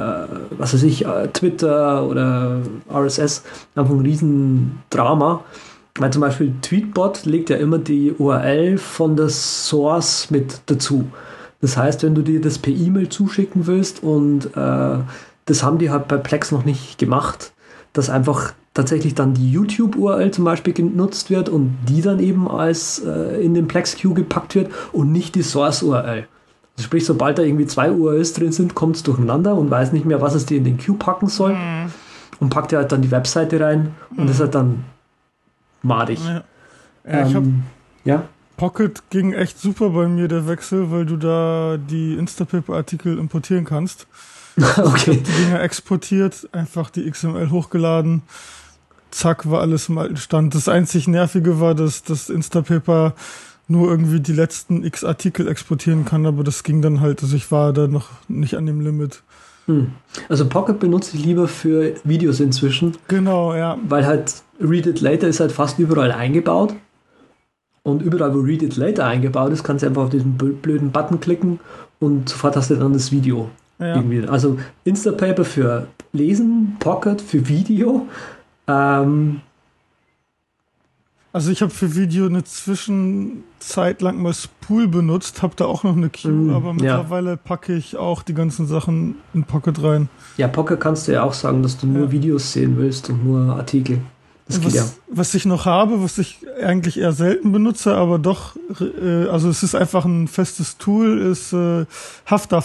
was 0.57 0.75
weiß 0.75 0.85
ich, 0.85 1.05
äh, 1.05 1.27
Twitter 1.33 2.07
oder 2.07 2.61
RSS 2.89 3.43
einfach 3.75 3.93
ein 3.93 4.01
Riesendrama. 4.01 5.45
Weil 5.99 6.13
zum 6.13 6.21
Beispiel 6.21 6.55
Tweetbot 6.63 7.25
legt 7.25 7.51
ja 7.51 7.57
immer 7.57 7.79
die 7.79 8.13
URL 8.13 8.79
von 8.79 9.17
der 9.17 9.31
Source 9.31 10.31
mit 10.31 10.61
dazu. 10.67 11.07
Das 11.61 11.77
heißt, 11.77 12.05
wenn 12.05 12.15
du 12.15 12.23
dir 12.23 12.41
das 12.41 12.59
per 12.59 12.73
E-Mail 12.73 13.09
zuschicken 13.09 13.67
willst 13.67 14.05
und 14.05 14.57
äh, 14.57 14.99
das 15.47 15.63
haben 15.63 15.79
die 15.79 15.91
halt 15.91 16.07
bei 16.07 16.19
Plex 16.19 16.53
noch 16.53 16.65
nicht 16.65 16.99
gemacht, 16.99 17.53
dass 17.93 18.09
einfach 18.09 18.53
tatsächlich 18.77 19.15
dann 19.15 19.35
die 19.35 19.51
YouTube-URL 19.51 20.31
zum 20.31 20.45
Beispiel 20.45 20.73
genutzt 20.73 21.31
wird 21.31 21.49
und 21.49 21.77
die 21.89 22.03
dann 22.03 22.21
eben 22.21 22.49
als 22.49 23.01
äh, 23.01 23.43
in 23.43 23.55
den 23.55 23.67
Plex-Queue 23.67 24.15
gepackt 24.15 24.55
wird 24.55 24.71
und 24.93 25.13
nicht 25.13 25.35
die 25.35 25.43
Source-URL. 25.43 26.29
Also 26.77 26.85
sprich, 26.85 27.07
sobald 27.07 27.39
da 27.39 27.43
irgendwie 27.43 27.67
zwei 27.67 27.91
URLs 27.91 28.35
drin 28.35 28.53
sind, 28.53 28.75
kommt 28.75 28.97
es 28.97 29.03
durcheinander 29.03 29.55
und 29.55 29.71
weiß 29.71 29.93
nicht 29.93 30.05
mehr, 30.05 30.21
was 30.21 30.35
es 30.35 30.45
dir 30.45 30.59
in 30.59 30.65
den 30.65 30.77
Queue 30.77 30.97
packen 30.97 31.29
soll 31.29 31.55
mhm. 31.55 31.91
und 32.39 32.51
packt 32.51 32.73
ja 32.73 32.81
halt 32.81 32.93
dann 32.93 33.01
die 33.01 33.11
Webseite 33.11 33.59
rein 33.61 33.95
und 34.11 34.25
mhm. 34.25 34.31
ist 34.31 34.41
halt 34.41 34.55
dann 34.55 34.85
madig. 35.83 36.21
Ja, 36.23 36.45
ja 37.11 37.27
ähm, 37.27 37.63
ja? 38.05 38.25
Pocket 38.59 39.03
ging 39.09 39.33
echt 39.33 39.59
super 39.59 39.91
bei 39.91 40.07
mir, 40.07 40.29
der 40.29 40.47
Wechsel, 40.47 40.91
weil 40.91 41.07
du 41.07 41.17
da 41.17 41.79
die 41.79 42.15
Instapaper-Artikel 42.15 43.19
importieren 43.19 43.65
kannst. 43.65 44.07
okay. 44.57 45.13
Ich 45.13 45.23
die 45.23 45.45
Dinger 45.45 45.61
exportiert, 45.63 46.49
einfach 46.53 46.91
die 46.91 47.11
XML 47.11 47.51
hochgeladen 47.51 48.23
zack, 49.17 49.51
war 49.51 49.61
alles 49.61 49.89
im 49.89 49.99
alten 49.99 50.17
Stand. 50.17 50.55
Das 50.55 50.69
einzig 50.69 51.09
Nervige 51.09 51.61
war, 51.61 51.75
dass 51.75 52.03
das 52.03 52.29
Instapaper 52.29 53.15
nur 53.69 53.91
irgendwie 53.91 54.21
die 54.21 54.33
letzten 54.33 54.85
x 54.85 55.03
Artikel 55.05 55.49
exportieren 55.49 56.05
kann, 56.05 56.27
aber 56.27 56.45
das 56.45 56.63
ging 56.63 56.83
dann 56.83 57.01
halt, 57.01 57.23
also 57.23 57.35
ich 57.35 57.51
war 57.51 57.73
da 57.73 57.89
noch 57.89 58.09
nicht 58.29 58.57
an 58.57 58.67
dem 58.67 58.81
Limit. 58.81 59.23
Hm. 59.67 59.91
Also 60.29 60.47
Pocket 60.47 60.79
benutze 60.79 61.17
ich 61.17 61.25
lieber 61.25 61.49
für 61.49 61.95
Videos 62.05 62.39
inzwischen. 62.39 62.97
Genau, 63.09 63.55
ja. 63.55 63.77
Weil 63.89 64.07
halt 64.07 64.43
Read 64.61 64.87
It 64.87 65.01
Later 65.01 65.27
ist 65.27 65.41
halt 65.41 65.53
fast 65.53 65.79
überall 65.79 66.13
eingebaut. 66.13 66.75
Und 67.83 68.03
überall, 68.03 68.35
wo 68.35 68.41
Read 68.41 68.63
It 68.63 68.77
Later 68.77 69.07
eingebaut 69.07 69.53
ist, 69.53 69.65
kannst 69.65 69.83
du 69.83 69.89
einfach 69.89 70.03
auf 70.03 70.11
diesen 70.11 70.37
blöden 70.37 70.91
Button 70.91 71.21
klicken 71.21 71.61
und 72.01 72.29
sofort 72.29 72.57
hast 72.57 72.71
du 72.71 72.77
dann 72.77 72.93
das 72.93 73.13
Video. 73.13 73.49
Ja. 73.79 73.97
Irgendwie. 73.97 74.27
Also 74.27 74.59
Instapaper 74.85 75.45
für 75.45 75.87
Lesen, 76.13 76.77
Pocket 76.79 77.21
für 77.21 77.47
Video 77.49 78.07
ähm, 78.69 79.41
also 81.37 81.51
ich 81.51 81.61
habe 81.61 81.71
für 81.71 81.95
Video 81.95 82.25
eine 82.25 82.45
Zwischenzeit 82.45 84.01
lang 84.01 84.23
mal 84.23 84.33
Spool 84.33 84.89
benutzt, 84.89 85.43
habe 85.43 85.55
da 85.55 85.67
auch 85.67 85.85
noch 85.85 85.95
eine 85.95 86.09
Queue, 86.09 86.33
mm, 86.33 86.51
aber 86.55 86.73
mittlerweile 86.73 87.31
ja. 87.33 87.37
packe 87.37 87.75
ich 87.75 87.99
auch 87.99 88.23
die 88.23 88.33
ganzen 88.33 88.67
Sachen 88.67 89.17
in 89.35 89.45
Pocket 89.45 89.83
rein. 89.83 90.09
Ja, 90.39 90.49
Pocket 90.49 90.81
kannst 90.81 91.09
du 91.09 91.13
ja 91.13 91.25
auch 91.25 91.35
sagen, 91.35 91.63
dass 91.63 91.77
du 91.77 91.87
nur 91.87 92.07
ja. 92.07 92.13
Videos 92.13 92.55
sehen 92.55 92.79
willst 92.79 93.11
und 93.11 93.23
nur 93.23 93.55
Artikel. 93.55 94.01
Das 94.49 94.65
was, 94.65 94.75
ja. 94.75 94.85
was 95.09 95.35
ich 95.35 95.45
noch 95.45 95.67
habe, 95.67 96.03
was 96.03 96.17
ich 96.17 96.39
eigentlich 96.63 96.99
eher 96.99 97.13
selten 97.13 97.53
benutze, 97.53 97.95
aber 97.95 98.19
doch, 98.19 98.57
äh, 98.81 99.27
also 99.27 99.51
es 99.51 99.63
ist 99.63 99.75
einfach 99.75 100.07
ein 100.07 100.29
festes 100.29 100.79
Tool, 100.79 101.19
ist 101.19 101.53
äh, 101.53 101.83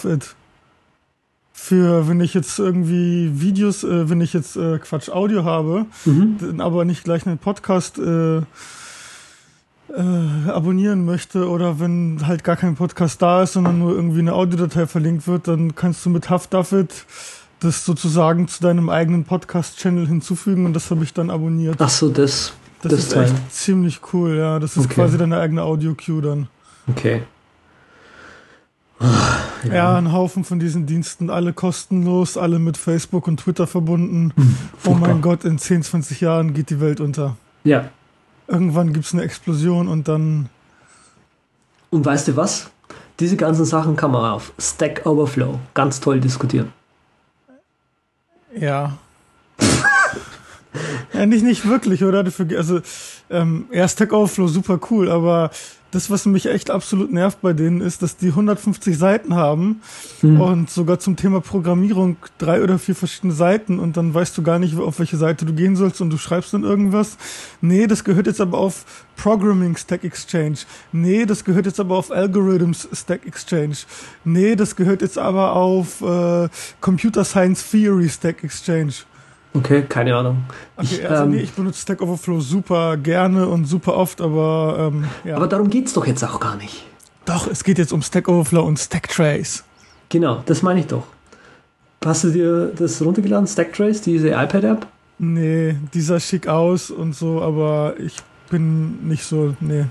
It 0.06 0.36
für, 1.62 2.08
wenn 2.08 2.19
ich 2.21 2.34
jetzt 2.34 2.58
irgendwie 2.58 3.39
Videos, 3.39 3.84
äh, 3.84 4.10
wenn 4.10 4.19
ich 4.19 4.34
jetzt 4.34 4.58
äh, 4.58 4.80
Quatsch 4.80 5.10
Audio 5.10 5.45
habe, 5.45 5.86
mhm. 6.06 6.60
aber 6.60 6.86
nicht 6.86 7.04
gleich 7.04 7.28
einen 7.28 7.38
Podcast 7.38 8.00
äh, 8.00 8.38
äh, 8.38 8.43
abonnieren 10.47 11.06
möchte 11.06 11.47
oder 11.47 11.80
wenn 11.80 12.26
halt 12.26 12.43
gar 12.43 12.56
kein 12.56 12.76
Podcast 12.76 13.21
da 13.21 13.43
ist, 13.43 13.54
sondern 13.54 13.78
nur 13.78 13.93
irgendwie 13.93 14.21
eine 14.21 14.34
Audiodatei 14.34 14.88
verlinkt 14.88 15.28
wird, 15.28 15.47
dann 15.47 15.76
kannst 15.76 16.04
du 16.04 16.10
mit 16.10 16.32
HuffDuffit 16.32 17.06
das 17.60 17.86
sozusagen 17.86 18.47
zu 18.47 18.63
deinem 18.63 18.89
eigenen 18.89 19.24
Podcast-Channel 19.24 20.08
hinzufügen 20.08 20.65
und 20.65 20.74
das 20.74 20.89
habe 20.89 21.04
ich 21.04 21.13
dann 21.13 21.30
abonniert. 21.30 21.76
Ach 21.78 21.89
so, 21.89 22.10
das. 22.10 22.54
Das, 22.81 22.92
das 22.92 23.00
ist 23.02 23.13
echt 23.15 23.54
ziemlich 23.54 24.00
cool, 24.13 24.36
ja. 24.36 24.58
Das 24.58 24.75
ist 24.75 24.86
okay. 24.86 24.96
quasi 24.96 25.19
deine 25.19 25.38
eigene 25.38 25.62
Audio-Queue 25.62 26.21
dann. 26.23 26.48
Okay. 26.90 27.21
Ja. 29.63 29.73
ja. 29.73 29.97
ein 29.97 30.12
Haufen 30.12 30.43
von 30.43 30.60
diesen 30.60 30.85
Diensten, 30.85 31.29
alle 31.29 31.54
kostenlos, 31.54 32.37
alle 32.37 32.60
mit 32.60 32.77
Facebook 32.77 33.27
und 33.27 33.39
Twitter 33.39 33.67
verbunden. 33.67 34.33
Hm, 34.35 34.58
oh 34.85 34.93
mein 34.93 35.21
Gott, 35.21 35.43
in 35.43 35.58
10, 35.58 35.83
20 35.83 36.21
Jahren 36.21 36.54
geht 36.54 36.69
die 36.69 36.79
Welt 36.79 36.99
unter. 36.99 37.37
Ja. 37.63 37.89
Irgendwann 38.47 38.93
gibt 38.93 39.06
es 39.06 39.13
eine 39.13 39.23
Explosion 39.23 39.87
und 39.87 40.08
dann. 40.08 40.49
Und 41.89 42.06
weißt 42.06 42.29
du 42.29 42.35
was? 42.35 42.69
Diese 43.19 43.37
ganzen 43.37 43.65
Sachen 43.65 43.95
kann 43.95 44.12
man 44.12 44.31
auf 44.31 44.52
Stack 44.60 45.06
Overflow 45.06 45.60
ganz 45.73 45.99
toll 45.99 46.19
diskutieren. 46.19 46.73
Ja. 48.56 48.97
ja, 51.13 51.25
nicht, 51.25 51.43
nicht 51.43 51.67
wirklich, 51.67 52.04
oder? 52.04 52.25
Also, 52.58 52.81
ähm, 53.29 53.65
ja, 53.71 53.87
Stack 53.87 54.12
Overflow 54.12 54.47
super 54.47 54.79
cool, 54.89 55.10
aber 55.10 55.52
das, 55.92 56.10
was 56.10 56.25
mich 56.25 56.46
echt 56.48 56.71
absolut 56.71 57.12
nervt 57.12 57.42
bei 57.42 57.54
denen, 57.54 57.81
ist, 57.81 58.02
dass 58.02 58.17
die 58.17 58.29
150 58.29 58.98
Seiten 58.98 59.35
haben 59.35 59.81
hm. 60.21 60.39
und 60.39 60.69
sogar 60.69 61.00
zum 61.00 61.17
Thema 61.17 61.42
Programmierung 61.42 62.17
drei 62.37 62.63
oder 62.63 62.79
vier 62.79 62.96
verschiedene 62.96 63.33
Seiten 63.33 63.79
und 63.79 63.98
dann 63.98 64.13
weißt 64.13 64.37
du 64.37 64.42
gar 64.42 64.58
nicht, 64.58 64.77
auf 64.77 65.00
welche 65.00 65.17
Seite 65.17 65.46
du 65.46 65.54
gehen 65.54 65.75
sollst 65.75 66.02
und 66.02 66.10
du 66.10 66.17
schreibst 66.17 66.54
dann 66.54 66.63
irgendwas. 66.63 67.17
Nee, 67.60 67.87
das 67.87 68.04
gehört 68.04 68.27
jetzt 68.27 68.42
aber 68.42 68.58
auf 68.58 68.85
Programming 69.17 69.75
Stack 69.75 70.04
Exchange. 70.04 70.60
Nee, 70.92 71.25
das 71.25 71.44
gehört 71.44 71.65
jetzt 71.65 71.79
aber 71.79 71.98
auf 71.98 72.10
Algorithms 72.10 72.87
Stack 72.94 73.27
Exchange. 73.27 73.75
Nee, 74.23 74.56
das 74.56 74.75
gehört 74.75 75.02
jetzt 75.02 75.17
aber 75.17 75.54
auf 75.54 76.02
äh, 76.02 76.50
Computer 76.79 77.23
Science 77.23 77.69
Theory 77.69 78.10
Stack 78.10 78.44
Exchange. 78.44 78.94
Okay, 79.54 79.83
keine 79.83 80.15
Ahnung. 80.15 80.43
Okay, 80.77 80.87
ich, 80.91 81.10
also 81.10 81.23
ähm, 81.23 81.31
nee, 81.31 81.39
ich 81.39 81.52
benutze 81.52 81.81
Stack 81.81 82.02
Overflow 82.02 82.39
super 82.39 82.95
gerne 82.97 83.47
und 83.47 83.65
super 83.65 83.95
oft, 83.95 84.21
aber 84.21 84.91
ähm, 84.93 85.06
ja. 85.25 85.35
Aber 85.35 85.47
darum 85.47 85.69
geht's 85.69 85.93
doch 85.93 86.08
jetzt 86.08 86.23
auch 86.23 86.39
gar 86.39 86.56
nicht. 86.56 86.85
Doch, 87.25 87.47
es 87.47 87.63
geht 87.63 87.77
jetzt 87.77 87.91
um 87.91 88.02
Stack 88.02 88.27
Overflow 88.27 88.63
und 88.63 88.79
Stack 88.79 89.10
Trace. 89.10 89.63
Genau, 90.10 90.41
das 90.45 90.62
meine 90.62 90.79
ich 90.79 90.87
doch. 90.87 91.04
Hast 92.04 92.23
du 92.23 92.31
dir 92.31 92.71
das 92.75 93.02
runtergeladen, 93.02 93.45
Stack 93.45 93.73
Trace, 93.73 94.02
diese 94.02 94.29
iPad-App? 94.29 94.87
Nee, 95.19 95.75
die 95.93 96.02
sah 96.02 96.19
schick 96.19 96.47
aus 96.47 96.89
und 96.89 97.13
so, 97.13 97.41
aber 97.41 97.93
ich 97.99 98.17
bin 98.49 99.08
nicht 99.08 99.23
so, 99.23 99.54
nee. 99.60 99.85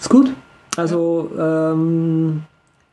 Ist 0.00 0.08
gut. 0.08 0.32
Also, 0.76 1.30
ähm, 1.38 2.42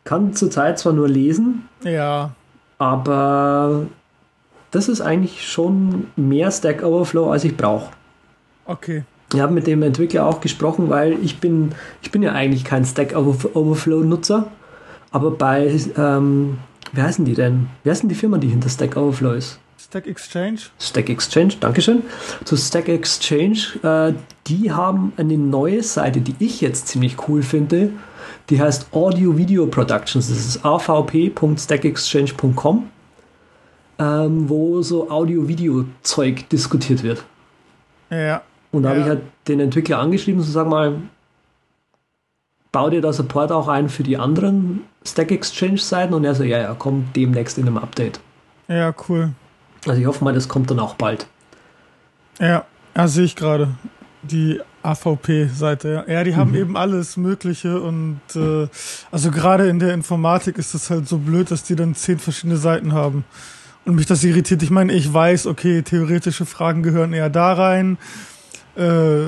kann 0.03 0.33
zurzeit 0.33 0.77
zwar 0.79 0.93
nur 0.93 1.07
lesen. 1.07 1.69
Ja. 1.83 2.31
Aber 2.79 3.85
das 4.74 4.89
ist 4.89 4.99
eigentlich 5.01 5.47
schon 5.47 6.07
mehr 6.15 6.49
Stack 6.51 6.84
Overflow, 6.84 7.32
als 7.32 7.45
ich 7.45 7.55
brauche. 7.55 7.91
Okay. 8.65 9.03
Ich 9.34 9.39
habe 9.39 9.53
mit 9.53 9.67
dem 9.67 9.84
Entwickler 9.84 10.26
auch 10.26 10.41
gesprochen, 10.41 10.89
weil 10.89 11.17
ich 11.24 11.39
bin, 11.39 11.74
ich 12.01 12.11
bin 12.11 12.21
ja 12.24 12.34
eigentlich 12.34 12.65
kein 12.65 12.84
Stack 12.84 13.15
Overflow-Nutzer, 13.15 14.47
aber 15.11 15.32
bei, 15.32 15.80
ähm, 15.95 16.57
wie 16.91 17.01
heißen 17.01 17.24
die 17.24 17.36
denn? 17.36 17.67
Wie 17.84 17.91
heißen 17.91 18.09
die 18.09 18.15
Firma, 18.15 18.39
die 18.39 18.47
hinter 18.47 18.69
Stack 18.69 18.97
Overflow 18.97 19.34
ist? 19.34 19.59
Stack 19.78 20.07
Exchange. 20.07 20.57
Stack 20.80 21.09
Exchange, 21.09 21.53
Dankeschön. 21.59 22.01
Zu 22.43 22.57
Stack 22.57 22.89
Exchange, 22.89 23.59
äh, 23.84 24.13
die 24.47 24.71
haben 24.71 25.13
eine 25.17 25.38
neue 25.38 25.84
Seite, 25.84 26.19
die 26.19 26.34
ich 26.39 26.61
jetzt 26.61 26.88
ziemlich 26.88 27.28
cool 27.28 27.43
finde. 27.43 27.91
Die 28.49 28.59
heißt 28.59 28.88
Audio 28.91 29.38
Video 29.38 29.67
Productions. 29.67 30.30
Das 30.30 30.39
ist 30.39 30.65
avp.stackexchange.com 30.65 32.88
ähm, 34.04 34.49
wo 34.49 34.82
so 34.82 35.10
Audio-Video-Zeug 35.10 36.49
diskutiert 36.49 37.04
wird. 37.04 37.24
Ja. 38.10 38.41
Und 38.72 38.84
da 38.84 38.89
ja. 38.89 38.95
habe 38.95 39.01
ich 39.01 39.08
halt 39.08 39.22
den 39.47 39.60
Entwickler 39.60 39.99
angeschrieben, 39.99 40.41
so 40.41 40.51
sag 40.51 40.68
mal, 40.68 40.97
bau 42.72 42.89
dir 42.89 43.01
da 43.01 43.14
Support 43.14 43.51
auch 43.51 43.68
ein 43.68 43.88
für 43.88 44.04
die 44.04 44.18
anderen 44.18 44.82
Stack 45.06 45.32
Exchange-Seiten 45.32 46.14
und 46.14 46.26
er 46.26 46.36
so, 46.36 46.43
ja, 46.43 46.60
ja, 46.60 46.74
kommt 46.74 47.16
demnächst 47.16 47.58
in 47.58 47.68
einem 47.68 47.78
Update. 47.78 48.20
Ja, 48.68 48.93
cool. 49.08 49.32
Also 49.86 49.99
ich 49.99 50.08
hoffe 50.08 50.24
mal, 50.24 50.34
das 50.34 50.47
kommt 50.47 50.72
dann 50.72 50.80
auch 50.80 50.95
bald. 50.95 51.28
Ja, 52.39 52.66
ja 52.95 53.08
sehe 53.08 53.26
ich 53.26 53.36
gerade. 53.36 53.70
Die 54.24 54.60
AVP-Seite, 54.82 56.06
ja. 56.08 56.14
Ja, 56.14 56.24
die 56.24 56.32
mhm. 56.32 56.36
haben 56.38 56.56
eben 56.56 56.78
alles 56.78 57.18
Mögliche 57.18 57.82
und 57.82 58.22
äh, 58.36 58.68
also 59.12 59.32
gerade 59.32 59.68
in 59.68 59.80
der 59.80 59.93
Informatik 59.93 60.58
ist 60.58 60.74
das 60.74 60.89
halt 60.89 61.08
so 61.08 61.18
blöd, 61.18 61.51
dass 61.51 61.64
die 61.64 61.76
dann 61.76 61.93
zehn 61.93 62.20
verschiedene 62.20 62.58
Seiten 62.58 62.93
haben. 62.93 63.26
Und 63.86 63.95
mich 63.95 64.05
das 64.05 64.23
irritiert. 64.23 64.63
Ich 64.63 64.71
meine, 64.71 64.93
ich 64.93 65.13
weiß, 65.13 65.45
okay, 65.47 65.81
theoretische 65.81 66.45
Fragen 66.45 66.84
gehören 66.84 67.11
eher 67.13 67.29
da 67.29 67.53
rein. 67.53 67.97
Äh, 68.75 69.25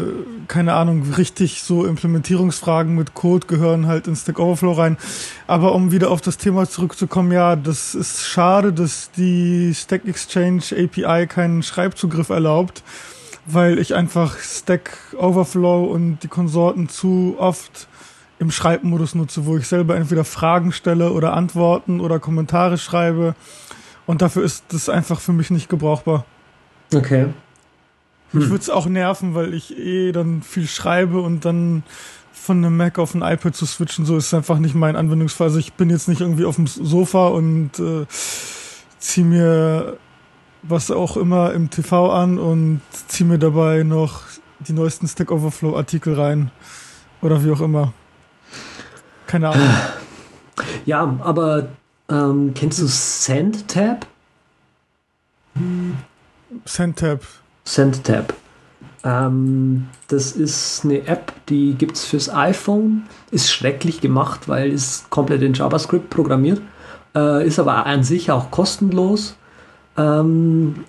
keine 0.47 0.74
Ahnung, 0.74 1.03
richtig 1.18 1.62
so 1.62 1.86
Implementierungsfragen 1.86 2.95
mit 2.95 3.14
Code 3.14 3.45
gehören 3.45 3.86
halt 3.86 4.08
in 4.08 4.16
Stack 4.16 4.39
Overflow 4.39 4.72
rein. 4.72 4.97
Aber 5.45 5.76
um 5.76 5.91
wieder 5.91 6.10
auf 6.10 6.22
das 6.22 6.38
Thema 6.38 6.68
zurückzukommen, 6.68 7.32
ja, 7.32 7.56
das 7.56 7.93
ist 7.93 8.26
schade, 8.26 8.74
dass 8.74 9.12
die 9.12 9.74
Stack 9.76 10.08
Exchange 10.08 10.64
API 10.72 11.28
keinen 11.28 11.62
Schreibzugriff 11.62 12.30
erlaubt, 12.30 12.82
weil 13.45 13.78
ich 13.78 13.93
einfach 13.93 14.39
Stack 14.39 14.97
Overflow 15.16 15.84
und 15.84 16.20
die 16.24 16.28
Konsorten 16.28 16.89
zu 16.89 17.36
oft 17.38 17.88
im 18.39 18.51
Schreibmodus 18.51 19.16
nutze, 19.16 19.45
wo 19.45 19.58
ich 19.58 19.68
selber 19.68 19.95
entweder 19.95 20.24
Fragen 20.24 20.72
stelle 20.72 21.12
oder 21.12 21.34
Antworten 21.34 21.99
oder 21.99 22.20
Kommentare 22.20 22.78
schreibe 22.78 23.36
und 24.06 24.22
dafür 24.22 24.43
ist 24.43 24.66
das 24.70 24.89
einfach 24.89 25.20
für 25.20 25.34
mich 25.34 25.51
nicht 25.51 25.70
gebrauchbar. 25.70 26.26
Okay. 26.93 27.24
Hm. 27.24 27.34
Mich 28.39 28.49
würde 28.49 28.62
es 28.62 28.70
auch 28.70 28.86
nerven, 28.86 29.36
weil 29.36 29.53
ich 29.53 29.78
eh 29.78 30.12
dann 30.12 30.41
viel 30.41 30.68
schreibe 30.68 31.22
und 31.22 31.45
dann 31.45 31.84
von 32.34 32.58
einem 32.58 32.78
Mac 32.78 32.99
auf 32.99 33.16
ein 33.16 33.22
iPad 33.22 33.56
zu 33.56 33.66
switchen, 33.66 34.06
so 34.06 34.18
ist 34.18 34.34
einfach 34.34 34.60
nicht 34.60 34.76
mein 34.76 34.95
Anwendungsfall. 34.95 35.47
Also 35.47 35.60
ich 35.60 35.74
bin 35.74 35.89
jetzt 35.89 36.08
nicht 36.08 36.22
irgendwie 36.22 36.45
auf 36.45 36.58
dem 36.58 36.68
Sofa 36.68 37.28
und 37.28 37.80
äh, 37.80 38.06
ziehe 38.99 39.26
mir 39.26 39.97
was 40.62 40.91
auch 40.91 41.18
immer 41.18 41.53
im 41.53 41.70
TV 41.70 42.12
an 42.12 42.38
und 42.38 42.82
ziehe 43.08 43.28
mir 43.28 43.39
dabei 43.39 43.84
noch 43.84 44.24
die 44.60 44.74
neuesten 44.74 45.08
Stack 45.08 45.32
Overflow 45.32 45.76
Artikel 45.76 46.14
rein 46.20 46.51
oder 47.22 47.43
wie 47.43 47.51
auch 47.51 47.62
immer. 47.62 47.93
Keine 49.28 49.49
Ahnung. 49.49 49.70
Ja, 50.86 51.18
aber 51.22 51.70
ähm, 52.10 52.53
kennst 52.53 52.82
du 52.82 52.88
SendTab? 52.88 54.06
SendTab. 56.66 57.22
SendTab. 57.64 58.34
Ähm, 59.03 59.88
das 60.08 60.32
ist 60.32 60.84
eine 60.84 61.08
App, 61.08 61.32
die 61.47 61.76
gibt 61.76 61.95
es 61.95 62.06
fürs 62.06 62.34
iPhone. 62.34 63.03
Ist 63.32 63.51
schrecklich 63.51 64.01
gemacht, 64.01 64.47
weil 64.47 64.72
es 64.72 65.06
komplett 65.10 65.41
in 65.41 65.53
JavaScript 65.53 66.10
programmiert. 66.10 66.62
Äh, 67.16 67.47
ist 67.47 67.60
aber 67.60 67.86
an 67.86 68.03
sich 68.03 68.32
auch 68.32 68.51
kostenlos. 68.51 69.36
Ähm, 69.97 70.86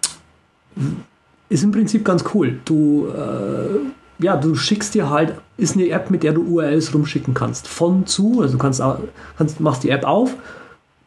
ist 1.49 1.63
im 1.63 1.73
Prinzip 1.73 2.05
ganz 2.05 2.25
cool. 2.35 2.59
Du, 2.65 3.09
äh, 3.09 4.25
ja, 4.25 4.37
du 4.37 4.55
schickst 4.55 4.95
dir 4.95 5.11
halt, 5.11 5.35
ist 5.57 5.77
eine 5.77 5.89
App, 5.91 6.11
mit 6.11 6.23
der 6.23 6.33
du 6.33 6.43
URLs 6.43 6.95
rumschicken 6.95 7.35
kannst. 7.35 7.69
Von 7.69 8.07
zu, 8.07 8.41
also 8.41 8.55
du 8.55 8.59
kannst, 8.59 8.83
kannst 9.37 9.61
machst 9.61 9.85
die 9.85 9.91
App 9.91 10.05
auf, 10.05 10.35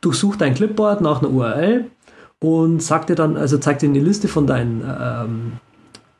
durchsucht 0.01 0.41
dein 0.41 0.53
Clipboard 0.53 1.01
nach 1.01 1.21
einer 1.21 1.31
URL 1.31 1.85
und 2.39 2.81
sagt 2.81 3.09
dir 3.09 3.15
dann, 3.15 3.37
also 3.37 3.57
zeigt 3.57 3.81
dir 3.81 3.89
eine 3.89 3.99
Liste 3.99 4.27
von 4.27 4.47
deinen 4.47 4.81
ähm, 4.81 5.51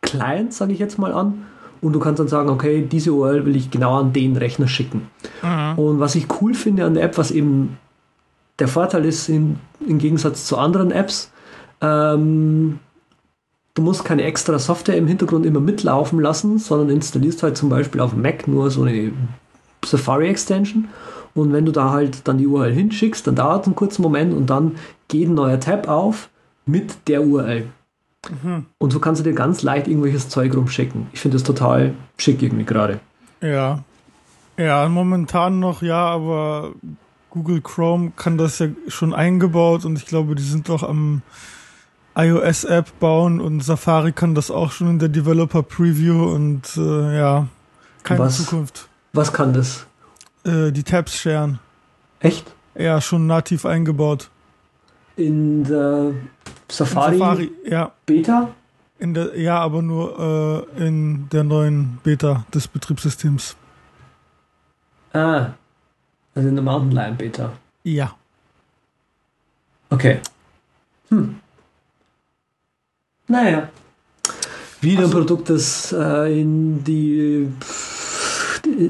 Clients, 0.01 0.57
sage 0.57 0.73
ich 0.73 0.79
jetzt 0.79 0.99
mal 0.99 1.13
an. 1.13 1.45
Und 1.81 1.93
du 1.93 1.99
kannst 1.99 2.19
dann 2.19 2.27
sagen, 2.27 2.49
okay, 2.49 2.85
diese 2.89 3.13
URL 3.13 3.45
will 3.45 3.55
ich 3.55 3.71
genau 3.71 3.97
an 3.97 4.11
den 4.11 4.35
Rechner 4.35 4.67
schicken. 4.67 5.07
Mhm. 5.41 5.79
Und 5.79 5.99
was 5.99 6.15
ich 6.15 6.27
cool 6.41 6.53
finde 6.53 6.83
an 6.83 6.93
der 6.93 7.03
App, 7.03 7.17
was 7.17 7.31
eben 7.31 7.77
der 8.59 8.67
Vorteil 8.67 9.05
ist 9.05 9.29
in, 9.29 9.59
im 9.87 9.97
Gegensatz 9.97 10.45
zu 10.45 10.57
anderen 10.57 10.91
Apps, 10.91 11.31
ähm, 11.79 12.79
du 13.75 13.81
musst 13.81 14.03
keine 14.03 14.23
extra 14.23 14.59
Software 14.59 14.97
im 14.97 15.07
Hintergrund 15.07 15.45
immer 15.45 15.61
mitlaufen 15.61 16.19
lassen, 16.19 16.59
sondern 16.59 16.89
installierst 16.89 17.43
halt 17.43 17.55
zum 17.55 17.69
Beispiel 17.69 18.01
auf 18.01 18.13
Mac 18.13 18.45
nur 18.47 18.69
so 18.71 18.83
eine 18.83 19.13
Safari 19.85 20.27
Extension 20.27 20.89
und 21.39 21.53
wenn 21.53 21.65
du 21.65 21.71
da 21.71 21.91
halt 21.91 22.27
dann 22.27 22.37
die 22.37 22.47
URL 22.47 22.73
hinschickst, 22.73 23.25
dann 23.27 23.35
dauert 23.35 23.61
es 23.61 23.67
einen 23.67 23.75
kurzen 23.75 24.01
Moment 24.01 24.33
und 24.33 24.49
dann 24.49 24.75
geht 25.07 25.27
ein 25.27 25.33
neuer 25.33 25.59
Tab 25.59 25.87
auf 25.87 26.29
mit 26.65 27.07
der 27.07 27.23
URL. 27.23 27.67
Mhm. 28.43 28.65
Und 28.77 28.91
so 28.91 28.99
kannst 28.99 29.21
du 29.21 29.23
dir 29.23 29.33
ganz 29.33 29.63
leicht 29.63 29.87
irgendwelches 29.87 30.29
Zeug 30.29 30.55
rumschicken. 30.55 31.07
Ich 31.13 31.19
finde 31.19 31.35
das 31.35 31.43
total 31.43 31.93
schick 32.17 32.41
irgendwie 32.41 32.65
gerade. 32.65 32.99
Ja. 33.41 33.83
Ja, 34.57 34.89
momentan 34.89 35.59
noch 35.59 35.81
ja, 35.81 36.05
aber 36.05 36.73
Google 37.29 37.61
Chrome 37.61 38.11
kann 38.15 38.37
das 38.37 38.59
ja 38.59 38.67
schon 38.87 39.13
eingebaut 39.13 39.85
und 39.85 39.97
ich 39.97 40.05
glaube, 40.05 40.35
die 40.35 40.43
sind 40.43 40.67
doch 40.67 40.83
am 40.83 41.21
iOS-App 42.15 42.99
bauen 42.99 43.39
und 43.39 43.63
Safari 43.63 44.11
kann 44.11 44.35
das 44.35 44.51
auch 44.51 44.71
schon 44.71 44.89
in 44.89 44.99
der 44.99 45.07
Developer 45.09 45.63
Preview 45.63 46.33
und 46.33 46.75
äh, 46.75 47.17
ja, 47.17 47.47
keine 48.03 48.19
was, 48.19 48.37
Zukunft. 48.37 48.89
Was 49.13 49.31
kann 49.31 49.53
das? 49.53 49.85
Äh, 50.43 50.71
die 50.71 50.83
Tabs 50.83 51.15
scheren. 51.15 51.59
Echt? 52.19 52.51
Ja, 52.75 53.01
schon 53.01 53.27
nativ 53.27 53.65
eingebaut. 53.65 54.29
In 55.15 55.63
der 55.63 56.13
Safari, 56.69 57.13
in 57.13 57.19
Safari 57.19 57.51
ja. 57.65 57.91
Beta? 58.05 58.49
In 58.99 59.13
der, 59.13 59.37
ja, 59.37 59.59
aber 59.59 59.81
nur 59.81 60.67
äh, 60.77 60.87
in 60.87 61.29
der 61.29 61.43
neuen 61.43 61.99
Beta 62.03 62.45
des 62.53 62.67
Betriebssystems. 62.67 63.55
Ah, 65.13 65.51
also 66.35 66.49
in 66.49 66.55
der 66.55 66.63
Mountain 66.63 66.91
Lion 66.91 67.17
Beta. 67.17 67.51
Ja. 67.83 68.15
Okay. 69.89 70.19
Hm. 71.09 71.39
Naja. 73.27 73.69
Wieder 74.81 75.03
also, 75.03 75.11
ein 75.11 75.25
Produkt, 75.25 75.49
das 75.49 75.91
äh, 75.91 76.41
in 76.41 76.83
die 76.83 77.51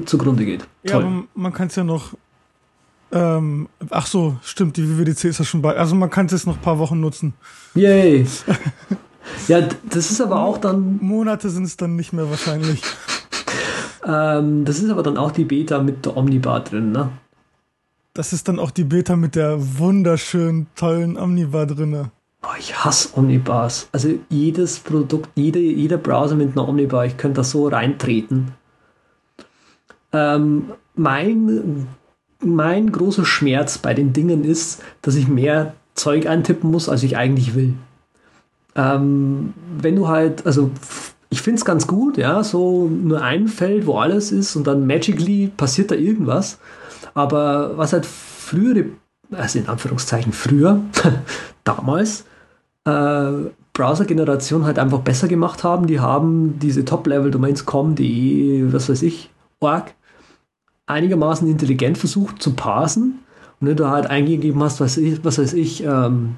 zugrunde 0.04 0.44
geht. 0.44 0.66
Ja, 0.82 0.96
aber 0.96 1.24
man 1.34 1.52
kann 1.52 1.68
es 1.68 1.76
ja 1.76 1.84
noch. 1.84 2.14
Ähm, 3.12 3.68
ach 3.90 4.06
so, 4.06 4.36
stimmt, 4.42 4.76
die 4.76 4.88
WWDC 4.88 5.24
ist 5.24 5.38
ja 5.38 5.44
schon 5.44 5.62
bald. 5.62 5.76
Also 5.76 5.94
man 5.96 6.10
kann 6.10 6.26
es 6.26 6.32
jetzt 6.32 6.46
noch 6.46 6.56
ein 6.56 6.62
paar 6.62 6.78
Wochen 6.78 7.00
nutzen. 7.00 7.34
Yay! 7.74 8.24
ja, 9.48 9.68
das 9.88 10.10
ist 10.10 10.20
aber 10.20 10.40
auch 10.40 10.58
dann. 10.58 10.98
Monate 11.00 11.50
sind 11.50 11.64
es 11.64 11.76
dann 11.76 11.96
nicht 11.96 12.12
mehr 12.12 12.30
wahrscheinlich. 12.30 12.82
Ähm, 14.06 14.64
das 14.64 14.78
ist 14.78 14.90
aber 14.90 15.02
dann 15.02 15.18
auch 15.18 15.30
die 15.30 15.44
Beta 15.44 15.82
mit 15.82 16.06
der 16.06 16.16
Omnibar 16.16 16.60
drin, 16.60 16.92
ne? 16.92 17.10
Das 18.14 18.32
ist 18.32 18.48
dann 18.48 18.58
auch 18.58 18.70
die 18.70 18.84
Beta 18.84 19.14
mit 19.14 19.34
der 19.36 19.78
wunderschönen, 19.78 20.66
tollen 20.74 21.16
Omnibar 21.16 21.66
drinne. 21.66 22.10
Oh, 22.42 22.56
ich 22.58 22.84
hasse 22.84 23.16
Omnibars. 23.16 23.88
Also 23.92 24.14
jedes 24.30 24.78
Produkt, 24.78 25.28
jeder, 25.34 25.60
jeder 25.60 25.98
Browser 25.98 26.34
mit 26.34 26.56
einer 26.56 26.66
Omnibar, 26.66 27.04
ich 27.04 27.16
könnte 27.18 27.36
da 27.36 27.44
so 27.44 27.68
reintreten. 27.68 28.52
Ähm, 30.12 30.72
mein, 30.94 31.88
mein 32.42 32.92
großer 32.92 33.24
Schmerz 33.24 33.78
bei 33.78 33.94
den 33.94 34.12
Dingen 34.12 34.44
ist, 34.44 34.82
dass 35.02 35.14
ich 35.14 35.28
mehr 35.28 35.74
Zeug 35.94 36.26
eintippen 36.26 36.70
muss, 36.70 36.88
als 36.88 37.02
ich 37.02 37.16
eigentlich 37.16 37.54
will. 37.54 37.74
Ähm, 38.74 39.54
wenn 39.78 39.96
du 39.96 40.08
halt, 40.08 40.46
also 40.46 40.70
ich 41.28 41.42
finde 41.42 41.58
es 41.58 41.64
ganz 41.64 41.86
gut, 41.86 42.16
ja, 42.16 42.42
so 42.42 42.88
nur 42.88 43.22
ein 43.22 43.48
Feld, 43.48 43.86
wo 43.86 43.98
alles 43.98 44.32
ist 44.32 44.56
und 44.56 44.66
dann 44.66 44.86
magically 44.86 45.50
passiert 45.56 45.90
da 45.90 45.94
irgendwas. 45.94 46.58
Aber 47.14 47.76
was 47.76 47.92
halt 47.92 48.06
frühere, 48.06 48.86
also 49.30 49.58
in 49.58 49.68
Anführungszeichen 49.68 50.32
früher, 50.32 50.80
damals, 51.64 52.24
äh, 52.84 53.30
Browser-Generation 53.72 54.64
halt 54.64 54.78
einfach 54.78 55.00
besser 55.00 55.28
gemacht 55.28 55.64
haben, 55.64 55.86
die 55.86 56.00
haben 56.00 56.58
diese 56.58 56.84
Top-Level-Domains 56.84 57.64
com.de, 57.64 58.72
was 58.72 58.88
weiß 58.88 59.02
ich, 59.02 59.30
org, 59.60 59.94
einigermaßen 60.90 61.48
intelligent 61.48 61.98
versucht 61.98 62.42
zu 62.42 62.52
parsen. 62.54 63.20
Und 63.60 63.68
wenn 63.68 63.76
du 63.76 63.88
halt 63.88 64.06
eingegeben 64.06 64.62
hast, 64.62 64.80
was, 64.80 64.96
ich, 64.96 65.24
was 65.24 65.38
weiß 65.38 65.52
ich, 65.54 65.84
ähm, 65.84 66.36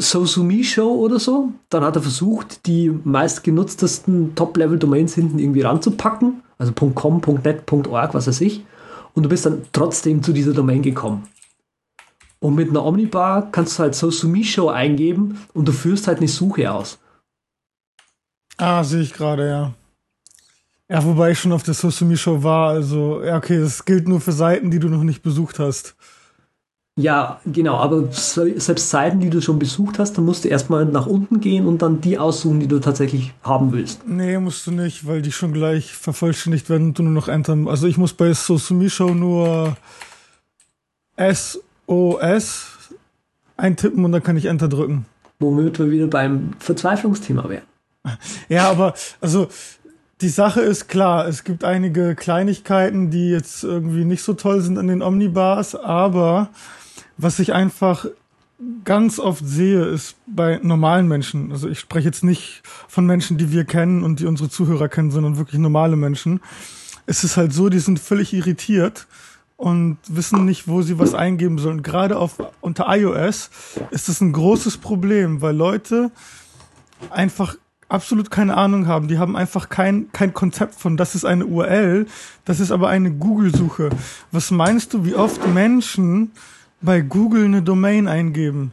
Sosumi 0.00 0.64
Show 0.64 0.92
oder 0.92 1.18
so, 1.18 1.52
dann 1.70 1.84
hat 1.84 1.96
er 1.96 2.02
versucht, 2.02 2.66
die 2.66 2.90
meistgenutztesten 2.90 4.34
Top-Level-Domains 4.34 5.14
hinten 5.14 5.38
irgendwie 5.38 5.62
ranzupacken, 5.62 6.42
also 6.58 6.72
.com, 6.72 7.20
.net, 7.42 7.72
.org, 7.72 8.14
was 8.14 8.26
weiß 8.26 8.40
ich, 8.42 8.64
und 9.14 9.22
du 9.24 9.28
bist 9.28 9.46
dann 9.46 9.62
trotzdem 9.72 10.22
zu 10.22 10.32
dieser 10.32 10.52
Domain 10.52 10.82
gekommen. 10.82 11.28
Und 12.40 12.56
mit 12.56 12.68
einer 12.68 12.84
Omnibar 12.84 13.50
kannst 13.50 13.78
du 13.78 13.84
halt 13.84 13.94
Sosumi 13.94 14.44
Show 14.44 14.68
eingeben 14.68 15.38
und 15.54 15.66
du 15.66 15.72
führst 15.72 16.06
halt 16.06 16.18
eine 16.18 16.28
Suche 16.28 16.70
aus. 16.70 16.98
Ah, 18.58 18.84
sehe 18.84 19.00
ich 19.00 19.14
gerade, 19.14 19.48
ja. 19.48 19.74
Ja, 20.94 21.04
wobei 21.04 21.32
ich 21.32 21.40
schon 21.40 21.50
auf 21.50 21.64
der 21.64 21.74
Sosumi 21.74 22.16
Show 22.16 22.44
war, 22.44 22.68
also, 22.68 23.20
ja, 23.20 23.36
okay, 23.36 23.58
das 23.58 23.84
gilt 23.84 24.06
nur 24.06 24.20
für 24.20 24.30
Seiten, 24.30 24.70
die 24.70 24.78
du 24.78 24.88
noch 24.88 25.02
nicht 25.02 25.22
besucht 25.22 25.58
hast. 25.58 25.96
Ja, 26.96 27.40
genau, 27.44 27.78
aber 27.78 28.12
selbst 28.12 28.90
Seiten, 28.90 29.18
die 29.18 29.28
du 29.28 29.42
schon 29.42 29.58
besucht 29.58 29.98
hast, 29.98 30.16
dann 30.16 30.24
musst 30.24 30.44
du 30.44 30.48
erstmal 30.48 30.84
nach 30.84 31.06
unten 31.06 31.40
gehen 31.40 31.66
und 31.66 31.82
dann 31.82 32.00
die 32.00 32.16
aussuchen, 32.16 32.60
die 32.60 32.68
du 32.68 32.78
tatsächlich 32.78 33.34
haben 33.42 33.72
willst. 33.72 34.06
Nee, 34.06 34.38
musst 34.38 34.68
du 34.68 34.70
nicht, 34.70 35.04
weil 35.04 35.20
die 35.20 35.32
schon 35.32 35.52
gleich 35.52 35.92
vervollständigt 35.92 36.70
werden 36.70 36.86
und 36.86 36.98
du 37.00 37.02
nur 37.02 37.10
noch 37.10 37.26
entern. 37.26 37.66
Also 37.66 37.88
ich 37.88 37.98
muss 37.98 38.12
bei 38.12 38.32
Sosumi 38.32 38.88
Show 38.88 39.14
nur 39.14 39.76
SOS 41.18 42.68
eintippen 43.56 44.04
und 44.04 44.12
dann 44.12 44.22
kann 44.22 44.36
ich 44.36 44.44
Enter 44.44 44.68
drücken. 44.68 45.06
Womit 45.40 45.80
wir 45.80 45.90
wieder 45.90 46.06
beim 46.06 46.52
Verzweiflungsthema 46.60 47.48
wären. 47.48 47.64
Ja, 48.48 48.70
aber 48.70 48.94
also 49.20 49.48
die 50.20 50.28
Sache 50.28 50.60
ist 50.60 50.88
klar, 50.88 51.26
es 51.26 51.44
gibt 51.44 51.64
einige 51.64 52.14
Kleinigkeiten, 52.14 53.10
die 53.10 53.30
jetzt 53.30 53.64
irgendwie 53.64 54.04
nicht 54.04 54.22
so 54.22 54.34
toll 54.34 54.60
sind 54.60 54.78
an 54.78 54.86
den 54.86 55.02
Omnibars, 55.02 55.74
aber 55.74 56.50
was 57.16 57.38
ich 57.38 57.52
einfach 57.52 58.06
ganz 58.84 59.18
oft 59.18 59.44
sehe, 59.44 59.84
ist 59.84 60.16
bei 60.26 60.60
normalen 60.62 61.08
Menschen, 61.08 61.50
also 61.52 61.68
ich 61.68 61.80
spreche 61.80 62.06
jetzt 62.06 62.24
nicht 62.24 62.62
von 62.88 63.06
Menschen, 63.06 63.36
die 63.38 63.50
wir 63.50 63.64
kennen 63.64 64.02
und 64.04 64.20
die 64.20 64.26
unsere 64.26 64.48
Zuhörer 64.48 64.88
kennen, 64.88 65.10
sondern 65.10 65.36
wirklich 65.36 65.60
normale 65.60 65.96
Menschen. 65.96 66.40
Es 67.06 67.24
ist 67.24 67.36
halt 67.36 67.52
so, 67.52 67.68
die 67.68 67.80
sind 67.80 67.98
völlig 67.98 68.32
irritiert 68.32 69.06
und 69.56 69.98
wissen 70.08 70.44
nicht, 70.44 70.68
wo 70.68 70.82
sie 70.82 70.98
was 70.98 71.14
eingeben 71.14 71.58
sollen. 71.58 71.82
Gerade 71.82 72.18
auf, 72.18 72.36
unter 72.60 72.86
iOS 72.88 73.50
ist 73.90 74.08
das 74.08 74.20
ein 74.20 74.32
großes 74.32 74.78
Problem, 74.78 75.42
weil 75.42 75.56
Leute 75.56 76.10
einfach 77.10 77.56
absolut 77.94 78.30
keine 78.30 78.56
Ahnung 78.56 78.86
haben. 78.86 79.08
Die 79.08 79.18
haben 79.18 79.36
einfach 79.36 79.70
kein, 79.70 80.12
kein 80.12 80.34
Konzept 80.34 80.74
von, 80.74 80.96
das 80.98 81.14
ist 81.14 81.24
eine 81.24 81.46
URL, 81.46 82.06
das 82.44 82.60
ist 82.60 82.70
aber 82.70 82.88
eine 82.88 83.10
Google-Suche. 83.10 83.90
Was 84.32 84.50
meinst 84.50 84.92
du, 84.92 85.04
wie 85.04 85.14
oft 85.14 85.46
Menschen 85.48 86.32
bei 86.84 87.00
Google 87.00 87.46
eine 87.46 87.62
Domain 87.62 88.06
eingeben. 88.06 88.72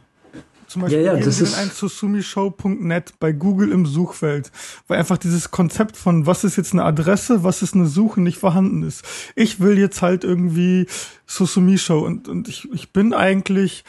Zum 0.68 0.82
Beispiel 0.82 1.02
ja, 1.02 1.14
ja, 1.14 1.20
das 1.20 1.40
ist 1.40 1.54
ein 1.58 1.70
susumishow.net 1.70 3.14
bei 3.20 3.32
Google 3.32 3.72
im 3.72 3.84
Suchfeld, 3.84 4.50
weil 4.88 4.98
einfach 4.98 5.18
dieses 5.18 5.50
Konzept 5.50 5.98
von 5.98 6.26
was 6.26 6.44
ist 6.44 6.56
jetzt 6.56 6.72
eine 6.72 6.84
Adresse, 6.84 7.44
was 7.44 7.60
ist 7.60 7.74
eine 7.74 7.86
Suche 7.86 8.22
nicht 8.22 8.38
vorhanden 8.38 8.82
ist. 8.82 9.04
Ich 9.34 9.60
will 9.60 9.78
jetzt 9.78 10.00
halt 10.00 10.24
irgendwie 10.24 10.86
Susumi 11.26 11.76
Show 11.76 11.98
und, 11.98 12.26
und 12.26 12.48
ich, 12.48 12.72
ich 12.72 12.90
bin 12.90 13.12
eigentlich 13.12 13.84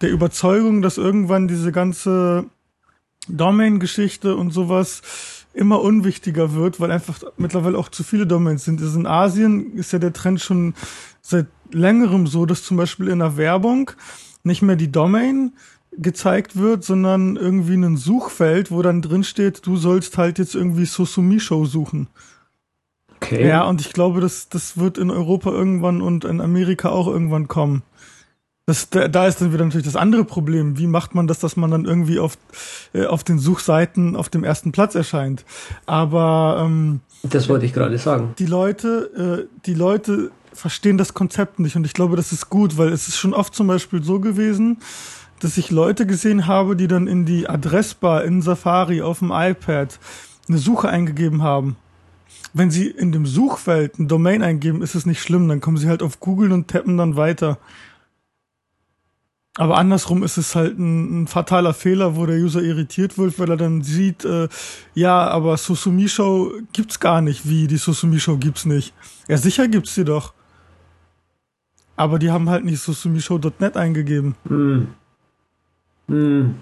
der 0.00 0.10
Überzeugung, 0.10 0.80
dass 0.80 0.96
irgendwann 0.96 1.48
diese 1.48 1.72
ganze 1.72 2.44
Domain-Geschichte 3.28 4.36
und 4.36 4.52
sowas 4.52 5.02
immer 5.54 5.80
unwichtiger 5.80 6.54
wird, 6.54 6.80
weil 6.80 6.90
einfach 6.90 7.22
mittlerweile 7.36 7.78
auch 7.78 7.88
zu 7.88 8.02
viele 8.02 8.26
Domains 8.26 8.64
sind. 8.64 8.80
Also 8.80 8.98
in 8.98 9.06
Asien 9.06 9.74
ist 9.74 9.92
ja 9.92 9.98
der 9.98 10.12
Trend 10.12 10.40
schon 10.40 10.74
seit 11.20 11.46
längerem 11.70 12.26
so, 12.26 12.46
dass 12.46 12.64
zum 12.64 12.76
Beispiel 12.76 13.08
in 13.08 13.18
der 13.18 13.36
Werbung 13.36 13.90
nicht 14.44 14.62
mehr 14.62 14.76
die 14.76 14.90
Domain 14.90 15.52
gezeigt 15.92 16.56
wird, 16.56 16.84
sondern 16.84 17.36
irgendwie 17.36 17.74
ein 17.74 17.96
Suchfeld, 17.96 18.70
wo 18.70 18.80
dann 18.82 19.02
drin 19.02 19.24
steht, 19.24 19.66
du 19.66 19.76
sollst 19.76 20.16
halt 20.16 20.38
jetzt 20.38 20.54
irgendwie 20.54 20.86
Susumi 20.86 21.38
Show 21.38 21.66
suchen. 21.66 22.08
Okay. 23.16 23.46
Ja, 23.46 23.64
und 23.64 23.80
ich 23.80 23.92
glaube, 23.92 24.20
das, 24.20 24.48
das 24.48 24.78
wird 24.78 24.98
in 24.98 25.10
Europa 25.10 25.50
irgendwann 25.50 26.02
und 26.02 26.24
in 26.24 26.40
Amerika 26.40 26.88
auch 26.88 27.06
irgendwann 27.06 27.46
kommen. 27.46 27.82
Das, 28.66 28.90
da 28.90 29.26
ist 29.26 29.40
dann 29.40 29.52
wieder 29.52 29.64
natürlich 29.64 29.86
das 29.86 29.96
andere 29.96 30.24
Problem. 30.24 30.78
Wie 30.78 30.86
macht 30.86 31.16
man 31.16 31.26
das, 31.26 31.40
dass 31.40 31.56
man 31.56 31.72
dann 31.72 31.84
irgendwie 31.84 32.20
auf, 32.20 32.38
äh, 32.94 33.06
auf 33.06 33.24
den 33.24 33.40
Suchseiten 33.40 34.14
auf 34.14 34.28
dem 34.28 34.44
ersten 34.44 34.70
Platz 34.70 34.94
erscheint? 34.94 35.44
Aber 35.84 36.62
ähm, 36.64 37.00
das 37.24 37.48
wollte 37.48 37.66
ich 37.66 37.72
gerade 37.72 37.98
sagen. 37.98 38.34
Die 38.38 38.46
Leute, 38.46 39.48
äh, 39.48 39.60
die 39.66 39.74
Leute 39.74 40.30
verstehen 40.52 40.96
das 40.96 41.12
Konzept 41.12 41.58
nicht 41.58 41.74
und 41.74 41.84
ich 41.84 41.92
glaube, 41.92 42.14
das 42.14 42.30
ist 42.30 42.50
gut, 42.50 42.78
weil 42.78 42.92
es 42.92 43.08
ist 43.08 43.16
schon 43.16 43.34
oft 43.34 43.52
zum 43.52 43.66
Beispiel 43.66 44.04
so 44.04 44.20
gewesen, 44.20 44.78
dass 45.40 45.58
ich 45.58 45.72
Leute 45.72 46.06
gesehen 46.06 46.46
habe, 46.46 46.76
die 46.76 46.86
dann 46.86 47.08
in 47.08 47.24
die 47.24 47.48
Adressbar 47.48 48.22
in 48.22 48.42
Safari 48.42 49.02
auf 49.02 49.18
dem 49.18 49.32
iPad 49.32 49.98
eine 50.48 50.58
Suche 50.58 50.88
eingegeben 50.88 51.42
haben. 51.42 51.76
Wenn 52.54 52.70
sie 52.70 52.86
in 52.86 53.10
dem 53.10 53.26
Suchfeld 53.26 53.98
ein 53.98 54.06
Domain 54.06 54.42
eingeben, 54.42 54.82
ist 54.82 54.94
es 54.94 55.04
nicht 55.04 55.20
schlimm, 55.20 55.48
dann 55.48 55.60
kommen 55.60 55.78
sie 55.78 55.88
halt 55.88 56.02
auf 56.02 56.20
Google 56.20 56.52
und 56.52 56.68
tappen 56.68 56.96
dann 56.96 57.16
weiter. 57.16 57.58
Aber 59.58 59.76
andersrum 59.76 60.22
ist 60.22 60.38
es 60.38 60.54
halt 60.54 60.78
ein, 60.78 61.22
ein, 61.22 61.26
fataler 61.26 61.74
Fehler, 61.74 62.16
wo 62.16 62.24
der 62.24 62.38
User 62.38 62.62
irritiert 62.62 63.18
wird, 63.18 63.38
weil 63.38 63.50
er 63.50 63.58
dann 63.58 63.82
sieht, 63.82 64.24
äh, 64.24 64.48
ja, 64.94 65.28
aber 65.28 65.58
Susumi 65.58 66.08
Show 66.08 66.52
gibt's 66.72 66.98
gar 67.00 67.20
nicht. 67.20 67.46
Wie, 67.46 67.66
die 67.66 67.76
Susumi 67.76 68.18
Show 68.18 68.38
gibt's 68.38 68.64
nicht? 68.64 68.94
Ja, 69.28 69.36
sicher 69.36 69.68
gibt's 69.68 69.94
die 69.94 70.04
doch. 70.04 70.32
Aber 71.96 72.18
die 72.18 72.30
haben 72.30 72.48
halt 72.48 72.64
nicht 72.64 72.80
susumishow.net 72.80 73.76
eingegeben. 73.76 74.34
Hm. 74.48 74.88
Hm. 76.08 76.54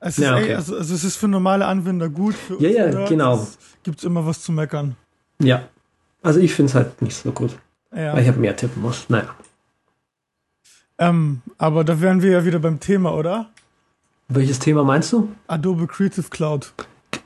Es 0.00 0.18
ist, 0.18 0.24
ja, 0.24 0.34
okay. 0.34 0.48
ey, 0.48 0.54
also, 0.54 0.76
also, 0.76 0.94
es 0.94 1.04
ist 1.04 1.16
für 1.16 1.28
normale 1.28 1.66
Anwender 1.66 2.08
gut. 2.08 2.34
Ja, 2.58 2.68
ja, 2.68 2.90
Nerds 2.90 3.08
genau. 3.08 3.46
Gibt's 3.82 4.04
immer 4.04 4.26
was 4.26 4.42
zu 4.42 4.52
meckern. 4.52 4.96
Ja. 5.40 5.68
Also 6.22 6.40
ich 6.40 6.54
finde 6.54 6.70
es 6.70 6.74
halt 6.74 7.00
nicht 7.02 7.16
so 7.16 7.32
gut. 7.32 7.56
Ja. 7.94 8.14
Weil 8.14 8.22
ich 8.22 8.28
habe 8.28 8.40
mehr 8.40 8.56
tippen 8.56 8.82
muss. 8.82 9.08
Naja. 9.08 9.34
Ähm, 10.98 11.42
aber 11.58 11.84
da 11.84 12.00
wären 12.00 12.22
wir 12.22 12.30
ja 12.30 12.44
wieder 12.44 12.58
beim 12.58 12.80
Thema, 12.80 13.14
oder? 13.14 13.50
Welches 14.28 14.58
Thema 14.58 14.84
meinst 14.84 15.12
du? 15.12 15.28
Adobe 15.46 15.86
Creative 15.86 16.28
Cloud. 16.30 16.72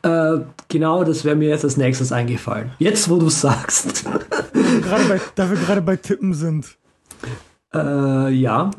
Äh, 0.02 0.38
genau, 0.68 1.04
das 1.04 1.24
wäre 1.24 1.36
mir 1.36 1.48
jetzt 1.48 1.64
als 1.64 1.76
nächstes 1.76 2.12
eingefallen. 2.12 2.70
Jetzt, 2.78 3.08
wo 3.08 3.18
du 3.18 3.28
sagst. 3.28 4.04
bei, 4.52 5.20
da 5.34 5.50
wir 5.50 5.56
gerade 5.56 5.82
bei 5.82 5.96
Tippen 5.96 6.34
sind. 6.34 6.76
Äh, 7.74 8.30
ja. 8.30 8.70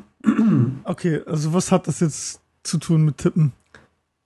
Okay, 0.84 1.22
also 1.26 1.54
was 1.54 1.72
hat 1.72 1.88
das 1.88 2.00
jetzt 2.00 2.42
zu 2.64 2.78
tun 2.78 3.06
mit 3.06 3.18
Tippen? 3.18 3.54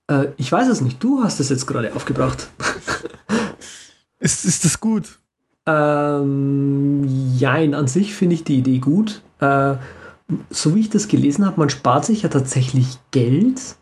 Äh, 0.08 0.28
ich 0.36 0.50
weiß 0.50 0.68
es 0.68 0.80
nicht. 0.80 1.02
Du 1.02 1.22
hast 1.22 1.40
es 1.40 1.48
jetzt 1.48 1.66
gerade 1.66 1.94
aufgebracht. 1.94 2.48
ist, 4.18 4.44
ist 4.44 4.64
das 4.64 4.80
gut? 4.80 5.18
Ähm, 5.66 7.04
jein, 7.36 7.74
an 7.74 7.86
sich 7.86 8.14
finde 8.14 8.34
ich 8.34 8.44
die 8.44 8.58
Idee 8.58 8.78
gut. 8.78 9.22
Äh, 9.40 9.76
so 10.50 10.74
wie 10.74 10.80
ich 10.80 10.90
das 10.90 11.08
gelesen 11.08 11.44
habe, 11.44 11.60
man 11.60 11.70
spart 11.70 12.04
sich 12.04 12.22
ja 12.22 12.28
tatsächlich 12.28 12.98
Geld. 13.10 13.76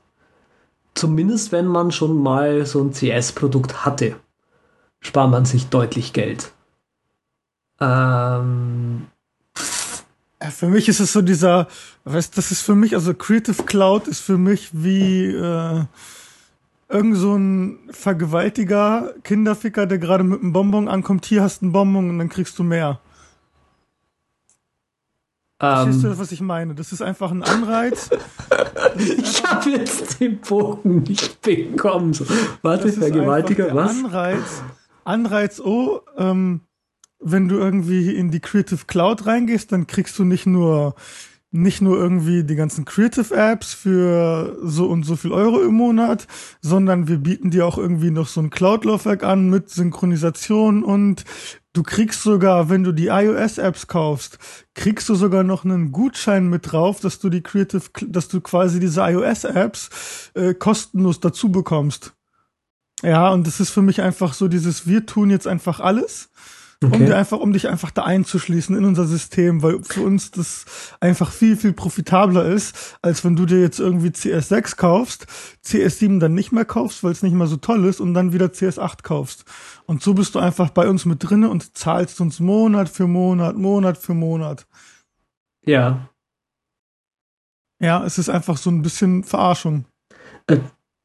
Zumindest 0.95 1.53
wenn 1.53 1.66
man 1.66 1.90
schon 1.90 2.22
mal 2.22 2.66
so 2.66 2.82
ein 2.82 2.93
CS-Produkt 2.93 3.84
hatte, 3.84 4.16
spart 5.01 5.30
man 5.30 5.45
sich 5.45 5.68
deutlich 5.68 6.12
Geld. 6.12 6.53
Ähm, 7.80 9.07
für 10.51 10.66
mich 10.68 10.88
ist 10.88 11.01
es 11.01 11.12
so 11.12 11.22
dieser, 11.22 11.68
weißt 12.05 12.36
das 12.36 12.51
ist 12.51 12.62
für 12.62 12.74
mich, 12.74 12.95
also 12.95 13.14
Creative 13.14 13.62
Cloud 13.62 14.07
ist 14.09 14.20
für 14.20 14.38
mich 14.38 14.70
wie, 14.72 15.26
äh, 15.26 15.84
irgend 16.93 17.16
so 17.16 17.34
ein 17.34 17.78
Vergewaltiger, 17.90 19.14
Kinderficker, 19.24 19.86
der 19.86 19.99
gerade 19.99 20.24
mit 20.24 20.43
einem 20.43 20.53
Bonbon 20.53 20.88
ankommt, 20.88 21.24
hier 21.24 21.43
hast 21.43 21.62
du 21.62 21.66
einen 21.66 21.72
Bonbon 21.72 22.11
und 22.11 22.18
dann 22.18 22.28
kriegst 22.28 22.59
du 22.59 22.62
mehr. 22.62 23.01
Verstehst 25.62 26.02
Ähm, 26.02 26.10
du, 26.10 26.18
was 26.18 26.32
ich 26.32 26.40
meine? 26.40 26.74
Das 26.74 26.92
ist 26.92 27.02
einfach 27.02 27.30
ein 27.30 27.44
Anreiz. 27.44 28.10
ich 28.98 29.44
habe 29.44 29.70
jetzt 29.70 30.18
den 30.18 30.40
Bogen 30.40 31.04
nicht 31.04 31.40
bekommen. 31.40 32.12
Warte, 32.62 32.88
Das 32.88 32.96
Vergewaltiger, 32.96 33.72
was? 33.72 33.96
Anreiz, 33.96 34.62
Anreiz, 35.04 35.60
oh, 35.60 36.00
ähm, 36.16 36.62
wenn 37.20 37.46
du 37.46 37.58
irgendwie 37.58 38.12
in 38.16 38.32
die 38.32 38.40
Creative 38.40 38.86
Cloud 38.88 39.26
reingehst, 39.26 39.70
dann 39.70 39.86
kriegst 39.86 40.18
du 40.18 40.24
nicht 40.24 40.46
nur 40.46 40.96
nicht 41.54 41.82
nur 41.82 41.98
irgendwie 41.98 42.44
die 42.44 42.54
ganzen 42.56 42.86
Creative 42.86 43.32
Apps 43.34 43.74
für 43.74 44.56
so 44.62 44.86
und 44.86 45.04
so 45.04 45.16
viel 45.16 45.32
Euro 45.32 45.60
im 45.60 45.74
Monat, 45.74 46.26
sondern 46.62 47.08
wir 47.08 47.18
bieten 47.18 47.50
dir 47.50 47.66
auch 47.66 47.76
irgendwie 47.76 48.10
noch 48.10 48.26
so 48.26 48.40
ein 48.40 48.48
Cloud-Laufwerk 48.48 49.22
an 49.22 49.50
mit 49.50 49.68
Synchronisation 49.68 50.82
und 50.82 51.24
du 51.72 51.82
kriegst 51.82 52.22
sogar, 52.22 52.68
wenn 52.68 52.84
du 52.84 52.92
die 52.92 53.06
iOS-Apps 53.06 53.86
kaufst, 53.86 54.38
kriegst 54.74 55.08
du 55.08 55.14
sogar 55.14 55.42
noch 55.42 55.64
einen 55.64 55.92
Gutschein 55.92 56.48
mit 56.48 56.72
drauf, 56.72 57.00
dass 57.00 57.18
du 57.18 57.30
die 57.30 57.42
Creative, 57.42 57.82
dass 58.06 58.28
du 58.28 58.40
quasi 58.40 58.80
diese 58.80 59.00
iOS-Apps 59.00 60.30
äh, 60.34 60.54
kostenlos 60.54 61.20
dazu 61.20 61.50
bekommst. 61.50 62.12
Ja, 63.02 63.30
und 63.30 63.46
das 63.46 63.58
ist 63.58 63.70
für 63.70 63.82
mich 63.82 64.00
einfach 64.00 64.32
so 64.32 64.48
dieses, 64.48 64.86
wir 64.86 65.06
tun 65.06 65.30
jetzt 65.30 65.48
einfach 65.48 65.80
alles, 65.80 66.30
Okay. 66.82 67.06
dir 67.06 67.16
einfach, 67.16 67.38
um 67.38 67.52
dich 67.52 67.68
einfach 67.68 67.90
da 67.90 68.02
einzuschließen 68.04 68.76
in 68.76 68.84
unser 68.84 69.06
System, 69.06 69.62
weil 69.62 69.82
für 69.82 70.02
uns 70.02 70.30
das 70.30 70.64
einfach 71.00 71.30
viel, 71.30 71.56
viel 71.56 71.72
profitabler 71.72 72.44
ist, 72.44 72.98
als 73.02 73.24
wenn 73.24 73.36
du 73.36 73.46
dir 73.46 73.60
jetzt 73.60 73.78
irgendwie 73.78 74.08
CS6 74.08 74.76
kaufst, 74.76 75.26
CS7 75.64 76.18
dann 76.18 76.34
nicht 76.34 76.52
mehr 76.52 76.64
kaufst, 76.64 77.04
weil 77.04 77.12
es 77.12 77.22
nicht 77.22 77.34
mehr 77.34 77.46
so 77.46 77.56
toll 77.56 77.84
ist 77.84 78.00
und 78.00 78.14
dann 78.14 78.32
wieder 78.32 78.46
CS8 78.46 79.02
kaufst. 79.02 79.44
Und 79.86 80.02
so 80.02 80.14
bist 80.14 80.34
du 80.34 80.38
einfach 80.38 80.70
bei 80.70 80.88
uns 80.88 81.04
mit 81.04 81.22
drinne 81.22 81.48
und 81.50 81.76
zahlst 81.76 82.20
uns 82.20 82.40
Monat 82.40 82.88
für 82.88 83.06
Monat, 83.06 83.56
Monat 83.56 83.98
für 83.98 84.14
Monat. 84.14 84.66
Ja. 85.64 86.08
Ja, 87.80 88.04
es 88.04 88.18
ist 88.18 88.28
einfach 88.28 88.56
so 88.56 88.70
ein 88.70 88.82
bisschen 88.82 89.24
Verarschung. 89.24 89.84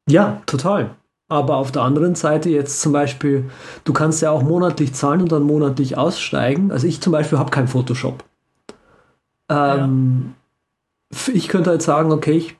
Ja, 0.08 0.42
total. 0.46 0.96
Aber 1.30 1.56
auf 1.56 1.72
der 1.72 1.82
anderen 1.82 2.14
Seite 2.14 2.48
jetzt 2.48 2.80
zum 2.80 2.92
Beispiel, 2.92 3.50
du 3.84 3.92
kannst 3.92 4.22
ja 4.22 4.30
auch 4.30 4.42
monatlich 4.42 4.94
zahlen 4.94 5.20
und 5.22 5.32
dann 5.32 5.42
monatlich 5.42 5.96
aussteigen. 5.98 6.72
Also 6.72 6.86
ich 6.86 7.00
zum 7.02 7.12
Beispiel 7.12 7.38
habe 7.38 7.50
kein 7.50 7.68
Photoshop. 7.68 8.24
Ähm, 9.50 10.34
f- 11.12 11.28
Ich 11.34 11.48
könnte 11.48 11.70
halt 11.70 11.82
sagen, 11.82 12.12
okay, 12.12 12.32
ich, 12.32 12.56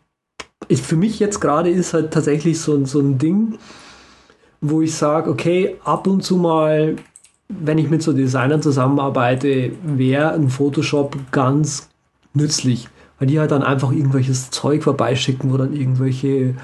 ich, 0.68 0.82
für 0.82 0.96
mich 0.96 1.18
jetzt 1.20 1.40
gerade 1.40 1.70
ist 1.70 1.94
halt 1.94 2.12
tatsächlich 2.12 2.60
so, 2.60 2.74
ein- 2.74 2.86
so 2.86 3.00
ein 3.00 3.18
Ding, 3.18 3.58
wo 4.60 4.82
ich 4.82 4.94
sage, 4.94 5.30
okay, 5.30 5.76
ab 5.84 6.06
und 6.06 6.22
zu 6.22 6.36
mal, 6.36 6.96
wenn 7.48 7.78
ich 7.78 7.88
mit 7.90 8.02
so 8.02 8.12
Designern 8.12 8.62
zusammenarbeite, 8.62 9.72
wäre 9.84 10.32
ein 10.32 10.50
Photoshop 10.50 11.16
ganz 11.30 11.88
nützlich, 12.34 12.88
weil 13.18 13.28
die 13.28 13.40
halt 13.40 13.50
dann 13.50 13.62
einfach 13.62 13.92
irgendwelches 13.92 14.50
Zeug 14.50 14.82
vorbeischicken, 14.82 15.52
wo 15.52 15.56
dann 15.56 15.74
irgendwelche 15.74 16.54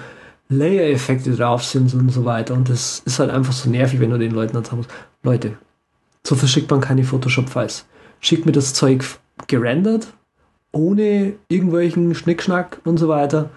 Layer-Effekte 0.49 1.35
drauf 1.35 1.65
sind 1.65 1.95
und 1.95 2.11
so 2.11 2.25
weiter. 2.25 2.55
Und 2.55 2.69
das 2.69 3.03
ist 3.05 3.19
halt 3.19 3.31
einfach 3.31 3.53
so 3.53 3.71
nervig, 3.71 4.01
wenn 4.01 4.11
du 4.11 4.19
den 4.19 4.33
Leuten 4.33 4.55
dann 4.55 4.65
sagen 4.65 4.79
musst, 4.79 4.91
Leute, 5.23 5.57
so 6.27 6.35
verschickt 6.35 6.71
man 6.71 6.81
keine 6.81 7.05
Photoshop-Files. 7.05 7.87
Schickt 8.21 8.47
mir 8.47 8.53
das 8.53 8.75
Zeug 8.75 9.05
gerendert, 9.47 10.09
ohne 10.73 11.35
irgendwelchen 11.49 12.15
Schnickschnack 12.15 12.81
und 12.85 12.99
so 12.99 13.09
weiter. 13.09 13.51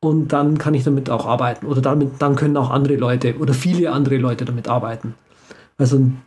Und 0.00 0.28
dann 0.32 0.56
kann 0.56 0.74
ich 0.74 0.84
damit 0.84 1.10
auch 1.10 1.26
arbeiten. 1.26 1.66
Oder 1.66 1.82
damit, 1.82 2.12
dann 2.20 2.36
können 2.36 2.56
auch 2.56 2.70
andere 2.70 2.96
Leute 2.96 3.36
oder 3.38 3.52
viele 3.52 3.92
andere 3.92 4.16
Leute 4.16 4.44
damit 4.46 4.68
arbeiten. 4.68 5.14
Also 5.76 5.96
ein 5.96 6.22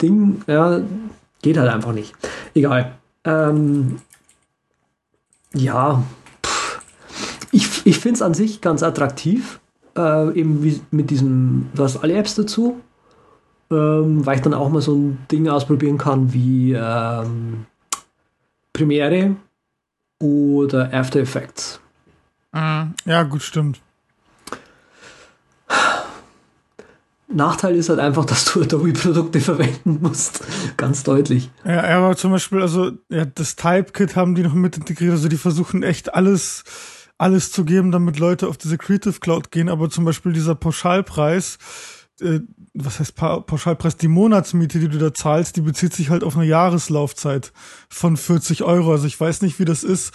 Ding, 0.00 0.42
ja, 0.46 0.80
geht 1.40 1.56
halt 1.56 1.70
einfach 1.70 1.92
nicht. 1.92 2.14
Egal. 2.54 2.92
Ähm, 3.24 3.96
ja. 5.54 6.02
Ich, 7.52 7.86
ich 7.86 7.98
finde 7.98 8.16
es 8.16 8.22
an 8.22 8.34
sich 8.34 8.60
ganz 8.60 8.82
attraktiv. 8.82 9.60
Äh, 9.96 10.38
eben 10.38 10.64
wie 10.64 10.80
mit 10.90 11.10
diesem, 11.10 11.68
du 11.74 11.84
hast 11.84 11.98
alle 11.98 12.14
Apps 12.14 12.34
dazu, 12.34 12.80
ähm, 13.70 14.26
weil 14.26 14.36
ich 14.36 14.42
dann 14.42 14.54
auch 14.54 14.70
mal 14.70 14.82
so 14.82 14.96
ein 14.96 15.18
Ding 15.30 15.48
ausprobieren 15.48 15.98
kann 15.98 16.32
wie 16.32 16.72
ähm, 16.72 17.66
Premiere 18.72 19.36
oder 20.18 20.92
After 20.92 21.20
Effects. 21.20 21.78
Ja, 22.54 23.22
gut, 23.22 23.42
stimmt. 23.42 23.80
Nachteil 27.34 27.76
ist 27.76 27.88
halt 27.88 27.98
einfach, 27.98 28.24
dass 28.24 28.44
du 28.46 28.62
Adobe-Produkte 28.62 29.40
verwenden 29.40 29.98
musst. 30.00 30.44
Ganz 30.76 31.02
deutlich. 31.02 31.50
Ja, 31.64 31.88
ja, 31.88 31.98
aber 31.98 32.16
zum 32.16 32.32
Beispiel, 32.32 32.60
also 32.60 32.92
ja, 33.08 33.24
das 33.24 33.56
Typekit 33.56 34.16
haben 34.16 34.34
die 34.34 34.42
noch 34.42 34.54
mit 34.54 34.76
integriert, 34.76 35.12
also 35.12 35.28
die 35.28 35.36
versuchen 35.36 35.82
echt 35.82 36.14
alles, 36.14 36.64
alles 37.22 37.52
zu 37.52 37.64
geben, 37.64 37.92
damit 37.92 38.18
Leute 38.18 38.48
auf 38.48 38.58
diese 38.58 38.76
Creative 38.78 39.18
Cloud 39.20 39.50
gehen, 39.50 39.68
aber 39.68 39.88
zum 39.88 40.04
Beispiel 40.04 40.32
dieser 40.32 40.54
Pauschalpreis, 40.54 41.58
äh, 42.20 42.40
was 42.74 43.00
heißt 43.00 43.14
pa 43.14 43.40
Pauschalpreis, 43.40 43.96
die 43.96 44.08
Monatsmiete, 44.08 44.78
die 44.80 44.88
du 44.88 44.98
da 44.98 45.14
zahlst, 45.14 45.56
die 45.56 45.60
bezieht 45.62 45.92
sich 45.94 46.10
halt 46.10 46.24
auf 46.24 46.36
eine 46.36 46.46
Jahreslaufzeit 46.46 47.52
von 47.88 48.16
40 48.16 48.64
Euro. 48.64 48.92
Also 48.92 49.06
ich 49.06 49.18
weiß 49.20 49.42
nicht, 49.42 49.58
wie 49.58 49.64
das 49.64 49.84
ist, 49.84 50.12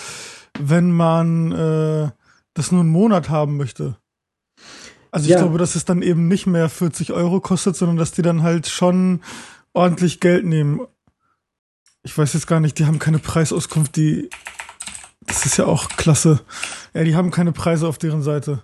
wenn 0.59 0.91
man 0.91 1.51
äh, 1.51 2.09
das 2.53 2.71
nur 2.71 2.81
einen 2.81 2.89
Monat 2.89 3.29
haben 3.29 3.57
möchte. 3.57 3.97
Also 5.11 5.25
ich 5.27 5.31
Ja. 5.33 5.39
glaube, 5.39 5.57
dass 5.57 5.75
es 5.75 5.85
dann 5.85 6.01
eben 6.01 6.27
nicht 6.27 6.45
mehr 6.47 6.67
40 6.69 7.13
Euro 7.13 7.39
kostet, 7.39 7.75
sondern 7.75 7.97
dass 7.97 8.11
die 8.11 8.21
dann 8.21 8.43
halt 8.43 8.67
schon 8.67 9.21
ordentlich 9.73 10.19
Geld 10.19 10.45
nehmen. 10.45 10.81
Ich 12.03 12.17
weiß 12.17 12.33
jetzt 12.33 12.47
gar 12.47 12.59
nicht, 12.59 12.79
die 12.79 12.85
haben 12.85 12.99
keine 12.99 13.19
Preisauskunft, 13.19 13.95
die. 13.95 14.29
Das 15.27 15.45
ist 15.45 15.57
ja 15.57 15.65
auch 15.65 15.89
klasse. 15.89 16.39
Ja, 16.93 17.03
die 17.03 17.15
haben 17.15 17.31
keine 17.31 17.51
Preise 17.51 17.87
auf 17.87 17.97
deren 17.97 18.23
Seite. 18.23 18.63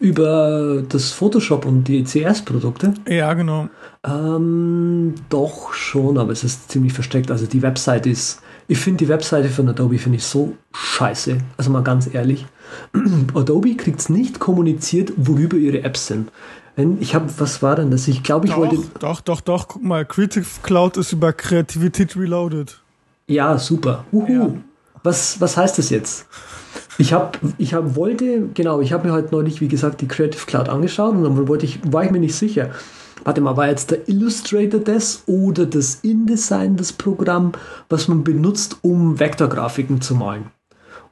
Über 0.00 0.82
das 0.88 1.10
Photoshop 1.10 1.66
und 1.66 1.84
die 1.84 2.04
CS-Produkte? 2.04 2.94
Ja, 3.08 3.34
genau. 3.34 3.68
Ähm, 4.04 5.14
doch 5.28 5.74
schon, 5.74 6.16
aber 6.16 6.32
es 6.32 6.44
ist 6.44 6.70
ziemlich 6.70 6.92
versteckt. 6.92 7.30
Also 7.30 7.46
die 7.46 7.62
Webseite 7.62 8.08
ist, 8.08 8.40
ich 8.68 8.78
finde 8.78 9.04
die 9.04 9.08
Webseite 9.08 9.48
von 9.48 9.68
Adobe 9.68 9.98
finde 9.98 10.16
ich 10.16 10.24
so 10.24 10.56
scheiße. 10.72 11.38
Also 11.56 11.70
mal 11.70 11.82
ganz 11.82 12.12
ehrlich. 12.12 12.46
Adobe 13.34 13.74
kriegt 13.76 14.00
es 14.00 14.08
nicht 14.08 14.38
kommuniziert, 14.38 15.12
worüber 15.16 15.56
ihre 15.56 15.82
Apps 15.82 16.06
sind. 16.08 16.30
Ich 17.00 17.14
habe, 17.14 17.26
was 17.38 17.62
war 17.62 17.76
denn 17.76 17.90
das? 17.90 18.06
Ich 18.06 18.22
glaube, 18.22 18.46
ich 18.46 18.56
wollte. 18.56 18.76
Doch, 18.76 18.90
doch, 18.98 19.20
doch, 19.20 19.40
doch. 19.40 19.68
Guck 19.68 19.82
mal, 19.82 20.04
Creative 20.04 20.44
Cloud 20.62 20.98
ist 20.98 21.12
über 21.12 21.32
Kreativität 21.32 22.16
Reloaded. 22.16 22.78
Ja, 23.28 23.56
super. 23.56 24.04
Uhu. 24.12 24.30
Ja. 24.30 24.50
Was, 25.06 25.40
was 25.40 25.56
heißt 25.56 25.78
das 25.78 25.90
jetzt? 25.90 26.26
Ich 26.98 27.12
habe, 27.12 27.38
ich 27.58 27.74
hab, 27.74 27.94
wollte, 27.94 28.48
genau, 28.54 28.80
ich 28.80 28.92
habe 28.92 29.06
mir 29.06 29.14
heute 29.14 29.28
neulich, 29.30 29.60
wie 29.60 29.68
gesagt, 29.68 30.00
die 30.00 30.08
Creative 30.08 30.44
Cloud 30.46 30.68
angeschaut 30.68 31.14
und 31.14 31.22
dann 31.22 31.46
wollte 31.46 31.64
ich, 31.64 31.78
war 31.92 32.02
ich 32.04 32.10
mir 32.10 32.18
nicht 32.18 32.34
sicher. 32.34 32.70
Warte 33.22 33.40
mal, 33.40 33.56
war 33.56 33.68
jetzt 33.68 33.92
der 33.92 34.08
Illustrator 34.08 34.80
das 34.80 35.22
oder 35.26 35.64
das 35.64 36.00
InDesign 36.02 36.76
das 36.76 36.92
Programm, 36.92 37.52
was 37.88 38.08
man 38.08 38.24
benutzt, 38.24 38.78
um 38.82 39.20
Vektorgrafiken 39.20 40.00
zu 40.00 40.16
malen? 40.16 40.46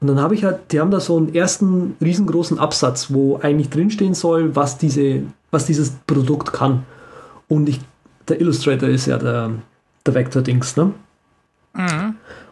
Und 0.00 0.08
dann 0.08 0.20
habe 0.20 0.34
ich 0.34 0.42
halt, 0.42 0.72
die 0.72 0.80
haben 0.80 0.90
da 0.90 0.98
so 0.98 1.16
einen 1.16 1.32
ersten 1.32 1.94
riesengroßen 2.02 2.58
Absatz, 2.58 3.12
wo 3.12 3.38
eigentlich 3.40 3.70
drinstehen 3.70 4.14
soll, 4.14 4.56
was, 4.56 4.76
diese, 4.76 5.22
was 5.52 5.66
dieses 5.66 5.92
Produkt 6.08 6.52
kann. 6.52 6.84
Und 7.46 7.68
ich, 7.68 7.80
der 8.26 8.40
Illustrator 8.40 8.88
ist 8.88 9.06
ja 9.06 9.18
der, 9.18 9.52
der 10.04 10.14
Vektor-Dings, 10.14 10.76
ne? 10.76 10.90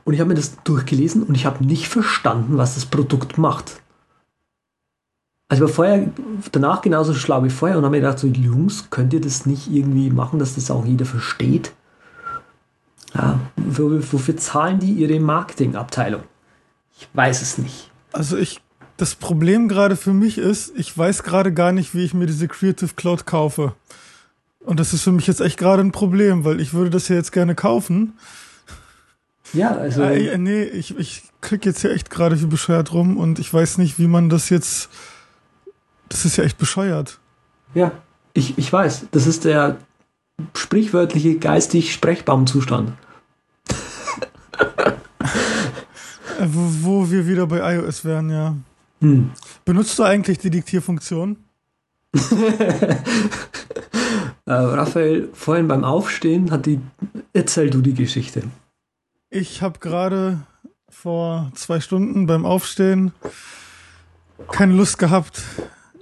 Und 0.05 0.15
ich 0.15 0.21
habe 0.21 0.29
mir 0.29 0.35
das 0.35 0.57
durchgelesen 0.65 1.23
und 1.23 1.35
ich 1.35 1.47
habe 1.47 1.65
nicht 1.65 1.89
verstanden, 1.89 2.59
was 2.59 2.75
das 2.75 2.87
Produkt 2.87 3.39
macht. 3.39 3.81
Also 5.49 5.65
ich 5.65 5.69
war 5.69 5.75
vorher, 5.75 6.11
danach 6.51 6.81
genauso 6.81 7.13
schlau 7.15 7.45
wie 7.45 7.51
vorher 7.51 7.77
und 7.77 7.85
habe 7.85 7.97
mir 7.97 8.01
gedacht, 8.01 8.19
so 8.19 8.27
Jungs, 8.27 8.89
könnt 8.91 9.13
ihr 9.13 9.21
das 9.21 9.45
nicht 9.45 9.71
irgendwie 9.71 10.11
machen, 10.11 10.39
dass 10.39 10.55
das 10.55 10.71
auch 10.71 10.87
jeder 10.87 11.05
versteht? 11.05 11.73
Ja, 13.15 13.39
wofür, 13.57 14.37
zahlen 14.39 14.81
die 14.81 14.93
ihre 14.93 15.21
Marketingabteilung? 15.21 16.23
Ich 16.99 17.07
weiß 17.13 17.43
es 17.43 17.59
nicht. 17.59 17.91
Also 18.13 18.39
ich, 18.39 18.63
das 18.97 19.15
Problem 19.15 19.69
gerade 19.69 19.97
für 19.97 20.15
mich 20.15 20.39
ist, 20.39 20.73
ich 20.77 20.97
weiß 20.97 21.23
gerade 21.23 21.53
gar 21.53 21.73
nicht, 21.73 21.95
wie 21.95 22.05
ich 22.05 22.15
mir 22.15 22.27
diese 22.27 22.49
Creative 22.49 22.95
Cloud 22.95 23.27
kaufe. 23.27 23.75
Und 24.61 24.81
das 24.81 24.95
ist 24.95 25.03
für 25.03 25.13
mich 25.13 25.27
jetzt 25.27 25.41
echt 25.41 25.59
gerade 25.59 25.83
ein 25.83 25.93
Problem, 25.93 26.45
weil 26.45 26.61
ich 26.61 26.73
würde 26.73 26.91
das 26.91 27.09
ja 27.09 27.17
jetzt 27.17 27.33
gerne 27.33 27.55
kaufen. 27.55 28.15
Ja, 29.53 29.77
also 29.77 30.03
Äh, 30.03 30.39
nee, 30.39 30.63
ich, 30.63 30.97
ich 30.99 31.23
klick 31.41 31.65
jetzt 31.67 31.81
hier 31.83 31.93
echt 31.93 32.11
gerade 32.11 32.41
wie 32.41 32.47
bescheuert 32.47 32.93
rum 32.93 33.17
und 33.17 33.39
ich 33.39 33.53
weiß 33.53 33.79
nicht, 33.79 33.99
wie 33.99 34.07
man 34.07 34.29
das 34.29 34.49
jetzt. 34.51 34.89
Das 36.09 36.25
ist 36.25 36.37
ja 36.37 36.45
echt 36.45 36.59
bescheuert. 36.59 37.19
ja, 37.75 37.93
ich, 38.35 38.59
ich 38.59 38.73
weiß, 38.73 39.07
das 39.11 39.27
ist 39.27 39.45
der 39.45 39.77
sprichwörtliche 40.55 41.39
geistig 41.39 41.93
Sprechbaumzustand. 41.93 42.93
Äh, 46.39 46.47
wo, 46.47 46.83
wo 46.83 47.11
wir 47.11 47.27
wieder 47.27 47.47
bei 47.47 47.77
iOS 47.77 48.05
wären, 48.05 48.31
ja. 48.31 48.57
Hm. 49.01 49.31
Benutzt 49.65 49.99
du 49.99 50.03
eigentlich 50.03 50.39
die 50.39 50.51
Diktierfunktion? 50.51 51.37
äh, 54.47 54.53
Raphael, 54.53 55.29
vorhin 55.33 55.69
beim 55.69 55.85
Aufstehen 55.85 56.51
hat 56.51 56.67
die. 56.67 56.81
Erzähl 57.33 57.71
du 57.71 57.81
die 57.81 57.95
Geschichte. 57.95 58.43
Ich 59.35 59.63
habe 59.63 59.79
gerade 59.79 60.43
vor 60.91 61.51
zwei 61.55 61.81
Stunden 61.81 62.27
beim 62.27 62.45
Aufstehen 62.45 63.13
keine 64.51 64.75
Lust 64.75 64.99
gehabt, 64.99 65.41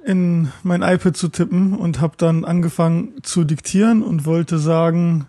in 0.05 0.51
mein 0.65 0.83
iPad 0.83 1.17
zu 1.17 1.29
tippen 1.29 1.77
und 1.77 2.01
habe 2.01 2.17
dann 2.17 2.45
angefangen 2.45 3.23
zu 3.23 3.45
diktieren 3.45 4.03
und 4.03 4.25
wollte 4.25 4.59
sagen, 4.59 5.29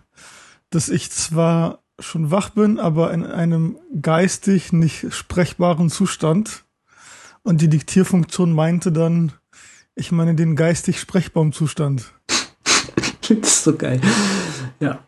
dass 0.70 0.88
ich 0.88 1.12
zwar 1.12 1.78
schon 2.00 2.32
wach 2.32 2.50
bin, 2.50 2.80
aber 2.80 3.14
in 3.14 3.24
einem 3.24 3.78
geistig 4.00 4.72
nicht 4.72 5.14
sprechbaren 5.14 5.88
Zustand. 5.88 6.64
Und 7.44 7.60
die 7.60 7.68
Diktierfunktion 7.68 8.52
meinte 8.52 8.90
dann, 8.90 9.30
ich 9.94 10.10
meine 10.10 10.34
den 10.34 10.56
geistig 10.56 10.98
sprechbaren 10.98 11.52
Zustand. 11.52 12.12
das 13.20 13.30
ist 13.30 13.62
so 13.62 13.76
geil. 13.76 14.00
Ja. 14.80 15.06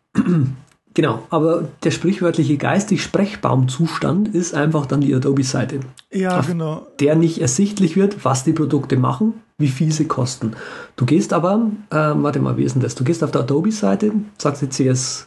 Genau, 0.95 1.27
aber 1.29 1.69
der 1.83 1.91
sprichwörtliche 1.91 2.57
geistig 2.57 3.03
Sprechbaumzustand 3.03 4.29
ist 4.29 4.55
einfach 4.55 4.87
dann 4.87 5.01
die 5.01 5.13
Adobe-Seite. 5.13 5.81
Ja, 6.13 6.41
genau. 6.41 6.87
Der 7.01 7.17
nicht 7.17 7.41
ersichtlich 7.41 7.97
wird, 7.97 8.25
was 8.25 8.45
die 8.45 8.53
Produkte 8.53 8.97
machen, 8.97 9.35
wie 9.59 9.69
viel 9.69 9.91
sie 9.91 10.07
kosten. 10.07 10.53
Du 10.95 11.05
gehst 11.05 11.33
aber, 11.33 11.71
äh, 11.91 11.97
warte 11.97 12.39
mal, 12.39 12.57
wie 12.57 12.63
ist 12.63 12.75
denn 12.75 12.83
das? 12.83 12.95
Du 12.95 13.03
gehst 13.03 13.25
auf 13.25 13.33
der 13.33 13.41
Adobe-Seite, 13.41 14.13
sagst 14.39 14.63
dir 14.63 14.69
CS, 14.69 15.27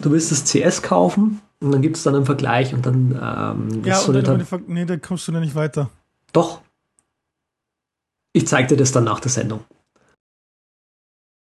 du 0.00 0.10
willst 0.10 0.32
das 0.32 0.44
CS 0.44 0.80
kaufen 0.80 1.42
und 1.60 1.70
dann 1.70 1.82
gibt 1.82 1.98
es 1.98 2.02
dann 2.04 2.14
einen 2.14 2.24
Vergleich 2.24 2.72
und 2.72 2.86
dann. 2.86 3.10
Ähm, 3.12 3.84
ja, 3.84 4.00
und 4.00 4.14
dann, 4.14 4.24
dann, 4.24 4.64
nee, 4.66 4.86
da 4.86 4.96
kommst 4.96 5.28
du 5.28 5.32
dann 5.32 5.42
nicht 5.42 5.54
weiter. 5.56 5.90
Doch. 6.32 6.62
Ich 8.32 8.46
zeig 8.46 8.68
dir 8.68 8.76
das 8.76 8.92
dann 8.92 9.04
nach 9.04 9.20
der 9.20 9.30
Sendung. 9.30 9.60